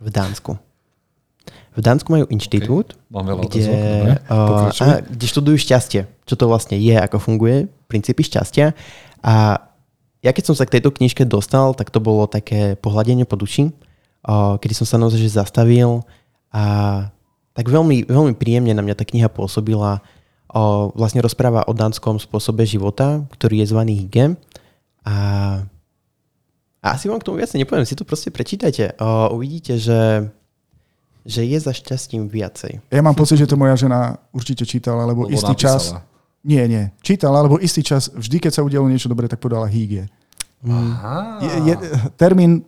[0.00, 0.54] v Dánsku.
[1.70, 3.46] V Dánsku majú inštitút, okay.
[3.46, 3.62] Kde,
[4.26, 8.74] uh, a, kde študujú šťastie, čo to vlastne je, ako funguje, princípy šťastia.
[9.22, 9.62] A
[10.20, 13.70] ja keď som sa k tejto knižke dostal, tak to bolo také pohľadenie po duši,
[14.26, 16.02] uh, kedy som sa naozaj zastavil
[16.50, 17.06] a
[17.54, 20.02] tak veľmi, veľmi príjemne na mňa tá kniha pôsobila.
[20.98, 24.34] Vlastne rozpráva o dánskom spôsobe života, ktorý je zvaný hygge.
[25.06, 25.14] A
[26.80, 28.96] a asi vám k tomu viac nepoviem, si to proste prečítajte.
[28.96, 30.32] Uh, uvidíte, že,
[31.28, 32.80] že je za šťastím viacej.
[32.88, 35.76] Ja mám pocit, že to moja žena určite čítala, lebo, lebo istý napísala.
[35.76, 36.08] čas...
[36.40, 36.88] Nie, nie.
[37.04, 40.08] Čítala, lebo istý čas, vždy keď sa udialo niečo dobré, tak podala hýgie.
[40.64, 41.36] Aha.
[41.44, 41.74] Je, je,
[42.16, 42.64] termín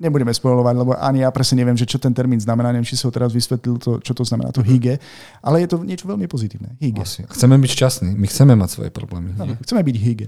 [0.00, 2.72] nebudeme spojovať, lebo ani ja presne neviem, že čo ten termín znamená.
[2.72, 4.96] Neviem, či som teraz vysvetlil to, čo to znamená, to hygge,
[5.44, 6.72] ale je to niečo veľmi pozitívne.
[6.80, 7.04] Hygge.
[7.04, 7.20] Asi.
[7.28, 9.36] Chceme byť šťastní, my chceme mať svoje problémy.
[9.36, 10.26] No, chceme byť hygge.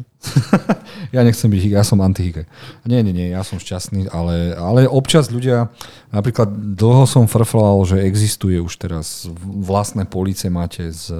[1.16, 2.28] ja nechcem byť hygge, ja som anti
[2.84, 5.72] Nie, nie, nie, ja som šťastný, ale, ale občas ľudia,
[6.12, 11.16] napríklad dlho som frflal, že existuje už teraz vlastné police máte z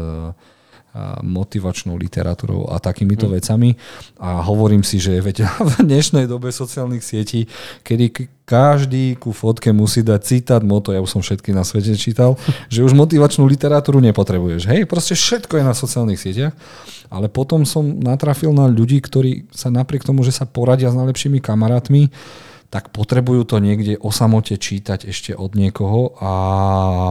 [1.24, 3.32] motivačnou literatúrou a takýmito mm.
[3.32, 3.70] vecami.
[4.20, 7.48] A hovorím si, že veď v dnešnej dobe sociálnych sietí,
[7.80, 12.36] kedy každý ku fotke musí dať citát, moto, ja už som všetky na svete čítal,
[12.68, 14.68] že už motivačnú literatúru nepotrebuješ.
[14.68, 16.52] Hej, proste všetko je na sociálnych sieťach.
[17.12, 21.44] Ale potom som natrafil na ľudí, ktorí sa napriek tomu, že sa poradia s najlepšími
[21.44, 22.08] kamarátmi,
[22.72, 26.32] tak potrebujú to niekde o samote čítať ešte od niekoho a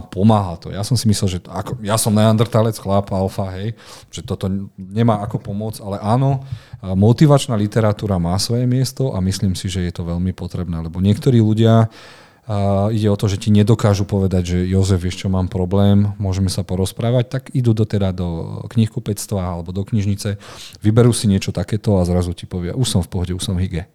[0.10, 0.74] pomáha to.
[0.74, 3.78] Ja som si myslel, že ako, ja som neandertalec, chlap, alfa, hej,
[4.10, 6.42] že toto nemá ako pomôcť, ale áno,
[6.82, 11.38] motivačná literatúra má svoje miesto a myslím si, že je to veľmi potrebné, lebo niektorí
[11.38, 11.94] ľudia
[12.52, 16.50] a ide o to, že ti nedokážu povedať, že Jozef, vieš čo, mám problém, môžeme
[16.50, 20.42] sa porozprávať, tak idú do, teda do knihkupectva alebo do knižnice,
[20.82, 23.86] vyberú si niečo takéto a zrazu ti povia, už som v pohode, už som hygge.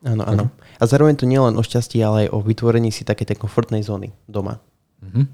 [0.00, 0.44] Áno, áno.
[0.80, 3.84] A zároveň to nie len o šťastí, ale aj o vytvorení si také tej komfortnej
[3.84, 4.56] zóny doma.
[5.04, 5.24] Mm-hmm.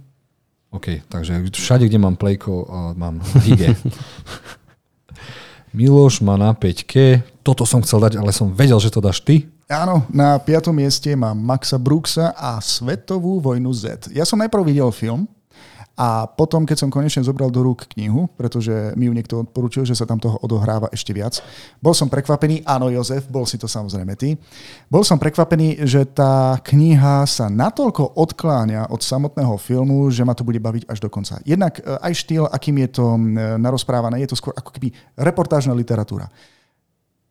[0.74, 2.66] OK, takže všade, kde mám plejko,
[2.98, 3.78] mám hige.
[5.76, 9.46] Miloš má na 5 Toto som chcel dať, ale som vedel, že to dáš ty.
[9.66, 14.10] Áno, na piatom mieste mám Maxa Brooksa a Svetovú vojnu Z.
[14.14, 15.26] Ja som najprv videl film,
[15.96, 19.96] a potom, keď som konečne zobral do rúk knihu, pretože mi ju niekto odporúčil, že
[19.96, 21.40] sa tam toho odohráva ešte viac,
[21.80, 24.36] bol som prekvapený, áno Jozef, bol si to samozrejme ty,
[24.92, 30.44] bol som prekvapený, že tá kniha sa natoľko odkláňa od samotného filmu, že ma to
[30.44, 31.40] bude baviť až do konca.
[31.48, 33.16] Jednak e, aj štýl, akým je to
[33.56, 36.28] narozprávané, je to skôr ako keby reportážna literatúra.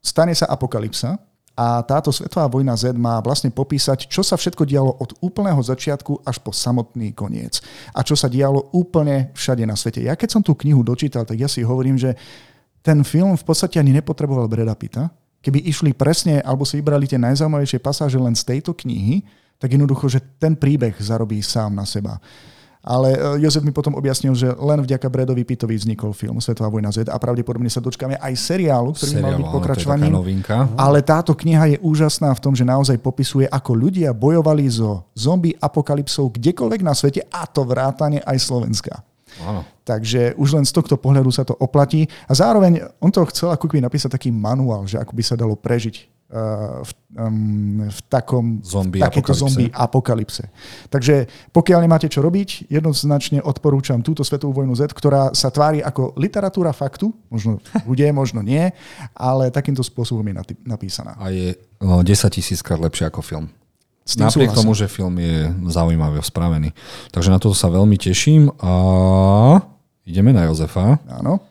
[0.02, 1.22] Stane sa apokalypsa,
[1.56, 6.27] a táto Svetová vojna Z má vlastne popísať, čo sa všetko dialo od úplného začiatku
[6.27, 7.64] až po samotný koniec.
[7.95, 10.03] A čo sa dialo úplne všade na svete.
[10.03, 12.19] Ja keď som tú knihu dočítal, tak ja si hovorím, že
[12.84, 15.07] ten film v podstate ani nepotreboval Breda Pitta.
[15.40, 19.23] Keby išli presne, alebo si vybrali tie najzaujímavejšie pasáže len z tejto knihy,
[19.56, 22.19] tak jednoducho, že ten príbeh zarobí sám na seba.
[22.86, 26.94] Ale e, Jozef mi potom objasnil, že len vďaka Bredovi Pittovi vznikol film Svetová vojna
[26.94, 30.14] Z a pravdepodobne sa dočkáme aj seriálu, ktorý Seriál, mal byť pokračovaním.
[30.78, 35.57] Ale táto kniha je úžasná v tom, že naozaj popisuje, ako ľudia bojovali so zombie
[35.57, 39.02] apokalypsou kdekoľvek na svete a to vrátane aj Slovenska.
[39.44, 39.62] Áno.
[39.84, 42.07] Takže už len z tohto pohľadu sa to oplatí.
[42.30, 45.57] A zároveň on to chcel ako keby napísať taký manuál, že ako by sa dalo
[45.57, 46.16] prežiť
[46.82, 46.91] v,
[47.22, 49.45] um, v takom zombie v takéto apokalypse.
[49.45, 50.44] zombie apokalypse.
[50.90, 51.16] Takže
[51.53, 56.74] pokiaľ nemáte čo robiť, jednoznačne odporúčam túto Svetovú vojnu Z, ktorá sa tvári ako literatúra
[56.74, 58.74] faktu, možno bude, možno nie,
[59.14, 60.36] ale takýmto spôsobom je
[60.66, 61.14] napísaná.
[61.22, 63.48] A je no, 10 tisíckrát lepšie ako film.
[64.06, 64.60] Napriek súhlasím.
[64.61, 66.77] tomu, že film je zaujímavý spravený.
[67.10, 68.73] Takže na to sa veľmi teším a
[70.06, 71.02] ideme na Jozefa.
[71.10, 71.41] Áno.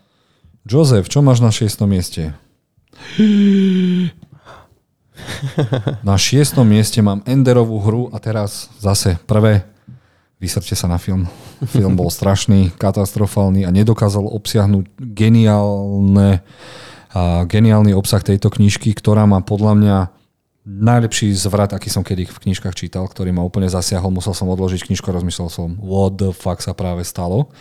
[0.62, 1.66] Jozef, čo máš na 6.
[1.90, 2.30] mieste?
[6.02, 9.66] Na šiestom mieste mám Enderovú hru a teraz zase prvé.
[10.42, 11.30] Vysrte sa na film.
[11.64, 16.44] Film bol strašný, katastrofálny a nedokázal obsiahnuť geniálne,
[17.48, 19.96] geniálny obsah tejto knižky, ktorá má podľa mňa
[20.64, 24.08] najlepší zvrat, aký som kedy v knižkách čítal, ktorý ma úplne zasiahol.
[24.08, 27.52] Musel som odložiť knižku a rozmyslel som, what the fuck sa práve stalo.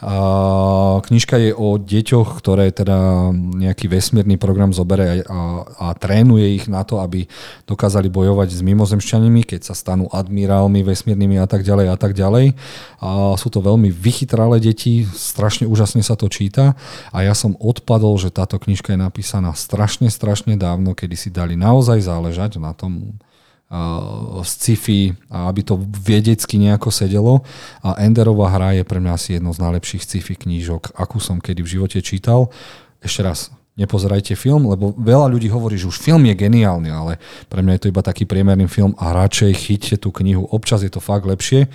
[0.00, 6.56] A knižka je o deťoch, ktoré teda nejaký vesmírny program zobere a, a, a trénuje
[6.56, 7.28] ich na to, aby
[7.68, 12.56] dokázali bojovať s mimozemšťanimi, keď sa stanú admirálmi vesmírnymi a tak ďalej a tak ďalej.
[13.04, 16.72] A sú to veľmi vychytralé deti, strašne úžasne sa to číta
[17.12, 21.52] a ja som odpadol, že táto knižka je napísaná strašne, strašne dávno, kedy si dali
[21.52, 23.18] naozaj záležať hrať na tom
[23.66, 27.42] uh, sci-fi aby to vedecky nejako sedelo.
[27.82, 31.66] A Enderová hra je pre mňa asi jedno z najlepších sci-fi knížok, akú som kedy
[31.66, 32.54] v živote čítal.
[33.02, 37.18] Ešte raz, nepozerajte film, lebo veľa ľudí hovorí, že už film je geniálny, ale
[37.50, 40.46] pre mňa je to iba taký priemerný film a radšej chyťte tú knihu.
[40.48, 41.68] Občas je to fakt lepšie.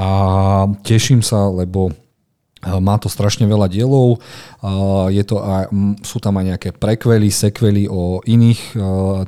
[0.00, 0.08] a
[0.80, 1.92] teším sa, lebo
[2.60, 4.20] má to strašne veľa dielov,
[5.08, 5.72] je to aj,
[6.04, 8.76] sú tam aj nejaké prekvely, sekvely o iných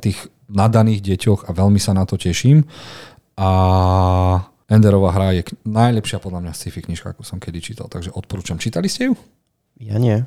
[0.01, 2.63] tých nadaných deťoch a veľmi sa na to teším.
[3.35, 3.49] A
[4.69, 8.61] Enderová hra je najlepšia podľa mňa sci-fi knižka, ako som kedy čítal, takže odporúčam.
[8.61, 9.13] Čítali ste ju?
[9.81, 10.23] Ja nie.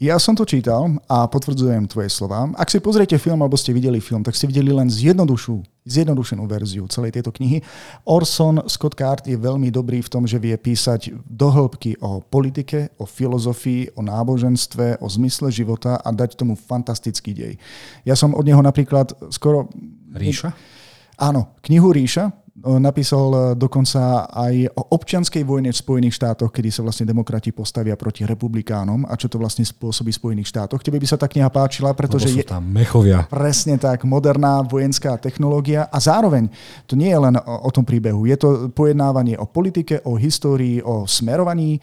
[0.00, 2.48] Ja som to čítal a potvrdzujem tvoje slova.
[2.56, 6.88] Ak si pozriete film alebo ste videli film, tak ste videli len zjednodušu, zjednodušenú verziu
[6.88, 7.60] celej tejto knihy.
[8.08, 12.96] Orson Scott Card je veľmi dobrý v tom, že vie písať do hĺbky o politike,
[12.96, 17.60] o filozofii, o náboženstve, o zmysle života a dať tomu fantastický dej.
[18.08, 19.68] Ja som od neho napríklad skoro...
[20.16, 20.56] Ríša?
[21.20, 26.84] Áno, knihu Ríša, Napísal e, dokonca aj o občianskej vojne v Spojených štátoch, kedy sa
[26.84, 30.84] vlastne demokrati postavia proti republikánom a čo to vlastne spôsobí v Spojených štátoch.
[30.84, 33.24] Tebe by sa tá kniha páčila, pretože je tam mechovia.
[33.32, 36.52] presne tak moderná vojenská technológia a zároveň
[36.84, 38.28] to nie je len o, o tom príbehu.
[38.28, 41.80] Je to pojednávanie o politike, o histórii, o smerovaní e,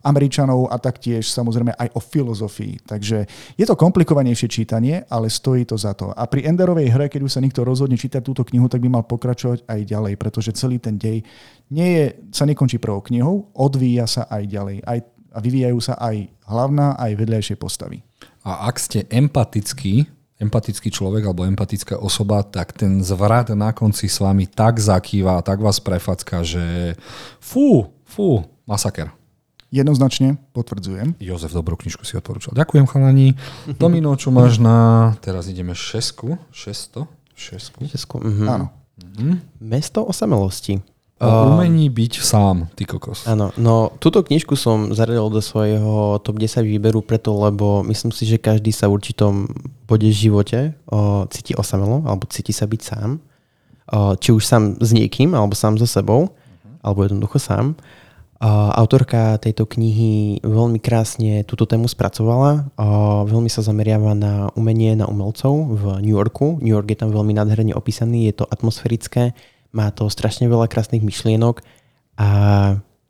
[0.00, 2.88] Američanov a taktiež samozrejme aj o filozofii.
[2.88, 3.18] Takže
[3.60, 6.16] je to komplikovanejšie čítanie, ale stojí to za to.
[6.16, 9.04] A pri Enderovej hre, keď už sa niekto rozhodne čítať túto knihu, tak by mal
[9.04, 11.26] pokračovať pokračovať aj ďalej, pretože celý ten dej
[11.70, 12.04] nie je,
[12.34, 14.76] sa nekončí prvou knihou, odvíja sa aj ďalej.
[14.86, 14.98] Aj,
[15.30, 18.02] a vyvíjajú sa aj hlavná, aj vedľajšie postavy.
[18.42, 20.06] A ak ste empatický,
[20.40, 25.62] empatický človek alebo empatická osoba, tak ten zvrat na konci s vami tak zakýva, tak
[25.62, 26.96] vás prefacka, že
[27.38, 29.14] fú, fú, masaker.
[29.70, 31.14] Jednoznačne potvrdzujem.
[31.22, 32.58] Jozef dobrú knižku si odporúčal.
[32.58, 33.38] Ďakujem chalani.
[33.78, 35.14] Domino, čo máš na...
[35.22, 36.34] Teraz ideme šesku.
[36.50, 37.06] Šesto?
[37.38, 37.86] Šesku?
[37.86, 38.46] Šesku, mhm.
[38.50, 38.79] Áno.
[39.00, 39.34] Mm-hmm.
[39.60, 40.80] Mesto osamelosti.
[41.20, 43.28] O umení byť sám, ty kokos.
[43.28, 48.24] Áno, no túto knižku som zaradil do svojho top 10 výberu preto, lebo myslím si,
[48.24, 49.44] že každý sa v určitom
[49.84, 53.20] bode v živote o, cíti osamelo, alebo cíti sa byť sám.
[53.92, 56.80] O, či už sám s niekým, alebo sám so sebou, uh-huh.
[56.80, 57.76] alebo jednoducho sám.
[58.40, 62.72] Autorka tejto knihy veľmi krásne túto tému spracovala.
[63.28, 66.56] Veľmi sa zameriava na umenie, na umelcov v New Yorku.
[66.64, 69.36] New York je tam veľmi nádherne opísaný, je to atmosférické,
[69.76, 71.60] má to strašne veľa krásnych myšlienok
[72.16, 72.28] a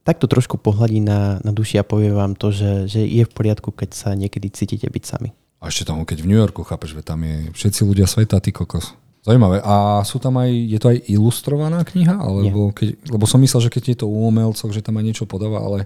[0.03, 3.71] takto trošku pohľadí na, na duši a povie vám to, že, že je v poriadku,
[3.71, 5.31] keď sa niekedy cítite byť sami.
[5.63, 8.51] A ešte tomu, keď v New Yorku, chápeš, že tam je všetci ľudia sveta, ty
[8.51, 8.99] kokos.
[9.21, 9.61] Zaujímavé.
[9.61, 12.17] A sú tam aj, je to aj ilustrovaná kniha?
[12.17, 15.25] Alebo keď, lebo som myslel, že keď je to u umelcov, že tam aj niečo
[15.29, 15.79] podáva, ale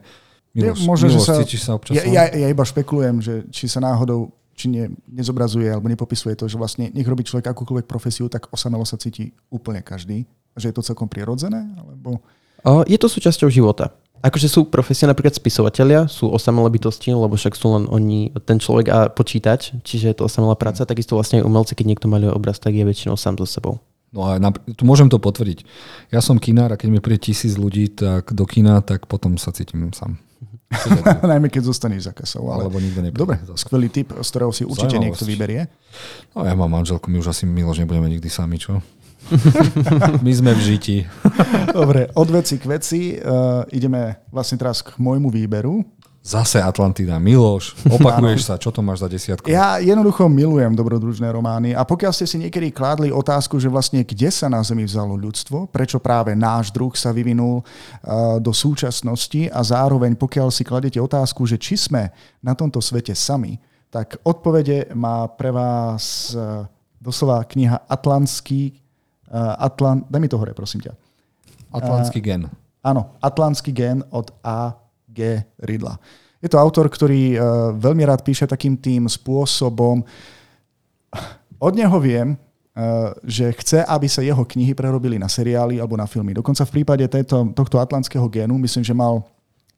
[0.55, 1.99] Miloš, ja, možno, Miloš, že sa, sa občas...
[1.99, 6.47] Ja, ja, ja iba špekulujem, že či sa náhodou či nie, nezobrazuje alebo nepopisuje to,
[6.47, 10.23] že vlastne nech robí človek akúkoľvek profesiu, tak osamelo sa cíti úplne každý.
[10.55, 11.67] Že je to celkom prirodzené?
[11.75, 12.23] Alebo...
[12.87, 13.91] Je to súčasťou života.
[14.25, 18.87] Akože sú profesie napríklad spisovatelia, sú osamelé bytosti, lebo však sú len oni, ten človek
[18.89, 22.57] a počítač, čiže je to osamelá práca, takisto vlastne aj umelci, keď niekto maluje obraz,
[22.57, 23.85] tak je väčšinou sám so sebou.
[24.17, 25.69] No a na, tu môžem to potvrdiť.
[26.09, 29.53] Ja som kinár a keď mi príde tisíc ľudí tak do kina, tak potom sa
[29.53, 30.17] cítim sám.
[31.31, 32.49] Najmä keď zostaneš za kasou.
[32.49, 32.65] Ale...
[32.65, 33.21] Alebo nikto nepríde.
[33.21, 35.69] Dobre, skvelý tip, z ktorého si určite niekto vyberie.
[36.33, 38.81] No ja mám manželku, my už asi že nebudeme nikdy sami, čo?
[40.25, 40.97] My sme v žiti.
[41.73, 43.01] Dobre, od veci k veci.
[43.17, 45.85] Uh, ideme vlastne teraz k môjmu výberu.
[46.25, 47.21] Zase Atlantida.
[47.21, 49.45] Miloš, opakuješ sa, čo to máš za desiatku?
[49.45, 54.33] Ja jednoducho milujem dobrodružné romány a pokiaľ ste si niekedy kládli otázku, že vlastne kde
[54.33, 59.61] sa na Zemi vzalo ľudstvo, prečo práve náš druh sa vyvinul uh, do súčasnosti a
[59.61, 62.09] zároveň pokiaľ si kladete otázku, že či sme
[62.41, 63.61] na tomto svete sami,
[63.93, 66.65] tak odpovede má pre vás uh,
[67.05, 68.84] doslova kniha Atlantský
[69.35, 70.95] Atlant, daj mi to hore, prosím ťa.
[71.75, 72.43] Atlantský uh, gen.
[72.87, 74.79] Áno, Atlantský gen od A.
[75.11, 75.43] G.
[75.59, 75.99] Ridla.
[76.39, 80.07] Je to autor, ktorý uh, veľmi rád píše takým tým spôsobom.
[81.59, 82.39] Od neho viem,
[83.23, 86.35] že chce, aby sa jeho knihy prerobili na seriály alebo na filmy.
[86.35, 89.23] Dokonca v prípade tejto, tohto atlantského génu, myslím, že mal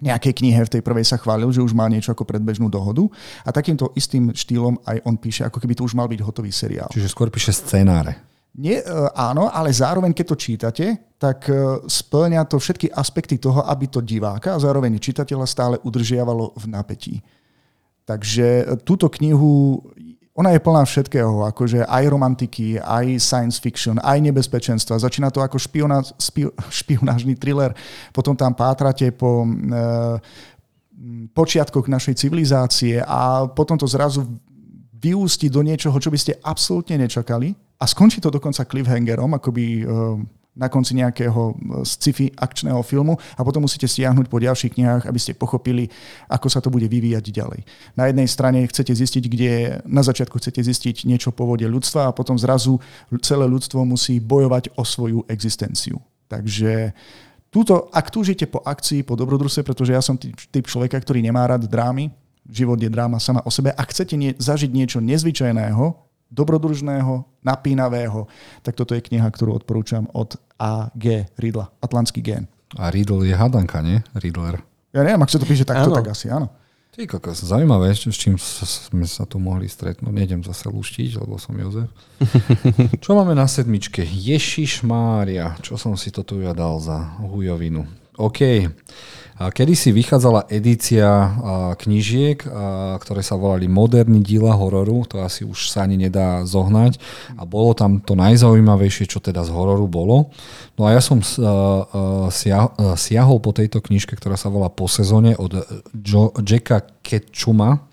[0.00, 3.04] nejakej knihe v tej prvej sa chválil, že už má niečo ako predbežnú dohodu
[3.44, 6.88] a takýmto istým štýlom aj on píše, ako keby to už mal byť hotový seriál.
[6.88, 8.16] Čiže skôr píše scenáre.
[8.56, 10.86] Nie, e, áno, ale zároveň, keď to čítate,
[11.20, 16.56] tak e, splňa to všetky aspekty toho, aby to diváka a zároveň čitateľa stále udržiavalo
[16.56, 17.14] v napätí.
[18.08, 19.84] Takže e, túto knihu,
[20.32, 25.04] ona je plná všetkého, akože aj romantiky, aj science fiction, aj nebezpečenstva.
[25.04, 26.48] Začína to ako špiona, špi,
[26.80, 27.76] špionážny thriller,
[28.16, 29.48] potom tam pátrate po e,
[31.36, 34.24] počiatkoch našej civilizácie a potom to zrazu
[34.96, 40.16] vyústi do niečoho, čo by ste absolútne nečakali a skončí to dokonca cliffhangerom, akoby uh,
[40.56, 41.54] na konci nejakého eh,
[41.84, 45.92] sci-fi akčného filmu a potom musíte stiahnuť po ďalších knihách, aby ste pochopili,
[46.32, 47.60] ako sa to bude vyvíjať ďalej.
[47.92, 49.52] Na jednej strane chcete zistiť, kde
[49.84, 52.80] na začiatku chcete zistiť niečo po vode ľudstva a potom zrazu
[53.20, 56.00] celé ľudstvo musí bojovať o svoju existenciu.
[56.26, 56.96] Takže
[57.52, 61.46] túto, ak túžite po akcii, po dobrodružstve, pretože ja som typ, typ človeka, ktorý nemá
[61.46, 62.10] rád drámy,
[62.48, 68.26] život je dráma sama o sebe, ak chcete nie, zažiť niečo nezvyčajného, dobrodružného, napínavého,
[68.62, 71.30] tak toto je kniha, ktorú odporúčam od A.G.
[71.38, 72.50] Riddla, Atlantský gén.
[72.74, 74.02] A Riddle je hadanka, nie?
[74.18, 74.58] Riddler.
[74.90, 75.96] Ja neviem, ak sa to píše takto, Áno.
[75.96, 76.48] tak asi áno.
[76.96, 80.08] Ty kokos, zaujímavé, s čím sme sa tu mohli stretnúť.
[80.08, 81.92] Nejdem zase luštiť, lebo som Jozef.
[83.04, 84.00] Čo máme na sedmičke?
[84.00, 87.84] Ježiš Mária, čo som si to tu ja dal za hujovinu.
[88.16, 88.72] OK.
[89.36, 91.36] Kedy si vychádzala edícia
[91.76, 92.40] knížiek,
[92.96, 96.96] ktoré sa volali Moderní díla hororu, to asi už sa ani nedá zohnať.
[97.36, 100.32] A bolo tam to najzaujímavejšie, čo teda z hororu bolo.
[100.80, 101.20] No a ja som
[102.96, 105.52] siahol po tejto knižke, ktorá sa volá Po sezóne od
[105.92, 107.84] jo- Jacka Ketchuma.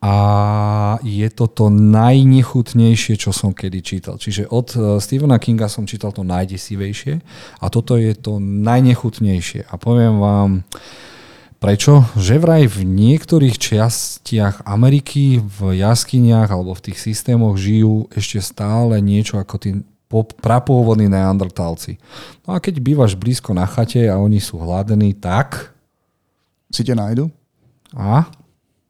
[0.00, 4.16] A je to to najnechutnejšie, čo som kedy čítal.
[4.16, 7.20] Čiže od eh, Stephena Kinga som čítal to najdesivejšie
[7.60, 9.68] a toto je to najnechutnejšie.
[9.68, 10.50] A poviem vám,
[11.60, 12.08] prečo?
[12.16, 19.04] Že vraj v niektorých častiach Ameriky, v jaskyniach alebo v tých systémoch žijú ešte stále
[19.04, 19.70] niečo ako tí
[20.40, 22.00] prapôvodní neandertálci.
[22.48, 25.76] No a keď bývaš blízko na chate a oni sú hladení, tak...
[26.70, 27.30] Si ťa nájdu?
[27.94, 28.30] A?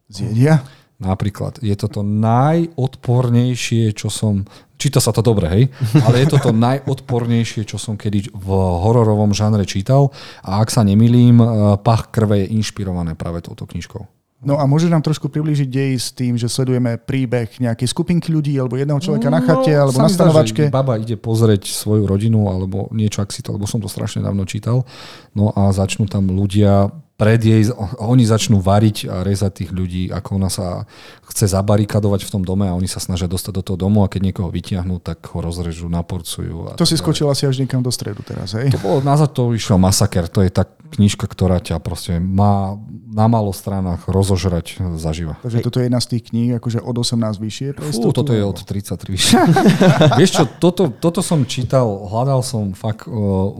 [0.09, 0.61] Zjedia?
[1.01, 1.64] Napríklad.
[1.64, 4.44] Je to to najodpornejšie, čo som...
[4.81, 5.64] Číta sa to dobre, hej?
[6.09, 10.12] Ale je to to najodpornejšie, čo som kedy v hororovom žánre čítal.
[10.44, 11.48] A ak sa nemilím, eh,
[11.81, 14.20] Pach krve je inšpirované práve touto knižkou.
[14.40, 18.56] No a môže nám trošku priblížiť dej s tým, že sledujeme príbeh nejakej skupinky ľudí
[18.56, 20.62] alebo jedného človeka na chate alebo na stanovačke.
[20.68, 24.24] že Baba ide pozrieť svoju rodinu alebo niečo, ak si to, lebo som to strašne
[24.24, 24.89] dávno čítal.
[25.36, 26.89] No a začnú tam ľudia
[27.21, 27.69] pred jej,
[28.01, 30.89] oni začnú variť a rezať tých ľudí, ako ona sa
[31.29, 34.33] chce zabarikadovať v tom dome a oni sa snažia dostať do toho domu a keď
[34.33, 36.73] niekoho vytiahnú, tak ho rozrežú, naporcujú.
[36.73, 37.05] A To si tak ďalej.
[37.05, 38.73] skočil asi až niekam do stredu teraz, hej?
[38.73, 42.81] To bolo, nazad to išiel Masaker, to je tá knižka, ktorá ťa proste má
[43.11, 45.37] na málo stranách rozožrať zaživa.
[45.45, 47.69] Takže toto je jedna z tých kníh, akože od 18 vyššie.
[47.77, 49.35] Fú, istotu, toto je od 33 vyššie.
[50.21, 53.55] Vieš čo, toto, toto som čítal, hľadal som fakt, uh,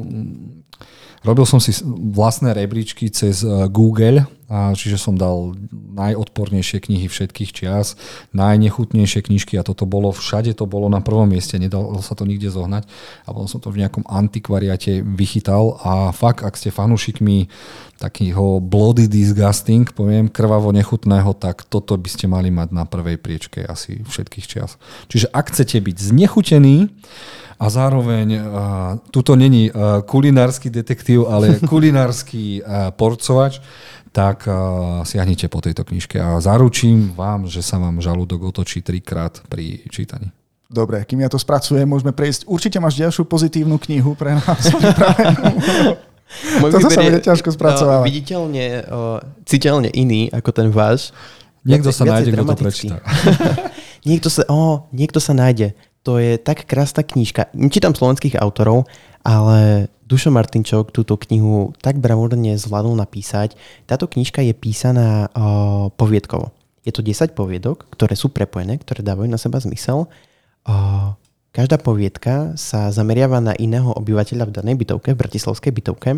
[1.25, 5.55] robil som si vlastné rebríčky cez uh, Google, a čiže som dal
[5.95, 7.95] najodpornejšie knihy všetkých čias,
[8.35, 12.51] najnechutnejšie knižky a toto bolo, všade to bolo na prvom mieste, nedalo sa to nikde
[12.51, 12.91] zohnať
[13.25, 17.47] a potom som to v nejakom antikvariate vychytal a fakt, ak ste fanúšikmi
[18.01, 23.63] takého bloody disgusting, poviem, krvavo nechutného, tak toto by ste mali mať na prvej priečke
[23.63, 24.81] asi všetkých čias.
[25.13, 26.89] Čiže ak chcete byť znechutení
[27.61, 28.41] a zároveň, uh,
[29.13, 33.61] tuto není uh, kulinársky detektív, ale kulinársky uh, porcovač,
[34.11, 39.39] tak uh, siahnite po tejto knižke a zaručím vám, že sa vám žalúdok otočí trikrát
[39.47, 40.35] pri čítaní.
[40.71, 42.47] Dobre, kým ja to spracujem, môžeme prejsť.
[42.47, 45.99] Určite máš ďalšiu pozitívnu knihu pre nás pripravenú.
[46.63, 48.03] Môj Toto sa je, bude ťažko spracovávať.
[48.03, 51.11] uh, Viditeľne, uh, citeľne iný ako ten váš.
[51.67, 52.97] Niekto sa nájde, kto to prečíta.
[54.09, 55.77] Niekto sa, oh, niekto sa nájde.
[56.09, 57.53] To je tak krásna knižka.
[57.53, 58.89] Nečítam slovenských autorov,
[59.21, 63.55] ale Dušo Martinčok túto knihu tak bravúrne zvládol napísať.
[63.87, 66.51] Táto knižka je písaná uh, poviedkovo.
[66.83, 70.11] Je to 10 poviedok, ktoré sú prepojené, ktoré dávajú na seba zmysel.
[70.67, 71.15] Uh,
[71.55, 76.11] každá poviedka sa zameriava na iného obyvateľa v danej bytovke, v bratislavskej bytovke.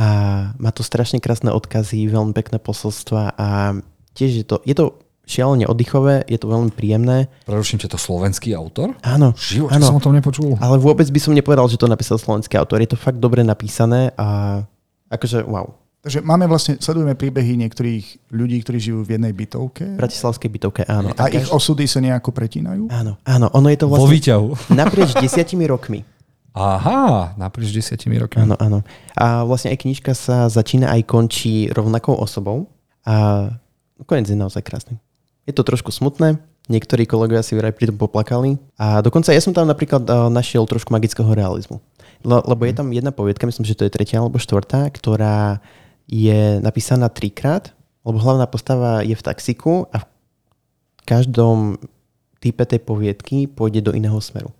[0.00, 0.08] A
[0.56, 3.76] má to strašne krásne odkazy, veľmi pekné posolstva a
[4.16, 7.30] tiež je to, je to šialene oddychové, je to veľmi príjemné.
[7.42, 8.92] Preruším ťa, to slovenský autor?
[9.00, 9.86] Áno, V živote áno.
[9.86, 10.58] som o tom nepočul.
[10.58, 12.78] Ale vôbec by som nepovedal, že to napísal slovenský autor.
[12.78, 14.60] Je to fakt dobre napísané a
[15.08, 15.78] akože wow.
[16.02, 20.82] Takže máme vlastne, sledujeme príbehy niektorých ľudí, ktorí žijú v jednej bytovke V bratislavskej bytovke,
[20.84, 21.14] áno.
[21.14, 22.90] a ich kaž- osudy sa nejako pretínajú.
[22.90, 24.46] Áno, áno, ono je to Vo vlastne výťahu.
[24.74, 26.02] naprieč desiatimi rokmi.
[26.52, 28.42] Aha, naprieč desiatimi rokmi.
[28.42, 28.78] Áno, áno.
[29.14, 32.66] A vlastne aj knižka sa začína aj končí rovnakou osobou
[33.02, 33.48] a
[34.02, 34.98] koniec je naozaj krásny.
[35.42, 36.38] Je to trošku smutné,
[36.70, 40.62] niektorí kolegovia si vraj pri tom poplakali a dokonca ja som tam napríklad uh, našiel
[40.70, 41.82] trošku magického realizmu.
[42.22, 45.58] Le- lebo je tam jedna poviedka, myslím, že to je tretia alebo štvrtá, ktorá
[46.06, 47.74] je napísaná trikrát,
[48.06, 51.82] lebo hlavná postava je v taxiku a v každom
[52.38, 54.50] type tej poviedky pôjde do iného smeru.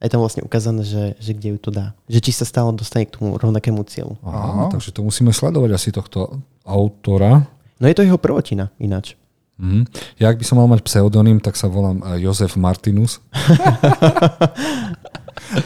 [0.00, 1.92] A je tam vlastne ukázané, že, že kde ju to dá.
[2.08, 4.16] Že či sa stále dostane k tomu rovnakému cieľu.
[4.24, 4.64] Aha, Aha.
[4.72, 7.44] takže to musíme sledovať asi tohto autora.
[7.76, 9.19] No je to jeho prvotina ináč.
[9.60, 9.84] Mhm.
[10.16, 13.20] Ja ak by som mal mať pseudonym, tak sa volám eh, Jozef Martinus.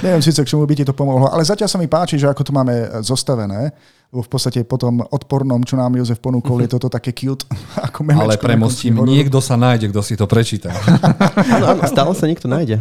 [0.05, 2.41] Neviem síce, k čomu by ti to pomohlo, ale zatiaľ sa mi páči, že ako
[2.41, 3.69] to máme zostavené,
[4.09, 7.45] lebo v podstate po tom odpornom, čo nám Jozef ponúkol, je toto také cute.
[7.91, 10.73] Ako Ale premostím, niekto sa nájde, kto si to prečíta.
[11.59, 12.81] áno, áno, stále sa niekto nájde.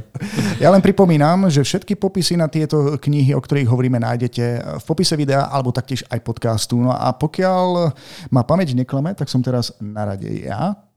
[0.64, 4.44] Ja len pripomínam, že všetky popisy na tieto knihy, o ktorých hovoríme, nájdete
[4.80, 6.80] v popise videa alebo taktiež aj podcastu.
[6.80, 7.92] No a pokiaľ
[8.32, 10.93] ma pamäť neklame, tak som teraz na rade ja.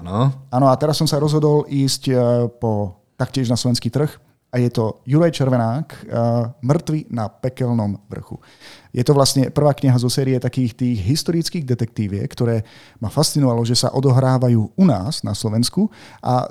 [0.00, 0.32] Áno.
[0.48, 2.18] Áno, a teraz som sa rozhodol ísť eh,
[2.56, 4.16] po taktiež na slovenský trh
[4.50, 8.34] a je to Juraj Červenák, uh, Mrtvý na pekelnom vrchu.
[8.90, 12.66] Je to vlastne prvá kniha zo série takých tých historických detektíviek, ktoré
[12.98, 15.86] ma fascinovalo, že sa odohrávajú u nás na Slovensku
[16.18, 16.50] a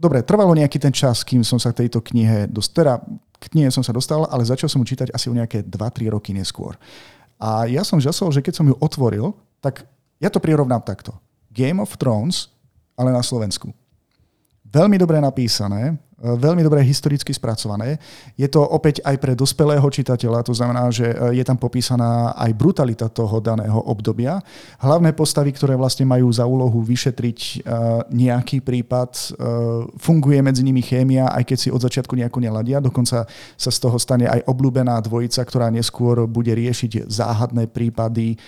[0.00, 2.94] dobre, trvalo nejaký ten čas, kým som sa k tejto knihe dostal, teda
[3.36, 6.32] k knihe som sa dostal, ale začal som ju čítať asi o nejaké 2-3 roky
[6.32, 6.80] neskôr.
[7.36, 9.84] A ja som žasol, že keď som ju otvoril, tak
[10.16, 11.12] ja to prirovnám takto.
[11.52, 12.53] Game of Thrones,
[12.94, 13.70] ale na Slovensku.
[14.64, 17.98] Veľmi dobre napísané, veľmi dobre historicky spracované.
[18.38, 22.50] Je to opäť aj pre dospelého čitateľa, to znamená, že e, je tam popísaná aj
[22.54, 24.38] brutalita toho daného obdobia.
[24.78, 27.56] Hlavné postavy, ktoré vlastne majú za úlohu vyšetriť e,
[28.14, 29.36] nejaký prípad,
[29.98, 32.82] funguje medzi nimi chémia, aj keď si od začiatku nejako neladia.
[32.82, 33.26] Dokonca
[33.56, 38.38] sa z toho stane aj obľúbená dvojica, ktorá neskôr bude riešiť záhadné prípady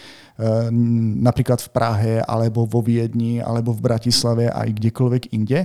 [1.23, 5.65] napríklad v Prahe, alebo vo Viedni, alebo v Bratislave, aj kdekoľvek inde.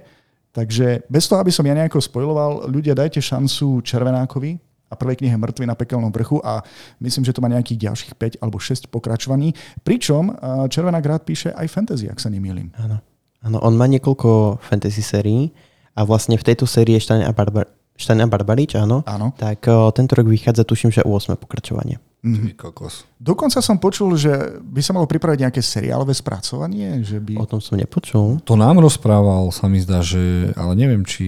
[0.51, 4.59] Takže bez toho, aby som ja nejako spojloval, ľudia dajte šancu Červenákovi
[4.91, 6.59] a prvej knihe Mŕtvy na pekelnom vrchu a
[6.99, 9.55] myslím, že to má nejakých ďalších 5 alebo 6 pokračovaní.
[9.87, 10.35] Pričom
[10.67, 12.75] Červenák rád píše aj fantasy, ak sa nemýlim.
[12.75, 12.99] Áno.
[13.41, 15.55] Áno, on má niekoľko fantasy sérií
[15.95, 19.07] a vlastne v tejto sérii Štajn a, Barbar- Štajn a Barbarič, áno.
[19.07, 19.31] áno.
[19.39, 19.65] Tak
[19.95, 21.97] tento rok vychádza, tuším, že 8 pokračovanie.
[22.21, 22.53] Mm-hmm.
[22.53, 23.09] kokos.
[23.17, 27.01] Dokonca som počul, že by sa malo pripraviť nejaké seriálové spracovanie.
[27.01, 27.33] Že by...
[27.41, 28.37] O tom som nepočul.
[28.45, 31.25] To nám rozprával, sa mi zdá, že, ale neviem, či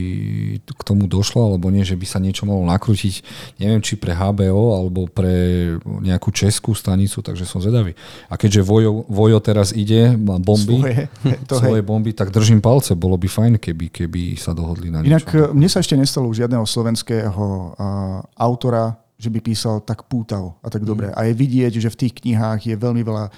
[0.61, 3.25] k tomu došlo, alebo nie, že by sa niečo malo nakrútiť,
[3.57, 5.33] neviem, či pre HBO, alebo pre
[5.81, 7.97] nejakú českú stanicu, takže som zvedavý.
[8.29, 10.97] A keďže Vojo, Vojo teraz ide, má bomby, svoje,
[11.49, 11.89] to svoje hej.
[11.89, 15.09] bomby, tak držím palce, bolo by fajn, keby, keby sa dohodli na niečo.
[15.09, 20.59] Inak mne sa ešte nestalo už žiadneho slovenského uh, autora, že by písal tak pútavo
[20.59, 21.09] a tak dobre.
[21.09, 21.15] Mm.
[21.15, 23.31] A je vidieť, že v tých knihách je veľmi veľa e,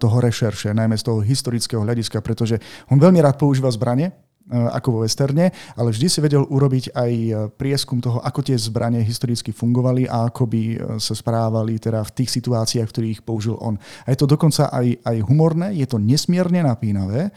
[0.00, 4.14] toho rešerše, najmä z toho historického hľadiska, pretože on veľmi rád používa zbranie, e,
[4.50, 9.04] ako vo westerne, ale vždy si vedel urobiť aj e, prieskum toho, ako tie zbranie
[9.04, 10.62] historicky fungovali a ako by
[10.98, 13.78] sa správali teda v tých situáciách, v ktorých ich použil on.
[14.04, 17.30] A je to dokonca aj, aj humorné, je to nesmierne napínavé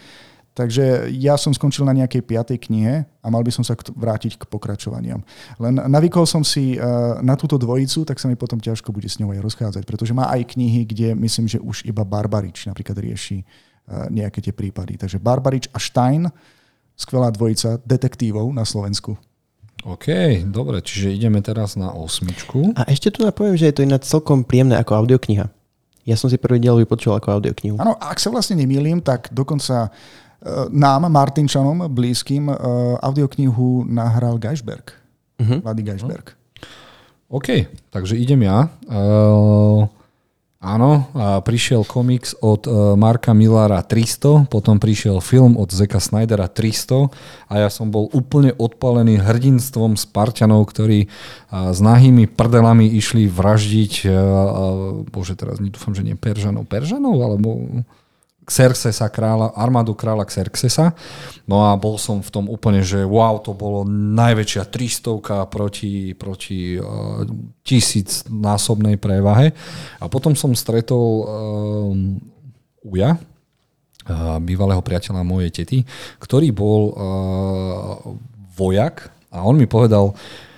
[0.53, 4.45] Takže ja som skončil na nejakej piatej knihe a mal by som sa vrátiť k
[4.45, 5.25] pokračovaniam.
[5.57, 6.81] Len navykol som si eh,
[7.25, 10.29] na túto dvojicu, tak sa mi potom ťažko bude s ňou aj rozchádzať, pretože má
[10.29, 13.45] aj knihy, kde myslím, že už iba Barbarič napríklad rieši eh,
[14.13, 15.01] nejaké tie prípady.
[15.01, 16.29] Takže Barbarič a Stein,
[16.93, 19.17] skvelá dvojica detektívov na Slovensku.
[19.83, 22.77] OK, dobre, čiže ideme teraz na osmičku.
[22.77, 25.49] A ešte tu napoviem, že je to ináč celkom príjemné ako audiokniha.
[26.03, 27.75] Ja som si prvý diel vypočul ako audioknihu.
[27.79, 29.91] Áno, ak sa vlastne nemýlim, tak dokonca
[30.69, 32.55] nám, Martinčanom, blízkym, eh,
[32.99, 34.91] audioknihu nahral Geisberg.
[35.39, 35.63] Uh-huh.
[35.63, 36.35] Vlady Geisberg.
[37.33, 38.69] OK, takže idem ja.
[38.85, 39.89] Uh,
[40.61, 41.09] áno,
[41.41, 47.09] prišiel komiks od Marka Millara 300, potom prišiel film od Zeka Snydera 300
[47.49, 51.09] a ja som bol úplne odpalený hrdinstvom Spartanov, ktorí
[51.49, 54.05] s nahými prdelami išli vraždiť,
[55.09, 57.81] bože teraz dúfam, že nie Peržanov, Peržanov, alebo
[58.43, 60.91] Xerxesa, kráľa, armádu kráľa Xerxesa.
[61.47, 66.75] No a bol som v tom úplne, že wow, to bolo najväčšia 300 proti, proti
[66.75, 67.23] uh,
[67.63, 69.55] tisíc násobnej prevahe.
[69.99, 71.27] A potom som stretol uh,
[72.83, 75.87] Uja, uh, bývalého priateľa mojej tety,
[76.19, 76.95] ktorý bol uh,
[78.53, 80.13] vojak a on mi povedal,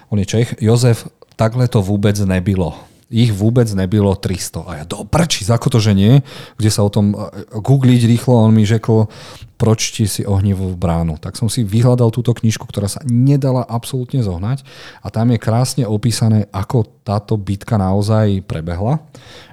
[0.10, 1.08] on je Čech, Jozef,
[1.38, 4.66] takhle to vôbec nebylo ich vôbec nebylo 300.
[4.66, 6.26] A ja do prčí, ako to, že nie?
[6.58, 7.14] Kde sa o tom
[7.54, 9.06] googliť rýchlo, on mi řekl,
[9.56, 11.22] pročti si ohnivú bránu.
[11.22, 14.66] Tak som si vyhľadal túto knižku, ktorá sa nedala absolútne zohnať
[15.06, 19.00] a tam je krásne opísané, ako táto bitka naozaj prebehla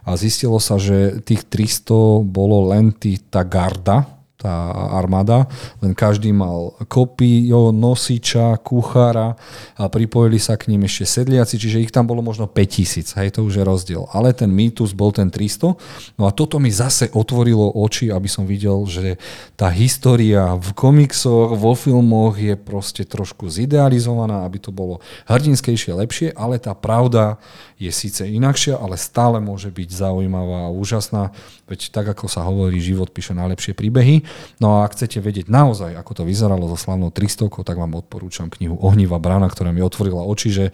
[0.03, 2.91] a zistilo sa, že tých 300 bolo len
[3.29, 5.47] tá garda, tá armáda,
[5.79, 9.39] len každý mal kopio, nosiča, kuchára
[9.79, 13.47] a pripojili sa k ním ešte sedliaci, čiže ich tam bolo možno 5000, hej, to
[13.47, 14.03] už je rozdiel.
[14.11, 15.79] Ale ten mýtus bol ten 300.
[16.19, 19.23] No a toto mi zase otvorilo oči, aby som videl, že
[19.55, 24.99] tá história v komiksoch, vo filmoch je proste trošku zidealizovaná, aby to bolo
[25.31, 27.39] hrdinskejšie, lepšie, ale tá pravda
[27.79, 31.35] je síce inakšia, ale stále môže byť zaujímavá a úžasná,
[31.67, 34.23] veď tak ako sa hovorí, život píše najlepšie príbehy.
[34.63, 38.47] No a ak chcete vedieť naozaj, ako to vyzeralo so slavnou 300, tak vám odporúčam
[38.49, 40.65] knihu Ohniva brána, ktorá mi otvorila oči, že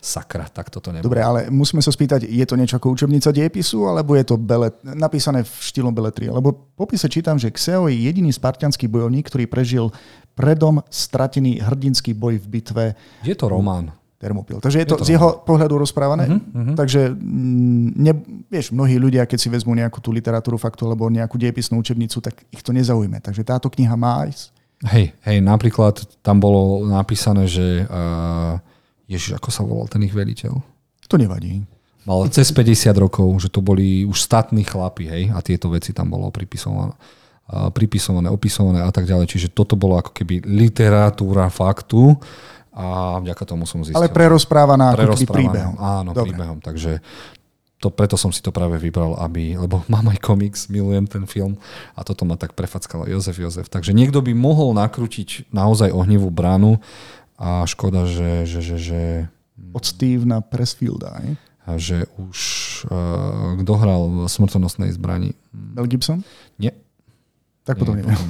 [0.00, 1.06] sakra, tak toto nebolo.
[1.08, 4.74] Dobre, ale musíme sa spýtať, je to niečo ako učebnica diepisu, alebo je to belet,
[4.82, 6.28] napísané v štýlom beletrie?
[6.28, 9.90] Lebo v popise čítam, že Xeo je jediný spartianský bojovník, ktorý prežil
[10.38, 12.84] predom stratený hrdinský boj v bitve.
[13.26, 13.90] Je to román.
[14.18, 14.58] Termopil.
[14.58, 16.26] Takže je to, je to z jeho pohľadu rozprávané.
[16.26, 16.74] Uh-huh, uh-huh.
[16.74, 18.12] Takže mm, ne,
[18.50, 22.42] vieš, mnohí ľudia, keď si vezmú nejakú tú literatúru faktu alebo nejakú diepisnú učebnicu, tak
[22.50, 23.22] ich to nezaujme.
[23.22, 24.50] Takže táto kniha má aj...
[24.90, 28.58] Hej, hej, napríklad tam bolo napísané, že uh,
[29.06, 30.54] Ježiš, ako sa volal ten ich veliteľ?
[31.06, 31.62] To nevadí.
[32.02, 36.10] Mal cez 50 rokov, že to boli už statní chlapi, hej, a tieto veci tam
[36.10, 36.94] bolo pripisované
[37.48, 39.24] pripisované, opisované a tak ďalej.
[39.24, 42.12] Čiže toto bolo ako keby literatúra faktu
[42.78, 43.98] a vďaka tomu som zistil.
[43.98, 45.74] Ale prerozprávaná ako príbehom.
[45.82, 46.30] Áno, Dobre.
[46.30, 46.62] príbehom.
[46.62, 47.02] Takže
[47.82, 51.58] to, preto som si to práve vybral, aby, lebo mám aj komiks, milujem ten film
[51.98, 53.66] a toto ma tak prefackalo Jozef Jozef.
[53.66, 56.78] Takže niekto by mohol nakrútiť naozaj ohnivú bránu
[57.34, 58.46] a škoda, že...
[58.46, 59.00] že, že, že
[59.74, 61.28] Od Stevena Pressfielda, aj?
[61.68, 62.38] A že už
[62.88, 65.36] uh, kto hral v smrtonosnej zbrani?
[65.52, 66.24] Mel Gibson?
[66.56, 66.72] Nie.
[67.66, 68.08] Tak potom Nie.
[68.08, 68.26] Potom,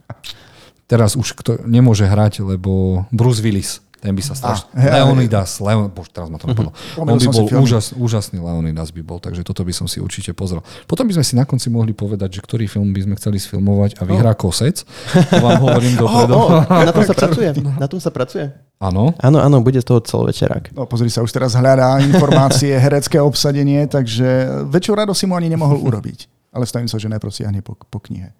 [0.92, 4.66] teraz už kto nemôže hrať, lebo Bruce Willis, ten by sa strašne...
[4.76, 6.74] Ah, Leonidas, Leon, bož, teraz ma to napadlo.
[6.74, 7.06] Uh-huh.
[7.06, 10.60] On by bol úžas, úžasný Leonidas by bol, takže toto by som si určite pozrel.
[10.84, 13.96] Potom by sme si na konci mohli povedať, že ktorý film by sme chceli sfilmovať
[13.96, 14.38] a vyhrá oh.
[14.42, 14.84] Kosec.
[15.32, 16.34] To vám hovorím dopredu.
[16.34, 17.48] Oh, oh, na tom sa pracuje.
[17.78, 18.44] Na tom sa pracuje.
[18.82, 19.14] Áno.
[19.22, 20.74] Áno, áno, bude z toho celovečerák.
[20.74, 25.46] No, pozri sa, už teraz hľadá informácie, herecké obsadenie, takže väčšiu radosť si mu ani
[25.46, 26.26] nemohol urobiť.
[26.52, 28.34] Ale stavím sa, že najprv siahne po, po knihe.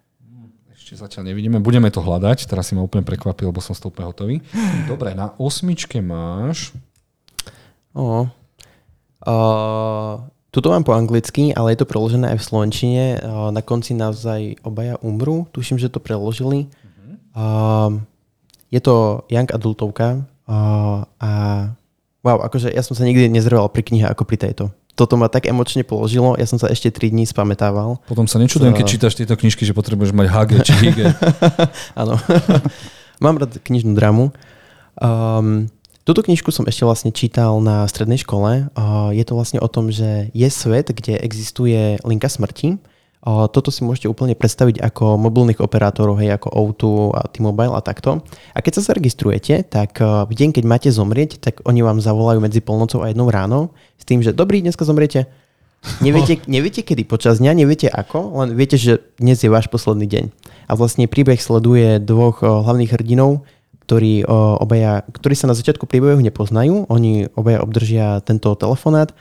[0.93, 1.57] Ešte zatiaľ nevidíme.
[1.57, 2.45] Budeme to hľadať.
[2.45, 4.37] Teraz si ma úplne prekvapil, lebo som toho úplne hotový.
[4.85, 6.77] Dobre, na osmičke máš...
[7.97, 8.29] O.
[9.25, 10.21] Uh,
[10.53, 13.05] tuto mám po anglicky, ale je to preložené aj v slovenčine.
[13.25, 15.49] Uh, na konci naozaj obaja umru.
[15.57, 16.69] Tuším, že to preložili.
[17.33, 17.97] Uh,
[18.69, 21.33] je to young adultovka uh, a
[22.21, 25.49] wow, akože ja som sa nikdy nezrval pri knihe ako pri tejto toto ma tak
[25.49, 27.97] emočne položilo, ja som sa ešte 3 dní spametával.
[28.05, 31.07] Potom sa nečudujem, keď čítaš tieto knižky, že potrebuješ mať hage či hige.
[32.01, 32.21] Áno.
[33.25, 34.35] Mám rád knižnú dramu.
[35.01, 38.67] Um, Tuto knižku som ešte vlastne čítal na strednej škole.
[38.75, 42.83] Uh, je to vlastne o tom, že je svet, kde existuje linka smrti
[43.23, 46.83] toto si môžete úplne predstaviť ako mobilných operátorov, hej, ako O2
[47.15, 48.27] a T-Mobile a takto.
[48.51, 52.43] A keď sa zaregistrujete, tak e, v deň, keď máte zomrieť, tak oni vám zavolajú
[52.43, 55.31] medzi polnocou a jednou ráno s tým, že dobrý, dneska zomriete.
[56.03, 60.25] Neviete, neviete kedy počas dňa, neviete ako, len viete, že dnes je váš posledný deň.
[60.67, 63.47] A vlastne príbeh sleduje dvoch e, hlavných hrdinov,
[63.87, 66.91] ktorí, e, obaja, ktorí sa na začiatku príbehu nepoznajú.
[66.91, 69.15] Oni obaja obdržia tento telefonát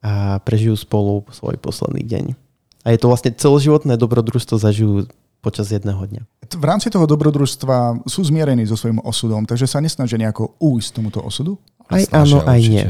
[0.00, 2.41] a prežijú spolu svoj posledný deň.
[2.82, 5.06] A je to vlastne celoživotné dobrodružstvo zažijú
[5.42, 6.22] počas jedného dňa.
[6.54, 11.18] V rámci toho dobrodružstva sú zmierení so svojím osudom, takže sa nesnažia nejako újsť tomuto
[11.18, 11.58] osudu?
[11.90, 12.70] Aj áno, aj určite.
[12.70, 12.86] nie.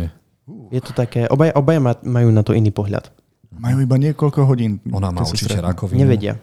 [0.72, 3.08] Je to také, obaja, obaja majú na to iný pohľad.
[3.56, 4.80] Majú iba niekoľko hodín.
[4.88, 6.04] Ona má určite rakovinu.
[6.04, 6.40] Nevedia.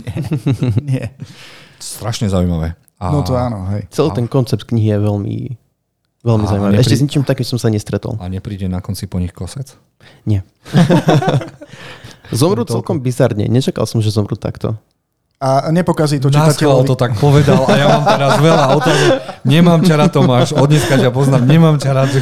[0.90, 1.04] nie.
[1.78, 2.78] Strašne zaujímavé.
[3.00, 3.10] A...
[3.10, 3.86] No to áno, hej.
[3.90, 4.16] Celý a...
[4.18, 5.36] ten koncept knihy je veľmi,
[6.22, 6.72] veľmi a zaujímavý.
[6.78, 6.84] Neprí...
[6.86, 8.14] Ešte s ničím takým som sa nestretol.
[8.22, 9.74] A nepríde na konci po nich kosec?
[10.24, 10.46] Nie.
[12.30, 13.46] Zomrú celkom bizarne.
[13.50, 14.78] Nečakal som, že zomrú takto.
[15.40, 16.84] A nepokazí to čitateľovi.
[16.84, 19.10] to tak povedal a ja mám teraz veľa otázok.
[19.48, 20.52] Nemám rád, Tomáš.
[20.52, 21.48] Od dneska ťa poznám.
[21.48, 22.12] Nemám rád.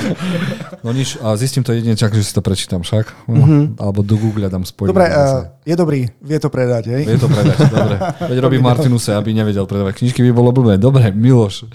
[0.87, 3.11] No nič, a zistím to jedine čak, že si to prečítam však.
[3.27, 3.83] Mm-hmm.
[3.83, 4.95] Alebo do Google dám spojenie.
[4.95, 6.07] Dobre, uh, je dobrý.
[6.23, 7.03] Vie to predať, hej?
[7.11, 7.99] Vie to predať, dobre.
[8.23, 10.79] Veď robí Martinuse, aby nevedel predávať knižky, by bolo blbé.
[10.79, 11.67] Dobre, Miloš,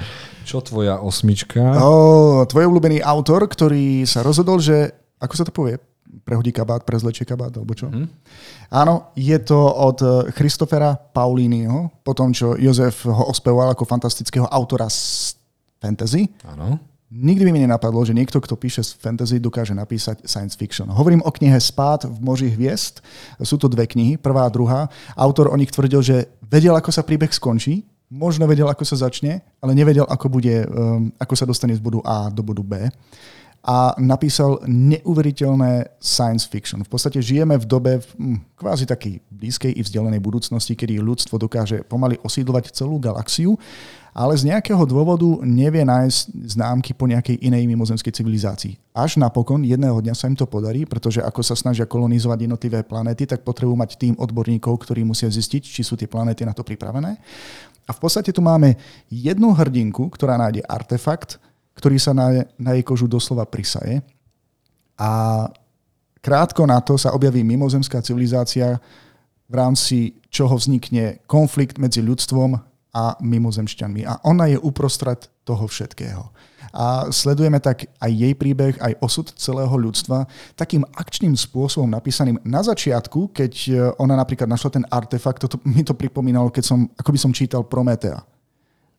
[0.48, 1.60] čo tvoja osmička?
[1.76, 5.76] Oh, tvoj obľúbený autor, ktorý sa rozhodol, že, ako sa to povie,
[6.24, 7.92] prehodí kabát, prezlečie kabát, alebo čo.
[7.92, 8.08] Hmm.
[8.72, 14.48] Áno, je to od eh, Christofera Paulínyho, po tom, čo Jozef ho ospevoval ako fantastického
[14.48, 15.36] autora z
[15.84, 16.32] fantasy.
[16.48, 16.80] Áno.
[17.14, 20.90] Nikdy by mi nenapadlo, že niekto, kto píše z fantasy, dokáže napísať science fiction.
[20.90, 23.06] Hovorím o knihe Spát v moži hviezd.
[23.46, 24.90] Sú to dve knihy, prvá a druhá.
[25.14, 29.46] Autor o nich tvrdil, že vedel, ako sa príbeh skončí, možno vedel, ako sa začne,
[29.62, 32.90] ale nevedel, ako, bude, um, ako sa dostane z bodu A do bodu B
[33.64, 36.84] a napísal neuveriteľné science fiction.
[36.84, 41.88] V podstate žijeme v dobe hm, kvázi takej blízkej i vzdialenej budúcnosti, kedy ľudstvo dokáže
[41.88, 43.56] pomaly osídlovať celú galaxiu,
[44.12, 48.78] ale z nejakého dôvodu nevie nájsť známky po nejakej inej mimozemskej civilizácii.
[48.94, 53.26] Až napokon jedného dňa sa im to podarí, pretože ako sa snažia kolonizovať jednotlivé planéty,
[53.26, 57.16] tak potrebujú mať tým odborníkov, ktorí musia zistiť, či sú tie planéty na to pripravené.
[57.84, 58.76] A v podstate tu máme
[59.10, 61.42] jednu hrdinku, ktorá nájde artefakt,
[61.74, 64.02] ktorý sa na, na jej kožu doslova prisaje.
[64.98, 65.46] A
[66.22, 68.78] krátko na to sa objaví mimozemská civilizácia
[69.50, 72.58] v rámci čoho vznikne konflikt medzi ľudstvom
[72.94, 74.02] a mimozemšťanmi.
[74.06, 76.30] A ona je uprostred toho všetkého.
[76.74, 80.26] A sledujeme tak aj jej príbeh, aj osud celého ľudstva
[80.58, 83.54] takým akčným spôsobom napísaným na začiatku, keď
[84.02, 87.62] ona napríklad našla ten artefakt, to mi to pripomínalo, keď som, ako by som čítal
[87.66, 88.33] Prometea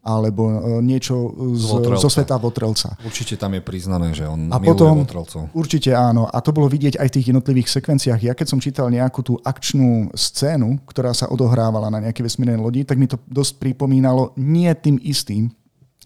[0.05, 0.55] alebo e,
[0.85, 2.93] niečo z, zo sveta Votrelca.
[3.01, 5.49] Určite tam je priznané, že on a potom, Votrelcov.
[5.57, 6.29] Určite áno.
[6.29, 8.21] A to bolo vidieť aj v tých jednotlivých sekvenciách.
[8.21, 12.85] Ja keď som čítal nejakú tú akčnú scénu, ktorá sa odohrávala na nejakej vesmírnej lodi,
[12.85, 15.49] tak mi to dosť pripomínalo nie tým istým,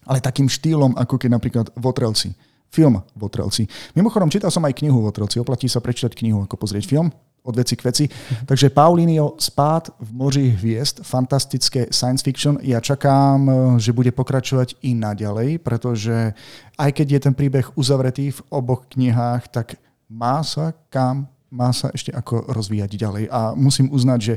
[0.07, 2.33] ale takým štýlom, ako keď napríklad Votrelci.
[2.69, 3.65] Film Votrelci.
[3.97, 5.41] Mimochodom, čítal som aj knihu Votrelci.
[5.41, 7.09] Oplatí sa prečítať knihu, ako pozrieť film
[7.49, 8.05] od veci k veci.
[8.45, 12.61] Takže Paulinio Spát v moři hviezd, fantastické science fiction.
[12.61, 16.37] Ja čakám, eh, že bude pokračovať i naďalej, pretože
[16.77, 19.81] aj keď je ten príbeh uzavretý v oboch knihách, tak
[20.13, 23.25] má sa kam má sa ešte ako rozvíjať ďalej.
[23.33, 24.35] A musím uznať, že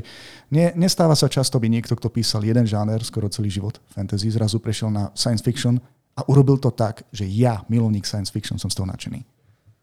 [0.48, 4.56] ne, nestáva sa často by niekto, kto písal jeden žáner skoro celý život, fantasy, zrazu
[4.56, 5.76] prešiel na science fiction
[6.16, 9.24] a urobil to tak, že ja, milovník science fiction, som z toho nadšený.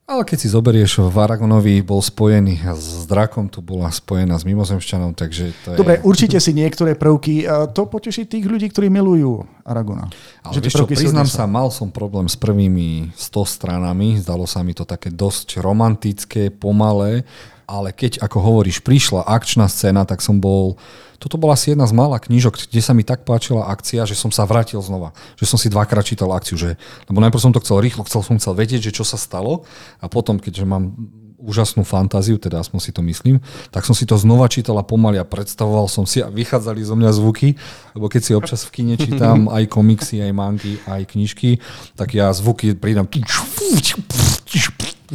[0.10, 5.14] Ale keď si zoberieš, v Aragonovi bol spojený s drakom, tu bola spojená s mimozemšťanom,
[5.14, 5.78] takže to je...
[5.78, 7.46] Dobre, určite si niektoré prvky,
[7.78, 10.10] to poteší tých ľudí, ktorí milujú Aragona.
[10.42, 14.66] Ale že vieš čo, priznám sa, mal som problém s prvými 100 stranami, zdalo sa
[14.66, 17.22] mi to také dosť romantické, pomalé,
[17.70, 20.82] ale keď, ako hovoríš, prišla akčná scéna, tak som bol
[21.20, 24.32] toto bola asi jedna z mála knížok, kde sa mi tak páčila akcia, že som
[24.32, 25.12] sa vrátil znova.
[25.36, 26.56] Že som si dvakrát čítal akciu.
[26.56, 26.80] Že,
[27.12, 29.68] lebo najprv som to chcel rýchlo, chcel som chcel vedieť, že čo sa stalo
[30.00, 30.96] a potom, keďže mám
[31.40, 33.40] úžasnú fantáziu, teda aspoň si to myslím,
[33.72, 37.00] tak som si to znova čítal a pomaly a predstavoval som si a vychádzali zo
[37.00, 37.56] mňa zvuky,
[37.96, 41.64] lebo keď si občas v kine čítam aj komiksy, aj mangy, aj knižky,
[41.96, 43.08] tak ja zvuky pridám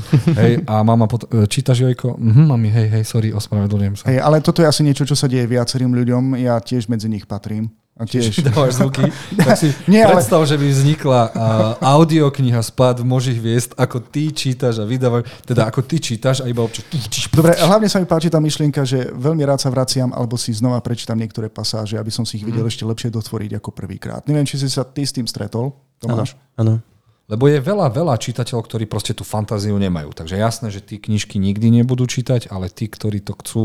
[0.41, 2.17] hej, a mama pot- e, čítaš Jojko?
[2.19, 4.05] Mhm, mami, hej, hej, sorry, ospravedlňujem sa.
[4.11, 7.25] Hej, ale toto je asi niečo, čo sa deje viacerým ľuďom, ja tiež medzi nich
[7.25, 7.71] patrím.
[7.95, 8.43] A tiež.
[8.51, 9.07] Dávaš zvuky.
[9.39, 10.51] Tak si Nie, predstav, ale...
[10.51, 11.35] že by vznikla uh,
[11.79, 16.51] audiokniha Spad v možich hviezd, ako ty čítaš a vydávaš, teda ako ty čítaš a
[16.51, 16.83] iba občas...
[17.31, 20.83] Dobre, hlavne sa mi páči tá myšlienka, že veľmi rád sa vraciam alebo si znova
[20.83, 22.71] prečítam niektoré pasáže, aby som si ich videl mm.
[22.75, 24.27] ešte lepšie dotvoriť ako prvýkrát.
[24.27, 25.71] Neviem, či si sa ty s tým stretol,
[26.03, 26.35] Tomáš?
[26.59, 26.83] Áno.
[27.25, 30.13] Lebo je veľa, veľa čitateľov, ktorí proste tú fantáziu nemajú.
[30.13, 33.65] Takže jasné, že tí knižky nikdy nebudú čítať, ale tí, ktorí to chcú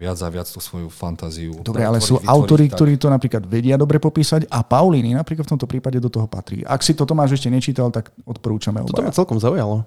[0.00, 1.60] viac a viac tú svoju fantáziu.
[1.60, 2.80] Dobre, ale sú autory, tak...
[2.80, 6.64] ktorí to napríklad vedia dobre popísať a Paulíny napríklad v tomto prípade do toho patrí.
[6.64, 8.96] Ak si to Tomáš ešte nečítal, tak odporúčame obaja.
[8.96, 9.84] To ma celkom zaujalo.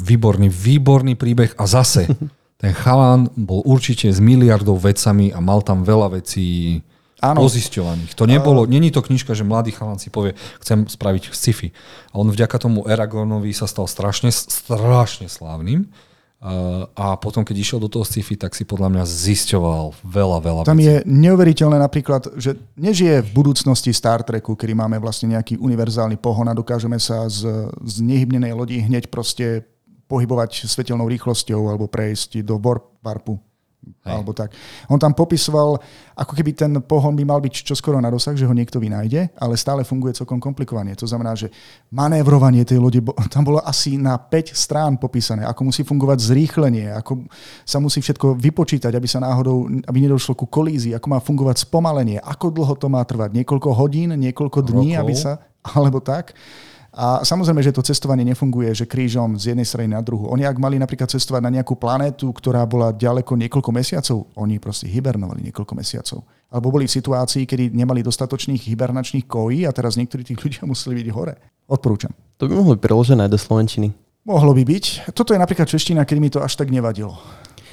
[0.00, 2.08] Výborný, výborný príbeh a zase
[2.62, 6.80] ten chalan bol určite s miliardou vecami a mal tam veľa vecí
[7.18, 7.42] Áno.
[7.42, 8.14] pozisťovaných.
[8.14, 11.74] To nebolo, uh, není to knižka, že mladý chalan si povie, chcem spraviť sci-fi.
[12.14, 15.90] A on vďaka tomu Eragonovi sa stal strašne, strašne slávnym.
[16.38, 20.60] Uh, a potom, keď išiel do toho sci-fi, tak si podľa mňa zisťoval veľa, veľa
[20.62, 20.86] Tam vecí.
[20.86, 26.46] je neuveriteľné napríklad, že nežije v budúcnosti Star Treku, kedy máme vlastne nejaký univerzálny pohon
[26.46, 27.42] a dokážeme sa z,
[27.82, 29.66] z nehybnenej lodi hneď proste
[30.06, 32.54] pohybovať svetelnou rýchlosťou alebo prejsť do
[33.02, 33.42] warpu
[33.78, 34.10] Hej.
[34.10, 34.52] Alebo tak.
[34.90, 35.78] On tam popisoval,
[36.18, 39.54] ako keby ten pohon by mal byť čoskoro na dosah, že ho niekto vynájde, ale
[39.54, 40.98] stále funguje celkom komplikovanie.
[40.98, 41.48] To znamená, že
[41.88, 43.00] manévrovanie tej lode,
[43.34, 47.26] tam bolo asi na 5 strán popísané, ako musí fungovať zrýchlenie, ako
[47.62, 52.18] sa musí všetko vypočítať, aby sa náhodou, aby nedošlo ku kolízii, ako má fungovať spomalenie,
[52.18, 55.02] ako dlho to má trvať, niekoľko hodín, niekoľko dní, Rokov.
[55.06, 55.32] aby sa,
[55.78, 56.34] alebo tak.
[56.98, 60.26] A samozrejme, že to cestovanie nefunguje, že krížom z jednej strany na druhú.
[60.34, 64.90] Oni ak mali napríklad cestovať na nejakú planétu, ktorá bola ďaleko niekoľko mesiacov, oni proste
[64.90, 66.26] hibernovali niekoľko mesiacov.
[66.50, 70.98] Alebo boli v situácii, kedy nemali dostatočných hibernačných kojí a teraz niektorí tých ľudia museli
[70.98, 71.38] byť hore.
[71.70, 72.10] Odporúčam.
[72.42, 73.94] To by mohlo byť preložené do Slovenčiny.
[74.26, 75.14] Mohlo by byť.
[75.14, 77.14] Toto je napríklad čeština, keď mi to až tak nevadilo.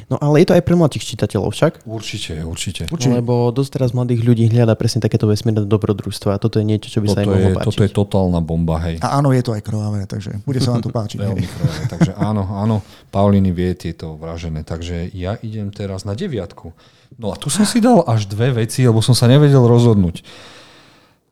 [0.06, 1.74] No ale je to aj pre mladých čitateľov však?
[1.90, 2.86] Určite, určite.
[2.94, 3.10] určite.
[3.10, 7.02] Lebo dosť teraz mladých ľudí hľadá presne takéto vesmírne dobrodružstvo a toto je niečo, čo
[7.02, 7.66] by toto sa im mohlo páčiť.
[7.66, 9.02] Toto je totálna bomba, hej.
[9.02, 11.18] A áno, je to aj krvavé, takže bude sa vám to páčiť.
[11.26, 16.70] Veľmi krvavé, takže áno, áno, Pauliny vie tieto vražené, takže ja idem teraz na deviatku.
[17.18, 20.22] No a tu som si dal až dve veci, lebo som sa nevedel rozhodnúť.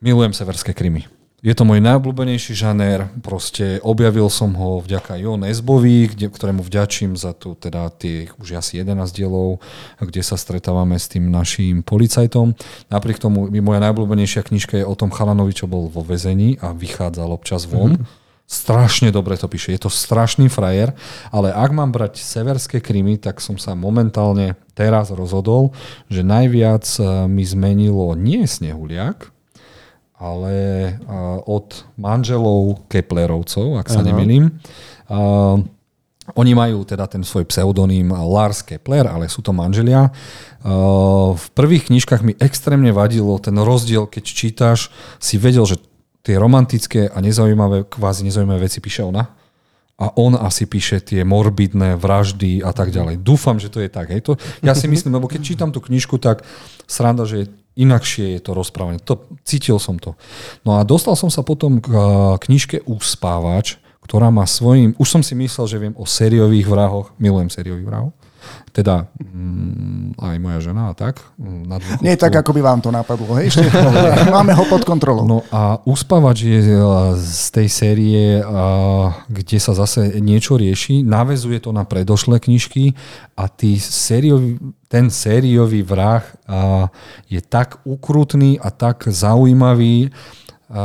[0.02, 1.06] Milujem severské krymy.
[1.44, 7.20] Je to môj najobľúbenejší žanér, proste objavil som ho vďaka Jo Nesbovi, kde, ktorému vďačím
[7.20, 9.60] za tu teda tie už asi 11 dielov,
[10.00, 12.56] kde sa stretávame s tým naším policajtom.
[12.88, 17.36] Napriek tomu moja najobľúbenejšia knižka je o tom chalanovi, čo bol vo väzení a vychádzal
[17.36, 18.00] občas von.
[18.00, 18.22] Mm-hmm.
[18.48, 20.96] Strašne dobre to píše, je to strašný frajer,
[21.28, 25.76] ale ak mám brať severské krymy, tak som sa momentálne teraz rozhodol,
[26.08, 29.33] že najviac eh, mi zmenilo nie Snehuliak,
[30.18, 30.96] ale
[31.44, 34.54] od manželov Keplerovcov, ak sa nemýlim.
[36.32, 40.08] oni majú teda ten svoj pseudonym Lars Kepler, ale sú to manželia.
[41.36, 44.88] V prvých knižkách mi extrémne vadilo ten rozdiel, keď čítaš,
[45.20, 45.76] si vedel, že
[46.24, 49.28] tie romantické a nezaujímavé, kvázi nezaujímavé veci píše ona
[50.00, 53.20] a on asi píše tie morbidné vraždy a tak ďalej.
[53.22, 54.10] Dúfam, že to je tak.
[54.10, 54.26] Hej.
[54.26, 56.48] To, ja si myslím, lebo keď čítam tú knižku, tak
[56.88, 59.02] sranda, že inakšie je to rozprávanie.
[59.06, 60.14] To, cítil som to.
[60.62, 61.90] No a dostal som sa potom k
[62.38, 64.94] knižke Uspávač, ktorá má svojím...
[65.00, 67.16] Už som si myslel, že viem o sériových vrahoch.
[67.18, 68.12] Milujem sériových vrahov
[68.74, 71.22] teda mm, aj moja žena a tak.
[71.38, 73.30] Mm, na Nie tak, ako by vám to napadlo.
[73.38, 73.54] Hej?
[73.54, 73.70] Ešte
[74.36, 75.30] máme ho pod kontrolou.
[75.30, 76.74] No a Uspavač je
[77.22, 78.42] z tej série,
[79.30, 81.06] kde sa zase niečo rieši.
[81.06, 82.98] Navezuje to na predošlé knižky
[83.38, 84.58] a tý sériový,
[84.90, 86.26] ten sériový vrah
[87.30, 90.10] je tak ukrutný a tak zaujímavý.
[90.74, 90.84] A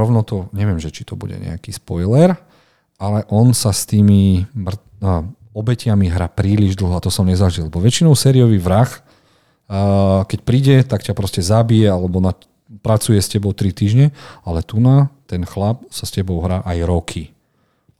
[0.00, 2.40] rovno to, neviem, že či to bude nejaký spoiler,
[2.96, 4.48] ale on sa s tými
[5.50, 7.66] obetiami hra príliš dlho a to som nezažil.
[7.66, 8.88] Lebo väčšinou sériový vrah,
[10.26, 12.34] keď príde, tak ťa proste zabije alebo na,
[12.82, 14.06] pracuje s tebou 3 týždne,
[14.46, 17.34] ale tu na ten chlap sa s tebou hrá aj roky.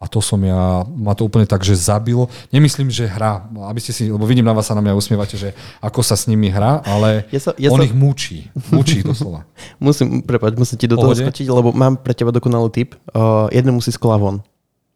[0.00, 2.32] A to som ja, ma to úplne tak, že zabilo.
[2.48, 5.52] Nemyslím, že hra, aby ste si, lebo vidím na vás sa na mňa usmievate, že
[5.84, 7.84] ako sa s nimi hrá, ale ja sa, ja on sa...
[7.84, 8.48] ich mučí.
[8.72, 9.44] Mučí doslova.
[9.76, 12.96] musím, prepáč, musím ti do toho skočiť, lebo mám pre teba dokonalý tip.
[13.12, 14.40] Uh, jeden musí z kola von.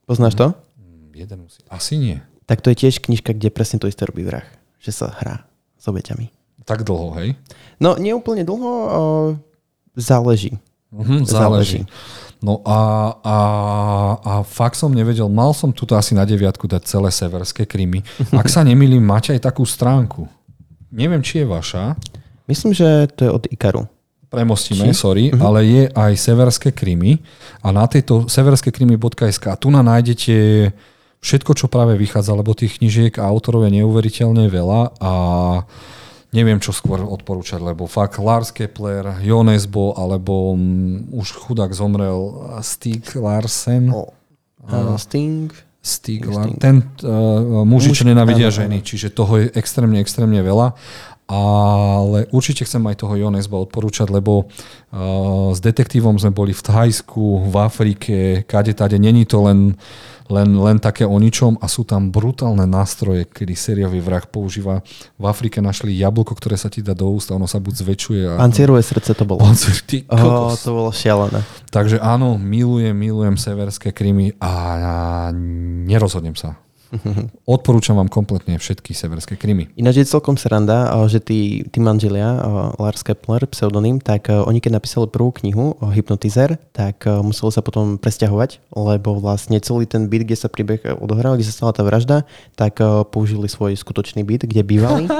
[0.08, 0.56] Poznáš to?
[0.80, 1.60] Mm, jeden musí.
[1.68, 4.44] Asi nie tak to je tiež knižka, kde presne to isté robí vrah.
[4.84, 5.36] Že sa hrá
[5.80, 6.28] s obeťami.
[6.64, 7.36] Tak dlho, hej?
[7.76, 9.00] No, nie úplne dlho, o,
[9.96, 10.56] záleží.
[10.92, 11.28] Mhm, záleží.
[11.28, 11.80] záleží.
[12.44, 12.80] No a,
[13.24, 13.38] a,
[14.20, 18.04] a fakt som nevedel, mal som tuto asi na deviatku dať celé severské krymy.
[18.40, 20.28] Ak sa nemýlim, máte aj takú stránku.
[20.92, 21.96] Neviem, či je vaša.
[22.44, 23.88] Myslím, že to je od Ikaru.
[24.28, 24.98] Premostíme, či?
[24.98, 25.40] sorry, uh-huh.
[25.40, 27.22] ale je aj severské krymy
[27.64, 30.68] a na tejto severskékrymy.sk a tu na nájdete
[31.24, 35.12] všetko, čo práve vychádza, lebo tých knižiek a autorov je neuveriteľne veľa a
[36.36, 43.16] neviem, čo skôr odporúčať, lebo fakt Lars Kepler, Jonesbo, alebo um, už chudák zomrel Stig
[43.16, 43.88] Larsen.
[43.88, 44.12] Oh.
[44.68, 45.48] Uh, Sting.
[45.84, 46.56] Stig, Sting.
[46.60, 50.76] ten uh, muži, čo nenavidia ženy, čiže toho je extrémne, extrémne veľa.
[51.24, 57.48] Ale určite chcem aj toho Jonesba odporúčať, lebo uh, s detektívom sme boli v Thajsku,
[57.48, 59.00] v Afrike, kade tade.
[59.00, 63.52] Není to len uh, len, len také o ničom a sú tam brutálne nástroje, kedy
[63.52, 64.80] sériový vrah používa.
[65.20, 68.22] V Afrike našli jablko, ktoré sa ti dá do úst a ono sa buď zväčšuje.
[68.32, 68.40] A...
[68.40, 69.44] Pancierové srdce to bolo.
[69.44, 71.44] Pancier, ty oh, to bolo šialené.
[71.68, 74.94] Takže áno, milujem, milujem severské krymy a, a
[75.84, 76.63] nerozhodnem sa.
[77.56, 79.70] Odporúčam vám kompletne všetky severské krymy.
[79.74, 82.40] Ináč je celkom sranda, že tí, tí manželia,
[82.78, 87.96] Lars Kepler, pseudonym, tak oni keď napísali prvú knihu o Hypnotizer, tak museli sa potom
[88.00, 92.28] presťahovať, lebo vlastne celý ten byt, kde sa príbeh odohral, kde sa stala tá vražda,
[92.54, 92.78] tak
[93.10, 95.04] použili svoj skutočný byt, kde bývali.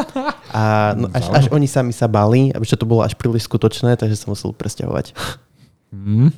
[0.55, 4.15] A no, až, až oni sami sa bali, že to bolo až príliš skutočné, takže
[4.15, 5.11] sa museli presťahovať.
[5.91, 6.31] Mm.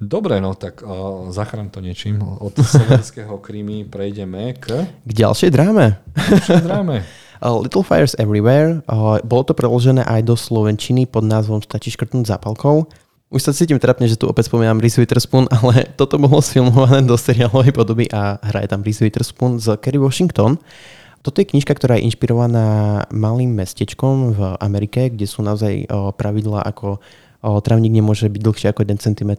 [0.00, 2.20] Dobre, no tak uh, zachrám to niečím.
[2.22, 4.86] Od severského Krymy prejdeme k...
[4.86, 5.98] K ďalšej dráme.
[6.14, 6.96] Ďalšej dráme.
[7.44, 8.80] Little Fires Everywhere.
[8.88, 12.88] Uh, bolo to preložené aj do slovenčiny pod názvom Stačí škrtnúť zápalkou.
[13.34, 17.18] Už sa cítim trapne, že tu opäť spomínam Reese Witherspoon, ale toto bolo sfilmované do
[17.18, 20.56] seriálovej podoby a hraje tam Reese Witherspoon z Kerry Washington.
[21.24, 25.88] Toto je knižka, ktorá je inšpirovaná malým mestečkom v Amerike, kde sú naozaj
[26.20, 27.00] pravidla ako
[27.44, 29.32] o, travník nemôže byť dlhší ako 1 cm.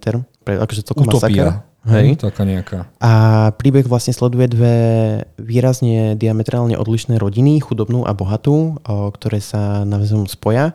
[0.46, 1.66] Akože celkom Utopia.
[1.86, 2.18] Hej.
[2.18, 2.90] taká nejaká.
[2.98, 3.14] A
[3.62, 4.76] príbeh vlastne sleduje dve
[5.38, 10.74] výrazne diametrálne odlišné rodiny, chudobnú a bohatú, o, ktoré sa navzájom spoja.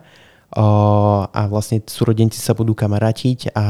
[0.55, 0.66] O,
[1.27, 3.66] a vlastne súrodenci sa budú kamarátiť a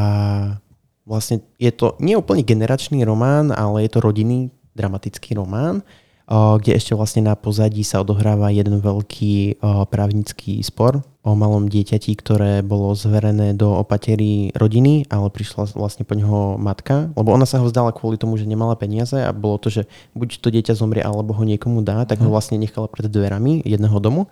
[1.08, 5.84] vlastne je to nie úplne generačný román, ale je to rodinný dramatický román
[6.30, 9.58] kde ešte vlastne na pozadí sa odohráva jeden veľký
[9.90, 16.14] právnický spor o malom dieťati, ktoré bolo zverené do opatery rodiny, ale prišla vlastne po
[16.14, 19.68] neho matka, lebo ona sa ho vzdala kvôli tomu, že nemala peniaze a bolo to,
[19.68, 19.82] že
[20.14, 22.32] buď to dieťa zomrie, alebo ho niekomu dá, tak ho mhm.
[22.32, 24.30] vlastne nechala pred dverami jedného domu.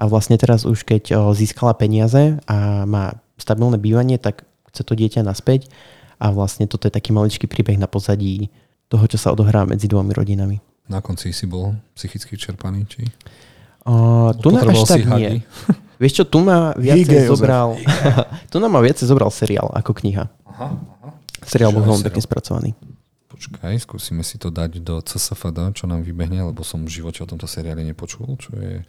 [0.00, 5.20] A vlastne teraz už keď získala peniaze a má stabilné bývanie, tak chce to dieťa
[5.26, 5.68] naspäť
[6.16, 8.48] a vlastne toto je taký maličký príbeh na pozadí
[8.88, 10.69] toho, čo sa odohrá medzi dvomi rodinami.
[10.90, 13.06] Na konci si bol psychicky čerpaný, či?
[13.86, 15.40] Uh, tu na až tak nie.
[16.02, 17.76] Vieš čo, tu ma viacej zobral...
[18.50, 20.26] tu nám ma viacej zobral seriál ako kniha.
[20.48, 21.08] Aha, aha.
[21.44, 22.70] Seriál bol veľmi pekne spracovaný.
[23.28, 27.28] Počkaj, skúsime si to dať do CSFD, čo nám vybehne, lebo som v živote o
[27.28, 28.80] tomto seriáli nepočul, čo je...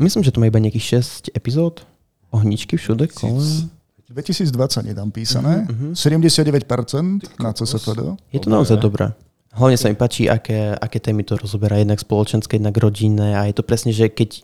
[0.00, 1.84] Myslím, že to má iba nejakých 6 epizód.
[2.32, 3.68] Ohničky všude, kole.
[4.08, 5.68] 2020 je tam písané.
[5.68, 6.60] Uh-huh, uh-huh.
[6.60, 6.64] 79%
[7.40, 8.00] na CSFD.
[8.32, 9.12] Je to naozaj dobré.
[9.54, 13.54] Hlavne sa mi páči, aké, aké témy to rozoberá, jednak spoločenské, jednak rodinné a je
[13.54, 14.42] to presne, že keď,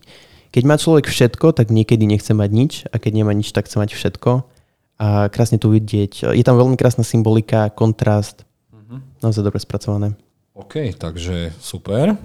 [0.55, 3.75] keď má človek všetko, tak niekedy nechce mať nič a keď nemá nič, tak chce
[3.75, 4.47] mať všetko.
[5.01, 6.31] A krásne tu vidieť.
[6.31, 8.47] Je tam veľmi krásna symbolika, kontrast.
[8.71, 8.99] Mm-hmm.
[9.19, 10.15] Naozaj dobre spracované.
[10.55, 12.15] OK, takže super.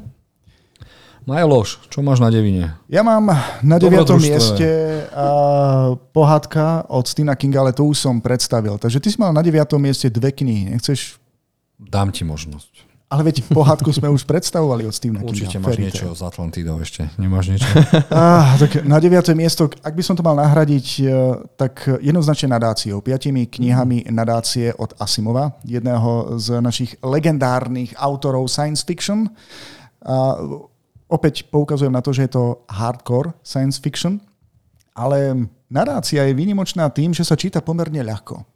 [1.27, 2.79] Majloš, čo máš na devine?
[2.87, 3.35] Ja mám
[3.67, 4.63] na deviatom mieste
[5.11, 8.79] uh, pohádka od Stina Kinga, ale to už som predstavil.
[8.79, 10.71] Takže ty si mal na deviatom mieste dve knihy.
[10.71, 11.19] Nechceš
[11.77, 12.97] Dám ti možnosť.
[13.07, 15.31] Ale veď pohádku sme už predstavovali od Stevena Kinga.
[15.31, 17.07] Určite máš Fairy niečo z Atlantidou ešte.
[17.23, 17.71] Nemáš niečo?
[18.11, 19.31] ah, tak na 9.
[19.39, 21.11] miesto, ak by som to mal nahradiť, eh,
[21.55, 22.99] tak jednoznačne nadáciou.
[22.99, 29.31] Piatimi knihami nadácie od Asimova, jedného z našich legendárnych autorov science fiction.
[30.03, 30.43] A
[31.07, 34.19] opäť poukazujem na to, že je to hardcore science fiction,
[34.99, 38.56] ale nadácia je výnimočná tým, že sa číta pomerne ľahko.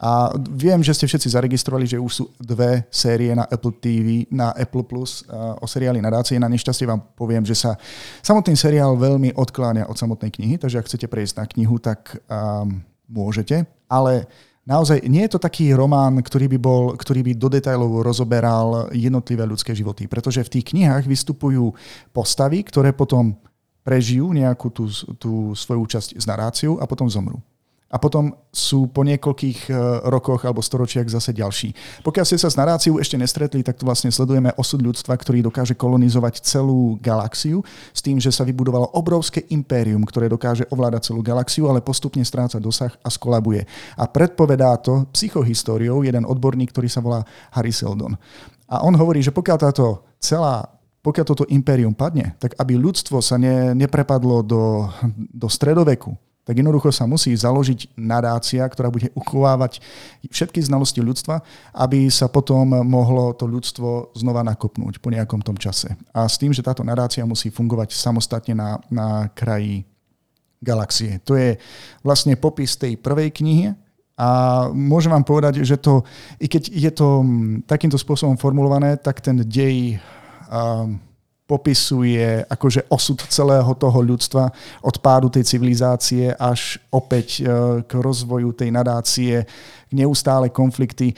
[0.00, 4.48] A viem, že ste všetci zaregistrovali, že už sú dve série na Apple TV, na
[4.56, 5.28] Apple Plus
[5.60, 6.40] o seriáli nadácie.
[6.40, 7.76] Na nešťastie vám poviem, že sa
[8.24, 12.80] samotný seriál veľmi odkláňa od samotnej knihy, takže ak chcete prejsť na knihu, tak um,
[13.12, 13.68] môžete.
[13.92, 14.24] Ale
[14.64, 19.44] naozaj nie je to taký román, ktorý by, bol, ktorý by do detajlov rozoberal jednotlivé
[19.44, 21.76] ľudské životy, pretože v tých knihách vystupujú
[22.08, 23.36] postavy, ktoré potom
[23.84, 24.88] prežijú nejakú tú,
[25.20, 27.36] tú svoju časť s naráciou a potom zomrú
[27.90, 29.72] a potom sú po niekoľkých e,
[30.06, 31.74] rokoch alebo storočiach zase ďalší.
[32.06, 35.74] Pokiaľ ste sa s naráciou ešte nestretli, tak tu vlastne sledujeme osud ľudstva, ktorý dokáže
[35.74, 41.66] kolonizovať celú galaxiu s tým, že sa vybudovalo obrovské impérium, ktoré dokáže ovládať celú galaxiu,
[41.66, 43.66] ale postupne stráca dosah a skolabuje.
[43.98, 48.14] A predpovedá to psychohistóriou jeden odborník, ktorý sa volá Harry Seldon.
[48.70, 53.40] A on hovorí, že pokiaľ táto celá pokiaľ toto impérium padne, tak aby ľudstvo sa
[53.40, 54.84] ne, neprepadlo do,
[55.32, 56.12] do stredoveku,
[56.50, 59.78] tak jednoducho sa musí založiť nadácia, ktorá bude uchovávať
[60.34, 61.38] všetky znalosti ľudstva,
[61.78, 65.94] aby sa potom mohlo to ľudstvo znova nakopnúť po nejakom tom čase.
[66.10, 69.86] A s tým, že táto nadácia musí fungovať samostatne na, na kraji
[70.58, 71.22] galaxie.
[71.22, 71.54] To je
[72.02, 73.70] vlastne popis tej prvej knihy,
[74.20, 76.04] a môžem vám povedať, že to,
[76.36, 77.24] i keď je to
[77.64, 79.96] takýmto spôsobom formulované, tak ten dej
[80.52, 81.00] um,
[81.50, 84.54] popisuje akože osud celého toho ľudstva
[84.86, 89.42] od pádu tej civilizácie až opäť e, k rozvoju tej nadácie,
[89.90, 91.10] neustále konflikty.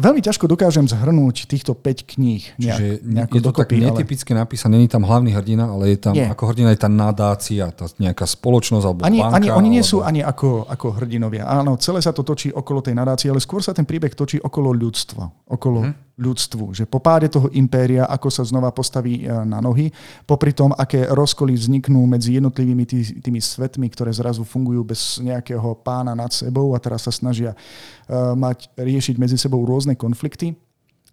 [0.00, 2.40] Veľmi ťažko dokážem zhrnúť týchto 5 kníh.
[2.56, 4.48] Nejak, Čiže je to dokopy, tak netypické ale...
[4.48, 6.32] napísané, není tam hlavný hrdina, ale je tam Nie.
[6.32, 9.36] ako hrdina je tá nadácia, tá nejaká spoločnosť alebo ani, banka.
[9.36, 9.92] Ani, oni nie alebo...
[9.92, 11.44] sú ani ako, ako hrdinovia.
[11.44, 14.72] Áno, celé sa to točí okolo tej nadácie, ale skôr sa ten príbeh točí okolo
[14.72, 15.52] ľudstva.
[15.52, 16.74] Okolo hm ľudstvu.
[16.74, 19.94] Že po páde toho impéria, ako sa znova postaví e, na nohy,
[20.26, 25.78] popri tom, aké rozkoly vzniknú medzi jednotlivými tý, tými svetmi, ktoré zrazu fungujú bez nejakého
[25.80, 30.58] pána nad sebou a teraz sa snažia uh, mať, riešiť medzi sebou rôzne konflikty.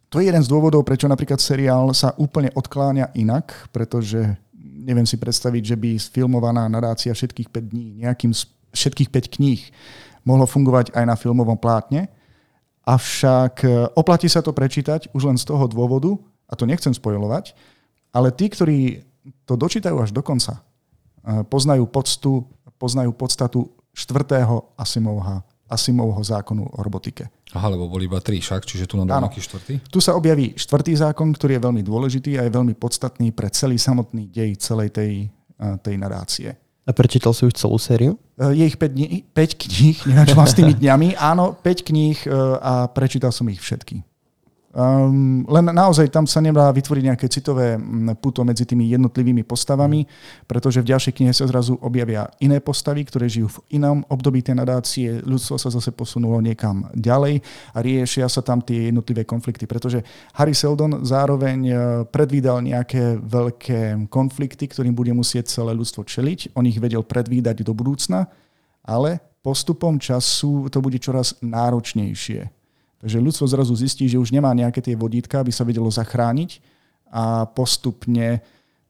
[0.09, 5.17] To je jeden z dôvodov, prečo napríklad seriál sa úplne odkláňa inak, pretože neviem si
[5.17, 8.31] predstaviť, že by sfilmovaná nadácia všetkých 5 dní, nejakým,
[8.73, 9.61] všetkých 5 kníh
[10.25, 12.09] mohlo fungovať aj na filmovom plátne
[12.85, 16.13] Avšak e, oplatí sa to prečítať už len z toho dôvodu,
[16.45, 17.57] a to nechcem spojovať,
[18.13, 19.01] ale tí, ktorí
[19.49, 20.61] to dočítajú až do konca,
[21.25, 22.45] e, poznajú poctu,
[22.77, 27.25] poznajú podstatu štvrtého Asimovha, Asimovho zákonu o robotike.
[27.57, 29.73] Aha, lebo boli iba tri však, čiže tu nám nejaký štvrtý?
[29.89, 33.81] Tu sa objaví štvrtý zákon, ktorý je veľmi dôležitý a je veľmi podstatný pre celý
[33.81, 36.53] samotný dej celej tej, e, tej nadácie.
[36.85, 38.21] A prečítal si už celú sériu?
[38.35, 41.15] Eh, je ich 5, dní, 5 kníh, neviem, čo mám s tými dňami.
[41.15, 44.03] Áno, 5 kníh eh, a prečítal som ich všetky.
[44.75, 50.03] Um, len naozaj tam sa nedá vytvoriť nejaké citové mm, puto medzi tými jednotlivými postavami,
[50.43, 54.59] pretože v ďalšej knihe sa zrazu objavia iné postavy, ktoré žijú v inom období tej
[54.59, 55.23] nadácie.
[55.23, 57.39] Ľudstvo sa zase posunulo niekam ďalej
[57.71, 60.03] a riešia sa tam tie jednotlivé konflikty, pretože
[60.35, 61.73] Harry Seldon zároveň e,
[62.11, 66.51] predvídal nejaké veľké konflikty, ktorým bude musieť celé ľudstvo čeliť.
[66.51, 68.27] On ich vedel predvídať do budúcna,
[68.83, 72.64] ale postupom času to bude čoraz náročnejšie
[73.03, 76.59] Takže ľudstvo zrazu zistí, že už nemá nejaké tie vodítka, aby sa vedelo zachrániť
[77.11, 78.41] a postupne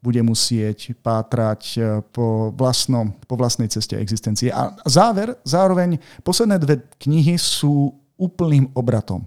[0.06, 1.78] bude musieť pátrať e,
[2.14, 4.54] po, vlastnom, po vlastnej ceste existencie.
[4.54, 9.26] A záver, zároveň posledné dve knihy sú úplným obratom.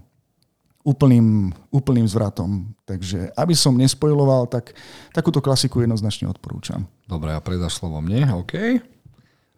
[0.80, 2.72] Úplným, úplným zvratom.
[2.88, 4.72] Takže aby som nespojiloval, tak
[5.12, 6.88] takúto klasiku jednoznačne odporúčam.
[7.04, 8.80] Dobre, a predáš slovo mne, OK.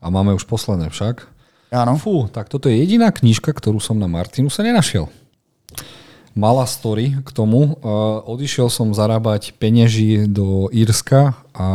[0.03, 1.23] A máme už posledné však.
[1.73, 1.97] Áno.
[1.97, 5.09] Fú, tak toto je jediná knižka, ktorú som na Martinu sa nenašiel.
[6.37, 7.81] malá story k tomu.
[7.81, 11.69] Uh, odišiel som zarábať penieži do Írska a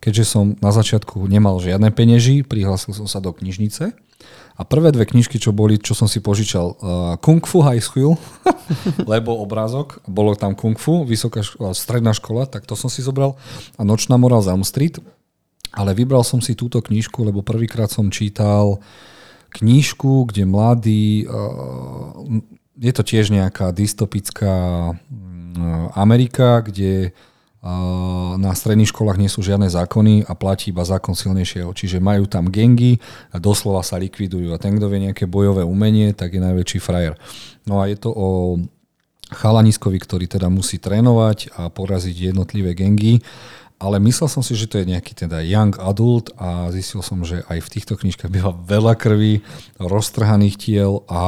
[0.00, 3.92] keďže som na začiatku nemal žiadne penieži, prihlásil som sa do knižnice.
[4.52, 6.76] A prvé dve knižky, čo boli, čo som si požičal, uh,
[7.20, 8.20] Kung Fu High School,
[9.12, 13.36] lebo obrázok, bolo tam Kung Fu, vysoká škola, stredná škola, tak to som si zobral.
[13.76, 14.96] A Nočná moral z Street.
[15.72, 18.78] Ale vybral som si túto knižku, lebo prvýkrát som čítal
[19.52, 22.40] knižku, kde mladý, uh,
[22.76, 24.56] je to tiež nejaká dystopická
[24.92, 24.96] uh,
[25.96, 31.72] Amerika, kde uh, na stredných školách nie sú žiadne zákony a platí iba zákon silnejšieho.
[31.72, 33.00] Čiže majú tam gengy
[33.32, 34.52] a doslova sa likvidujú.
[34.52, 37.16] A ten, kto vie nejaké bojové umenie, tak je najväčší frajer.
[37.68, 38.60] No a je to o
[39.32, 43.24] chalaniskovi, ktorý teda musí trénovať a poraziť jednotlivé gengy
[43.82, 47.42] ale myslel som si, že to je nejaký teda young adult a zistil som, že
[47.50, 49.42] aj v týchto knižkách býva veľa krvi,
[49.82, 51.22] roztrhaných tiel a...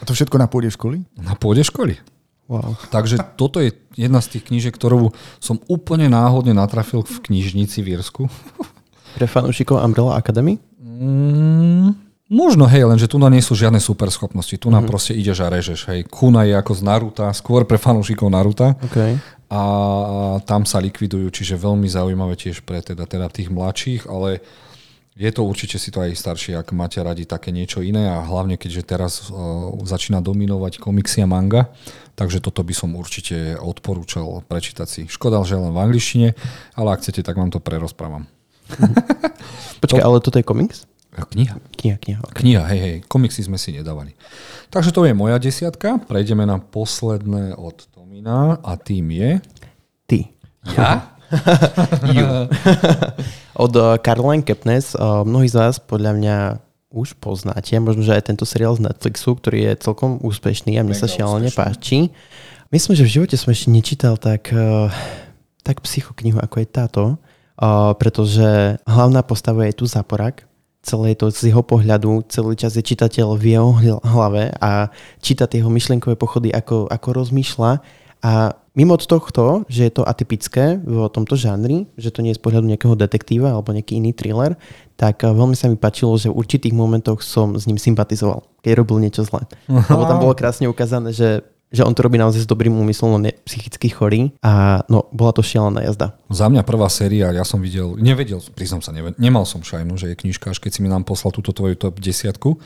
[0.00, 1.04] A to všetko na pôde školy?
[1.20, 2.00] Na pôde školy.
[2.48, 2.80] Wow.
[2.88, 8.00] Takže toto je jedna z tých knížiek, ktorú som úplne náhodne natrafil v knižnici v
[8.00, 8.24] Írsku.
[9.20, 10.56] Pre fanúšikov Umbrella Academy?
[10.80, 14.56] Mm, možno, hej, lenže tu na nie sú žiadne superschopnosti.
[14.56, 14.88] Tu na mm-hmm.
[14.88, 15.80] proste ideš a režeš.
[15.88, 16.00] Hej.
[16.08, 18.76] Kuna je ako z Naruta, skôr pre fanúšikov Naruta.
[18.88, 19.16] Okay
[19.48, 19.62] a
[20.44, 24.44] tam sa likvidujú, čiže veľmi zaujímavé tiež pre teda, teda tých mladších, ale
[25.16, 28.60] je to určite si to aj staršie, ak máte radi také niečo iné a hlavne
[28.60, 31.72] keďže teraz uh, začína dominovať komiksy a manga,
[32.14, 35.02] takže toto by som určite odporúčal prečítať si.
[35.08, 36.28] Škoda, že len v angličtine,
[36.76, 38.28] ale ak chcete, tak vám to prerozprávam.
[39.82, 40.06] Počkaj, to...
[40.06, 40.84] ale toto je komiks?
[41.26, 41.56] Kniha.
[41.74, 42.20] Kniha, kniha.
[42.22, 42.36] Okay.
[42.44, 42.96] Kniha, hej, hej.
[43.10, 44.14] Komiksy sme si nedávali.
[44.70, 45.98] Takže to je moja desiatka.
[46.06, 49.30] Prejdeme na posledné od Tomina a tým je...
[50.06, 50.18] Ty.
[50.76, 50.92] Ja?
[53.64, 54.94] od uh, Caroline Kepnes.
[54.94, 56.36] Uh, mnohí z vás podľa mňa
[56.88, 60.96] už poznáte, možno, že aj tento seriál z Netflixu, ktorý je celkom úspešný a mne
[60.96, 62.08] Mega sa šialene páči.
[62.72, 64.88] Myslím, že v živote som ešte nečítal tak, uh,
[65.64, 67.04] tak psychoknihu, ako je táto,
[67.98, 70.46] pretože hlavná postava je tu Zaporak,
[70.88, 73.70] celé to z jeho pohľadu, celý čas je čitateľ v jeho
[74.00, 74.88] hlave a
[75.20, 77.84] číta jeho myšlienkové pochody, ako, ako rozmýšľa
[78.18, 82.42] a mimo tohto, že je to atypické v tomto žánri, že to nie je z
[82.42, 84.58] pohľadu nejakého detektíva alebo nejaký iný thriller,
[84.98, 88.72] tak eh, veľmi sa mi páčilo, že v určitých momentoch som s ním sympatizoval, keď
[88.82, 89.46] robil niečo zlé.
[89.70, 93.28] Lebo tam bolo krásne ukázané, že že on to robí naozaj s dobrým úmyslom, on
[93.28, 96.16] je psychicky chorý a no, bola to šialená jazda.
[96.32, 100.12] Za mňa prvá séria, ja som videl, nevedel, priznám sa, nevedel, nemal som šajnu, že
[100.12, 102.56] je knižka, až keď si mi nám poslal túto tvoju top desiatku.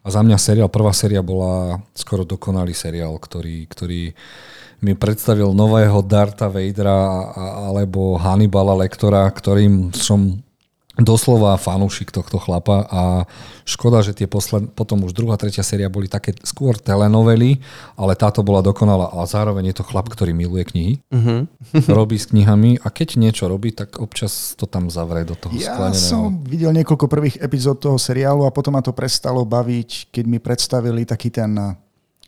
[0.00, 4.16] A za mňa seriál, prvá séria bola skoro dokonalý seriál, ktorý, ktorý
[4.80, 7.28] mi predstavil nového Darta Vadera
[7.68, 10.40] alebo Hannibala Lektora, ktorým som
[11.00, 13.02] doslova fanúšik tohto chlapa a
[13.64, 17.60] škoda, že tie posled, potom už druhá, tretia séria boli také skôr telenovely,
[17.96, 21.40] ale táto bola dokonalá a zároveň je to chlap, ktorý miluje knihy, uh-huh.
[21.98, 25.74] robí s knihami a keď niečo robí, tak občas to tam zavrie do toho ja
[25.74, 25.96] skleneného.
[25.96, 30.24] Ja som videl niekoľko prvých epizód toho seriálu a potom ma to prestalo baviť, keď
[30.26, 31.80] mi predstavili taký ten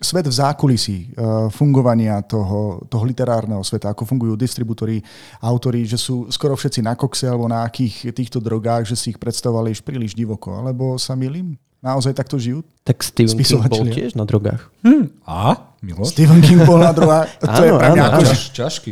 [0.02, 5.00] svet v zákulisí uh, fungovania toho, toho literárneho sveta, ako fungujú distribútory,
[5.40, 9.18] autori, že sú skoro všetci na kokse alebo na akých týchto drogách, že si ich
[9.22, 10.52] predstavovali už príliš divoko.
[10.52, 11.56] Alebo sa milím?
[11.82, 12.62] Naozaj takto žijú?
[12.86, 14.70] Tak Stephen King bol tiež na drogách.
[14.86, 15.10] Hm.
[15.26, 15.74] A?
[15.82, 16.14] Miloš?
[16.14, 17.26] Stephen King bol na drogách.
[17.42, 18.30] To áno, je pre mňa áno, áno.
[18.54, 18.90] ťažký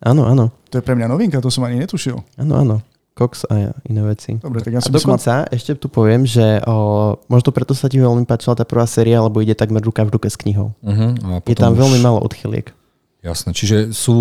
[0.00, 0.44] Áno, áno.
[0.72, 2.16] To je pre mňa novinka, to som ani netušil.
[2.40, 2.76] Áno, áno.
[3.18, 4.38] Cox a iné veci.
[4.38, 5.50] Dobre, tak ja a dokonca som...
[5.50, 9.42] ešte tu poviem, že o, možno preto sa ti veľmi páčila tá prvá séria, lebo
[9.42, 10.78] ide takmer ruka v ruke s knihou.
[10.78, 11.82] Uh-huh, je tam už...
[11.82, 12.70] veľmi málo odchyliek.
[13.18, 14.14] Jasné, čiže sú,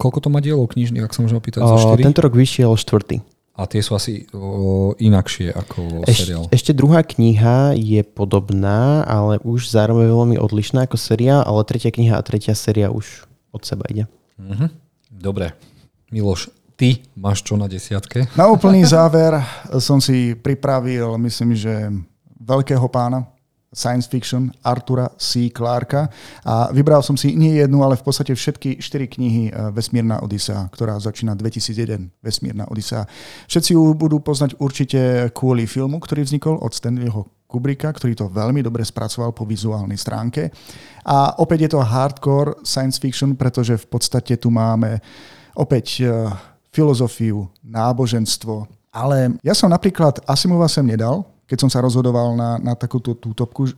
[0.00, 3.20] koľko to má dielov knižných, ak sa môžem opýtať, o, zo Tento rok vyšiel štvrtý.
[3.52, 6.48] A tie sú asi o, inakšie ako Eš, seriál.
[6.48, 12.16] Ešte druhá kniha je podobná, ale už zároveň veľmi odlišná ako seriál, ale tretia kniha
[12.16, 14.08] a tretia séria už od seba ide.
[14.40, 14.72] Uh-huh.
[15.12, 15.52] Dobre.
[16.08, 16.48] Miloš,
[16.82, 18.26] Ty máš čo na desiatke?
[18.34, 19.38] Na úplný záver
[19.78, 21.70] som si pripravil, myslím, že
[22.42, 23.22] veľkého pána,
[23.70, 25.46] science fiction Artura C.
[25.54, 26.10] Clarka
[26.42, 30.66] a vybral som si nie jednu, ale v podstate všetky štyri knihy eh, Vesmírna Odisa,
[30.74, 33.06] ktorá začína 2001 Vesmírna Odisa.
[33.46, 38.58] Všetci ju budú poznať určite kvôli filmu, ktorý vznikol od Stanleyho Kubricka, ktorý to veľmi
[38.58, 40.50] dobre spracoval po vizuálnej stránke.
[41.06, 44.98] A opäť je to hardcore science fiction, pretože v podstate tu máme
[45.54, 46.10] opäť eh,
[46.72, 48.66] filozofiu, náboženstvo.
[48.92, 53.36] Ale ja som napríklad Asimova sem nedal, keď som sa rozhodoval na, na takúto tú
[53.36, 53.68] topku,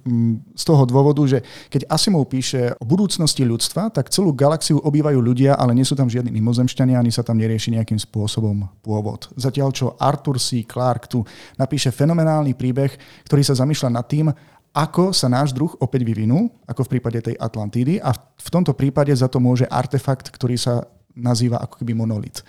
[0.54, 5.58] z toho dôvodu, že keď Asimov píše o budúcnosti ľudstva, tak celú galaxiu obývajú ľudia,
[5.58, 9.26] ale nie sú tam žiadni mimozemšťania, ani sa tam nerieši nejakým spôsobom pôvod.
[9.34, 10.62] Zatiaľ, čo Arthur C.
[10.62, 11.26] Clarke tu
[11.58, 12.94] napíše fenomenálny príbeh,
[13.26, 14.30] ktorý sa zamýšľa nad tým,
[14.74, 19.10] ako sa náš druh opäť vyvinul, ako v prípade tej Atlantídy a v tomto prípade
[19.14, 22.42] za to môže artefakt, ktorý sa nazýva ako keby monolit.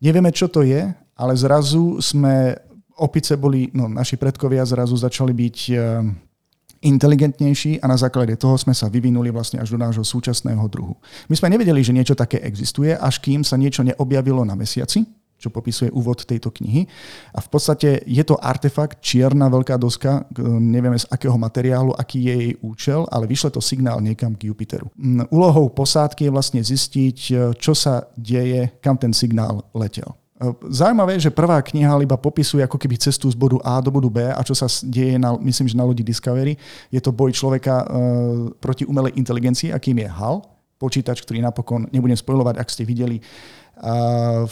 [0.00, 0.88] Nevieme, čo to je,
[1.20, 2.56] ale zrazu sme,
[2.96, 5.80] opice boli, no naši predkovia zrazu začali byť eh,
[6.80, 10.96] inteligentnejší a na základe toho sme sa vyvinuli vlastne až do nášho súčasného druhu.
[11.28, 15.04] My sme nevedeli, že niečo také existuje, až kým sa niečo neobjavilo na mesiaci,
[15.40, 16.84] čo popisuje úvod tejto knihy.
[17.32, 20.28] A v podstate je to artefakt, čierna veľká doska,
[20.60, 24.92] nevieme z akého materiálu, aký je jej účel, ale vyšle to signál niekam k Jupiteru.
[25.00, 30.12] Mm, úlohou posádky je vlastne zistiť, e, čo sa deje, kam ten signál letel.
[30.36, 33.88] E, zaujímavé je, že prvá kniha iba popisuje ako keby cestu z bodu A do
[33.88, 36.58] bodu B a čo sa deje, na, myslím, že na lodi Discovery.
[36.92, 37.86] Je to boj človeka e,
[38.60, 40.44] proti umelej inteligencii, akým je HAL,
[40.80, 43.20] počítač, ktorý napokon, nebudem spojovať, ak ste videli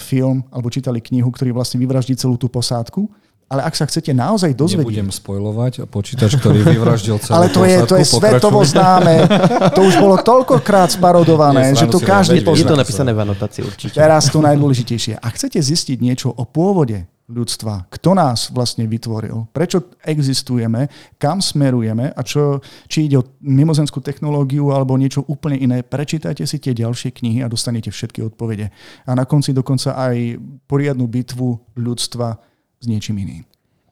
[0.01, 3.07] film alebo čítali knihu, ktorý vlastne vyvraždí celú tú posádku.
[3.49, 4.85] Ale ak sa chcete naozaj dozvedieť...
[4.85, 9.25] Nebudem spojovať počítač, ktorý vyvraždil celú Ale to je, to je svetovo známe.
[9.73, 12.61] To už bolo toľkokrát sparodované, že to každý pozná.
[12.61, 13.97] Je to napísané v anotácii určite.
[13.97, 15.17] Teraz to najdôležitejšie.
[15.17, 17.93] Ak chcete zistiť niečo o pôvode ľudstva.
[17.93, 19.53] Kto nás vlastne vytvoril?
[19.53, 20.89] Prečo existujeme?
[21.21, 22.11] Kam smerujeme?
[22.17, 25.85] A čo, či ide o mimozemskú technológiu alebo niečo úplne iné?
[25.85, 28.73] Prečítajte si tie ďalšie knihy a dostanete všetky odpovede.
[29.05, 32.41] A na konci dokonca aj poriadnu bitvu ľudstva
[32.81, 33.45] s niečím iným.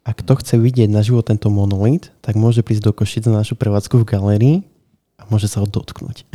[0.07, 3.59] A kto chce vidieť na život tento monolit, tak môže prísť do Košic na našu
[3.59, 4.57] prevádzku v galérii
[5.29, 6.27] môže sa ho dotknúť.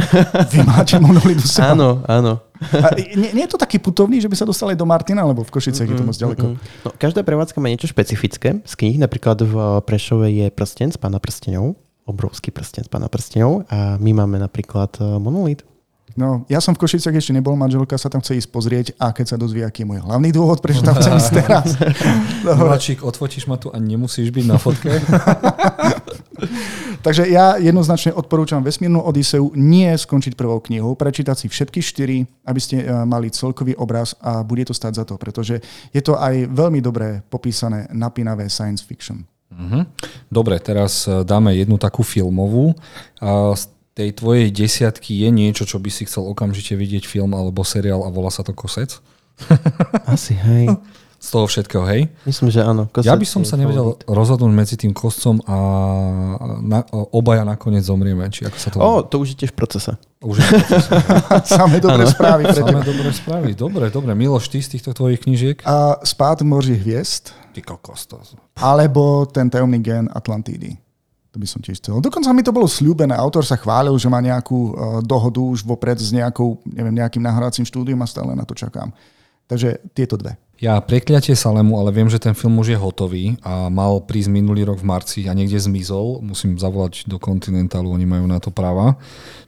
[0.54, 1.74] Vy máte monolit u seba?
[1.74, 2.44] Áno, áno.
[2.62, 5.50] A nie, nie je to taký putovný, že by sa dostali do Martina, alebo v
[5.50, 6.46] Košicech mm-hmm, je to moc ďaleko?
[6.54, 6.84] Mm-hmm.
[6.86, 8.62] No, každá prevádzka má niečo špecifické.
[8.62, 11.74] Z knih napríklad v Prešove je prsten z pána prstenov,
[12.06, 15.66] obrovský prsten z pána prstenov a my máme napríklad e, monolit.
[16.20, 19.26] No, ja som v Košicach ešte nebol, manželka sa tam chce ísť pozrieť a keď
[19.32, 21.68] sa dozvie, aký je môj hlavný dôvod, prečo tam chcem ísť teraz.
[22.44, 24.92] Mladšík, odfotíš ma tu a nemusíš byť na fotke.
[27.06, 32.60] Takže ja jednoznačne odporúčam Vesmírnu Odiseu nie skončiť prvou knihou, prečítať si všetky štyri, aby
[32.62, 36.46] ste eh, mali celkový obraz a bude to stať za to, pretože je to aj
[36.52, 39.26] veľmi dobre popísané napínavé science fiction.
[39.52, 39.98] Mhm.
[40.30, 42.78] Dobre, teraz eh, dáme jednu takú filmovú.
[44.02, 48.10] Tej tvojej desiatky je niečo, čo by si chcel okamžite vidieť film alebo seriál a
[48.10, 48.98] volá sa to Kosec?
[50.10, 50.74] Asi, hej.
[51.22, 52.10] z toho všetkého, hej?
[52.26, 52.90] Myslím, že áno.
[52.90, 54.10] Kosec ja by som sa nevedel favorit.
[54.10, 55.56] rozhodnúť medzi tým kostcom a
[56.66, 56.82] na,
[57.14, 58.26] obaja nakoniec zomrieme.
[58.26, 58.78] Či ako sa to...
[58.82, 59.94] O, to už je tiež v procese.
[60.26, 60.92] Už je v procese.
[61.62, 62.50] Samé dobré správy.
[62.50, 63.50] Pre Samé dobré správy.
[63.54, 64.18] Dobre, dobre.
[64.18, 65.62] Miloš, ty z týchto tvojich knižiek?
[65.70, 67.38] A Spát moří hviezd.
[67.54, 68.18] Ty kokos to.
[68.58, 70.74] Alebo ten tajomný gen Atlantídy.
[71.32, 72.04] To by som tiež chcel.
[72.04, 73.16] Dokonca mi to bolo slúbené.
[73.16, 77.64] Autor sa chválil, že má nejakú uh, dohodu už vopred s nejakou, neviem, nejakým nahrávacím
[77.64, 78.92] štúdiom a stále na to čakám.
[79.48, 80.36] Takže tieto dve.
[80.62, 84.62] Ja prekliatie Salemu, ale viem, že ten film už je hotový a mal prísť minulý
[84.62, 86.22] rok v marci a niekde zmizol.
[86.22, 88.96] Musím zavolať do Continentalu, oni majú na to práva.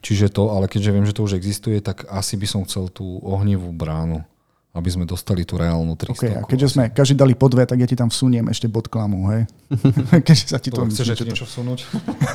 [0.02, 3.22] Čiže to, ale keďže viem, že to už existuje, tak asi by som chcel tú
[3.22, 4.26] ohnivú bránu
[4.74, 6.18] aby sme dostali tú reálnu 300.
[6.18, 8.90] Okay, a keďže sme každý dali po dve, tak ja ti tam vsuniem ešte bod
[8.90, 9.46] klamu, hej?
[10.26, 10.82] keďže sa ti to...
[10.82, 11.80] to chceš ešte niečo vsunúť?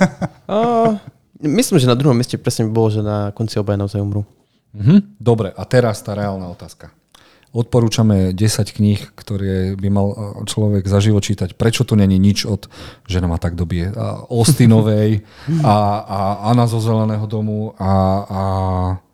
[0.55, 0.95] uh,
[1.43, 4.23] myslím, že na druhom mieste presne by bolo, že na konci obaja naozaj umrú.
[4.71, 5.03] Uh-huh.
[5.19, 6.95] Dobre, a teraz tá reálna otázka.
[7.51, 10.07] Odporúčame 10 kníh, ktoré by mal
[10.45, 11.57] človek za život čítať.
[11.57, 12.69] Prečo tu není nič od
[13.09, 13.89] žena ma tak dobie
[14.31, 15.27] Ostinovej
[15.67, 15.75] a,
[16.07, 16.19] a
[16.55, 17.93] Anna zo Zeleného domu a,
[18.31, 18.43] a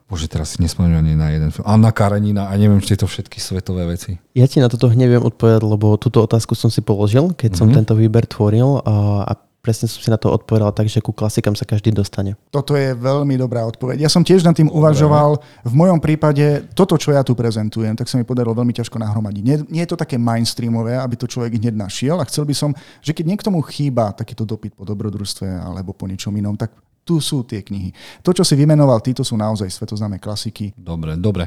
[0.05, 1.65] Bože, teraz si nespomeniem ani na jeden film.
[1.65, 4.21] Anna Karenina a neviem, či to všetky svetové veci.
[4.37, 7.59] Ja ti na toto hneď viem odpovedať, lebo túto otázku som si položil, keď mm-hmm.
[7.59, 7.75] som mhm.
[7.81, 9.33] tento výber tvoril a, a
[9.65, 12.37] presne som si na to odpovedal tak, že ku klasikám sa každý dostane.
[12.53, 14.05] Toto je veľmi dobrá odpoveď.
[14.05, 14.77] Ja som tiež nad tým Dobre.
[14.77, 15.41] uvažoval.
[15.65, 19.41] V mojom prípade toto, čo ja tu prezentujem, tak sa mi podarilo veľmi ťažko nahromadiť.
[19.41, 22.77] Nie, nie je to také mainstreamové, aby to človek hneď našiel a chcel by som,
[23.01, 26.69] že keď niekto mu chýba takýto dopyt po dobrodružstve alebo po ničom inom, tak
[27.05, 27.93] tu sú tie knihy.
[28.25, 30.73] To, čo si vymenoval, títo sú naozaj svetoznáme klasiky.
[30.73, 31.45] Dobre, dobre.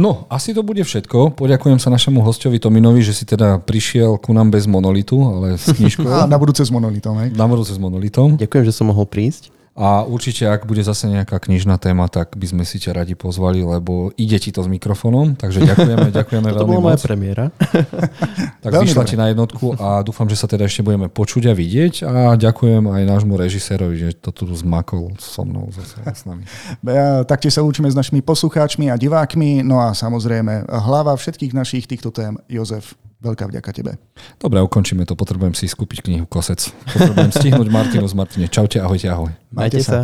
[0.00, 1.36] No, asi to bude všetko.
[1.36, 5.68] Poďakujem sa našemu hostovi Tominovi, že si teda prišiel ku nám bez monolitu, ale s
[5.74, 6.06] knižkou.
[6.14, 7.34] A na budúce s monolitom, hej?
[7.36, 8.38] Na budúce s monolitom.
[8.40, 9.57] Ďakujem, že som mohol prísť.
[9.78, 13.62] A určite, ak bude zase nejaká knižná téma, tak by sme si ťa radi pozvali,
[13.62, 16.66] lebo ide ti to s mikrofónom, takže ďakujeme, ďakujeme veľmi moc.
[16.66, 17.44] To bola moja premiéra.
[18.66, 21.54] tak veľmi vyšla ti na jednotku a dúfam, že sa teda ešte budeme počuť a
[21.54, 26.42] vidieť a ďakujem aj nášmu režisérovi, že to tu zmakol so mnou zase s nami.
[26.98, 31.86] Ja, taktiež sa učíme s našimi poslucháčmi a divákmi, no a samozrejme hlava všetkých našich
[31.86, 33.98] týchto tém, Jozef Veľká vďaka tebe.
[34.38, 35.18] Dobre, ukončíme to.
[35.18, 36.70] Potrebujem si skúpiť knihu Kosec.
[36.94, 38.46] Potrebujem stihnúť Martinu z Martine.
[38.46, 39.34] Čaute, ahojte, ahoj.
[39.50, 39.90] Majte, Majte sa.
[39.90, 40.00] sa.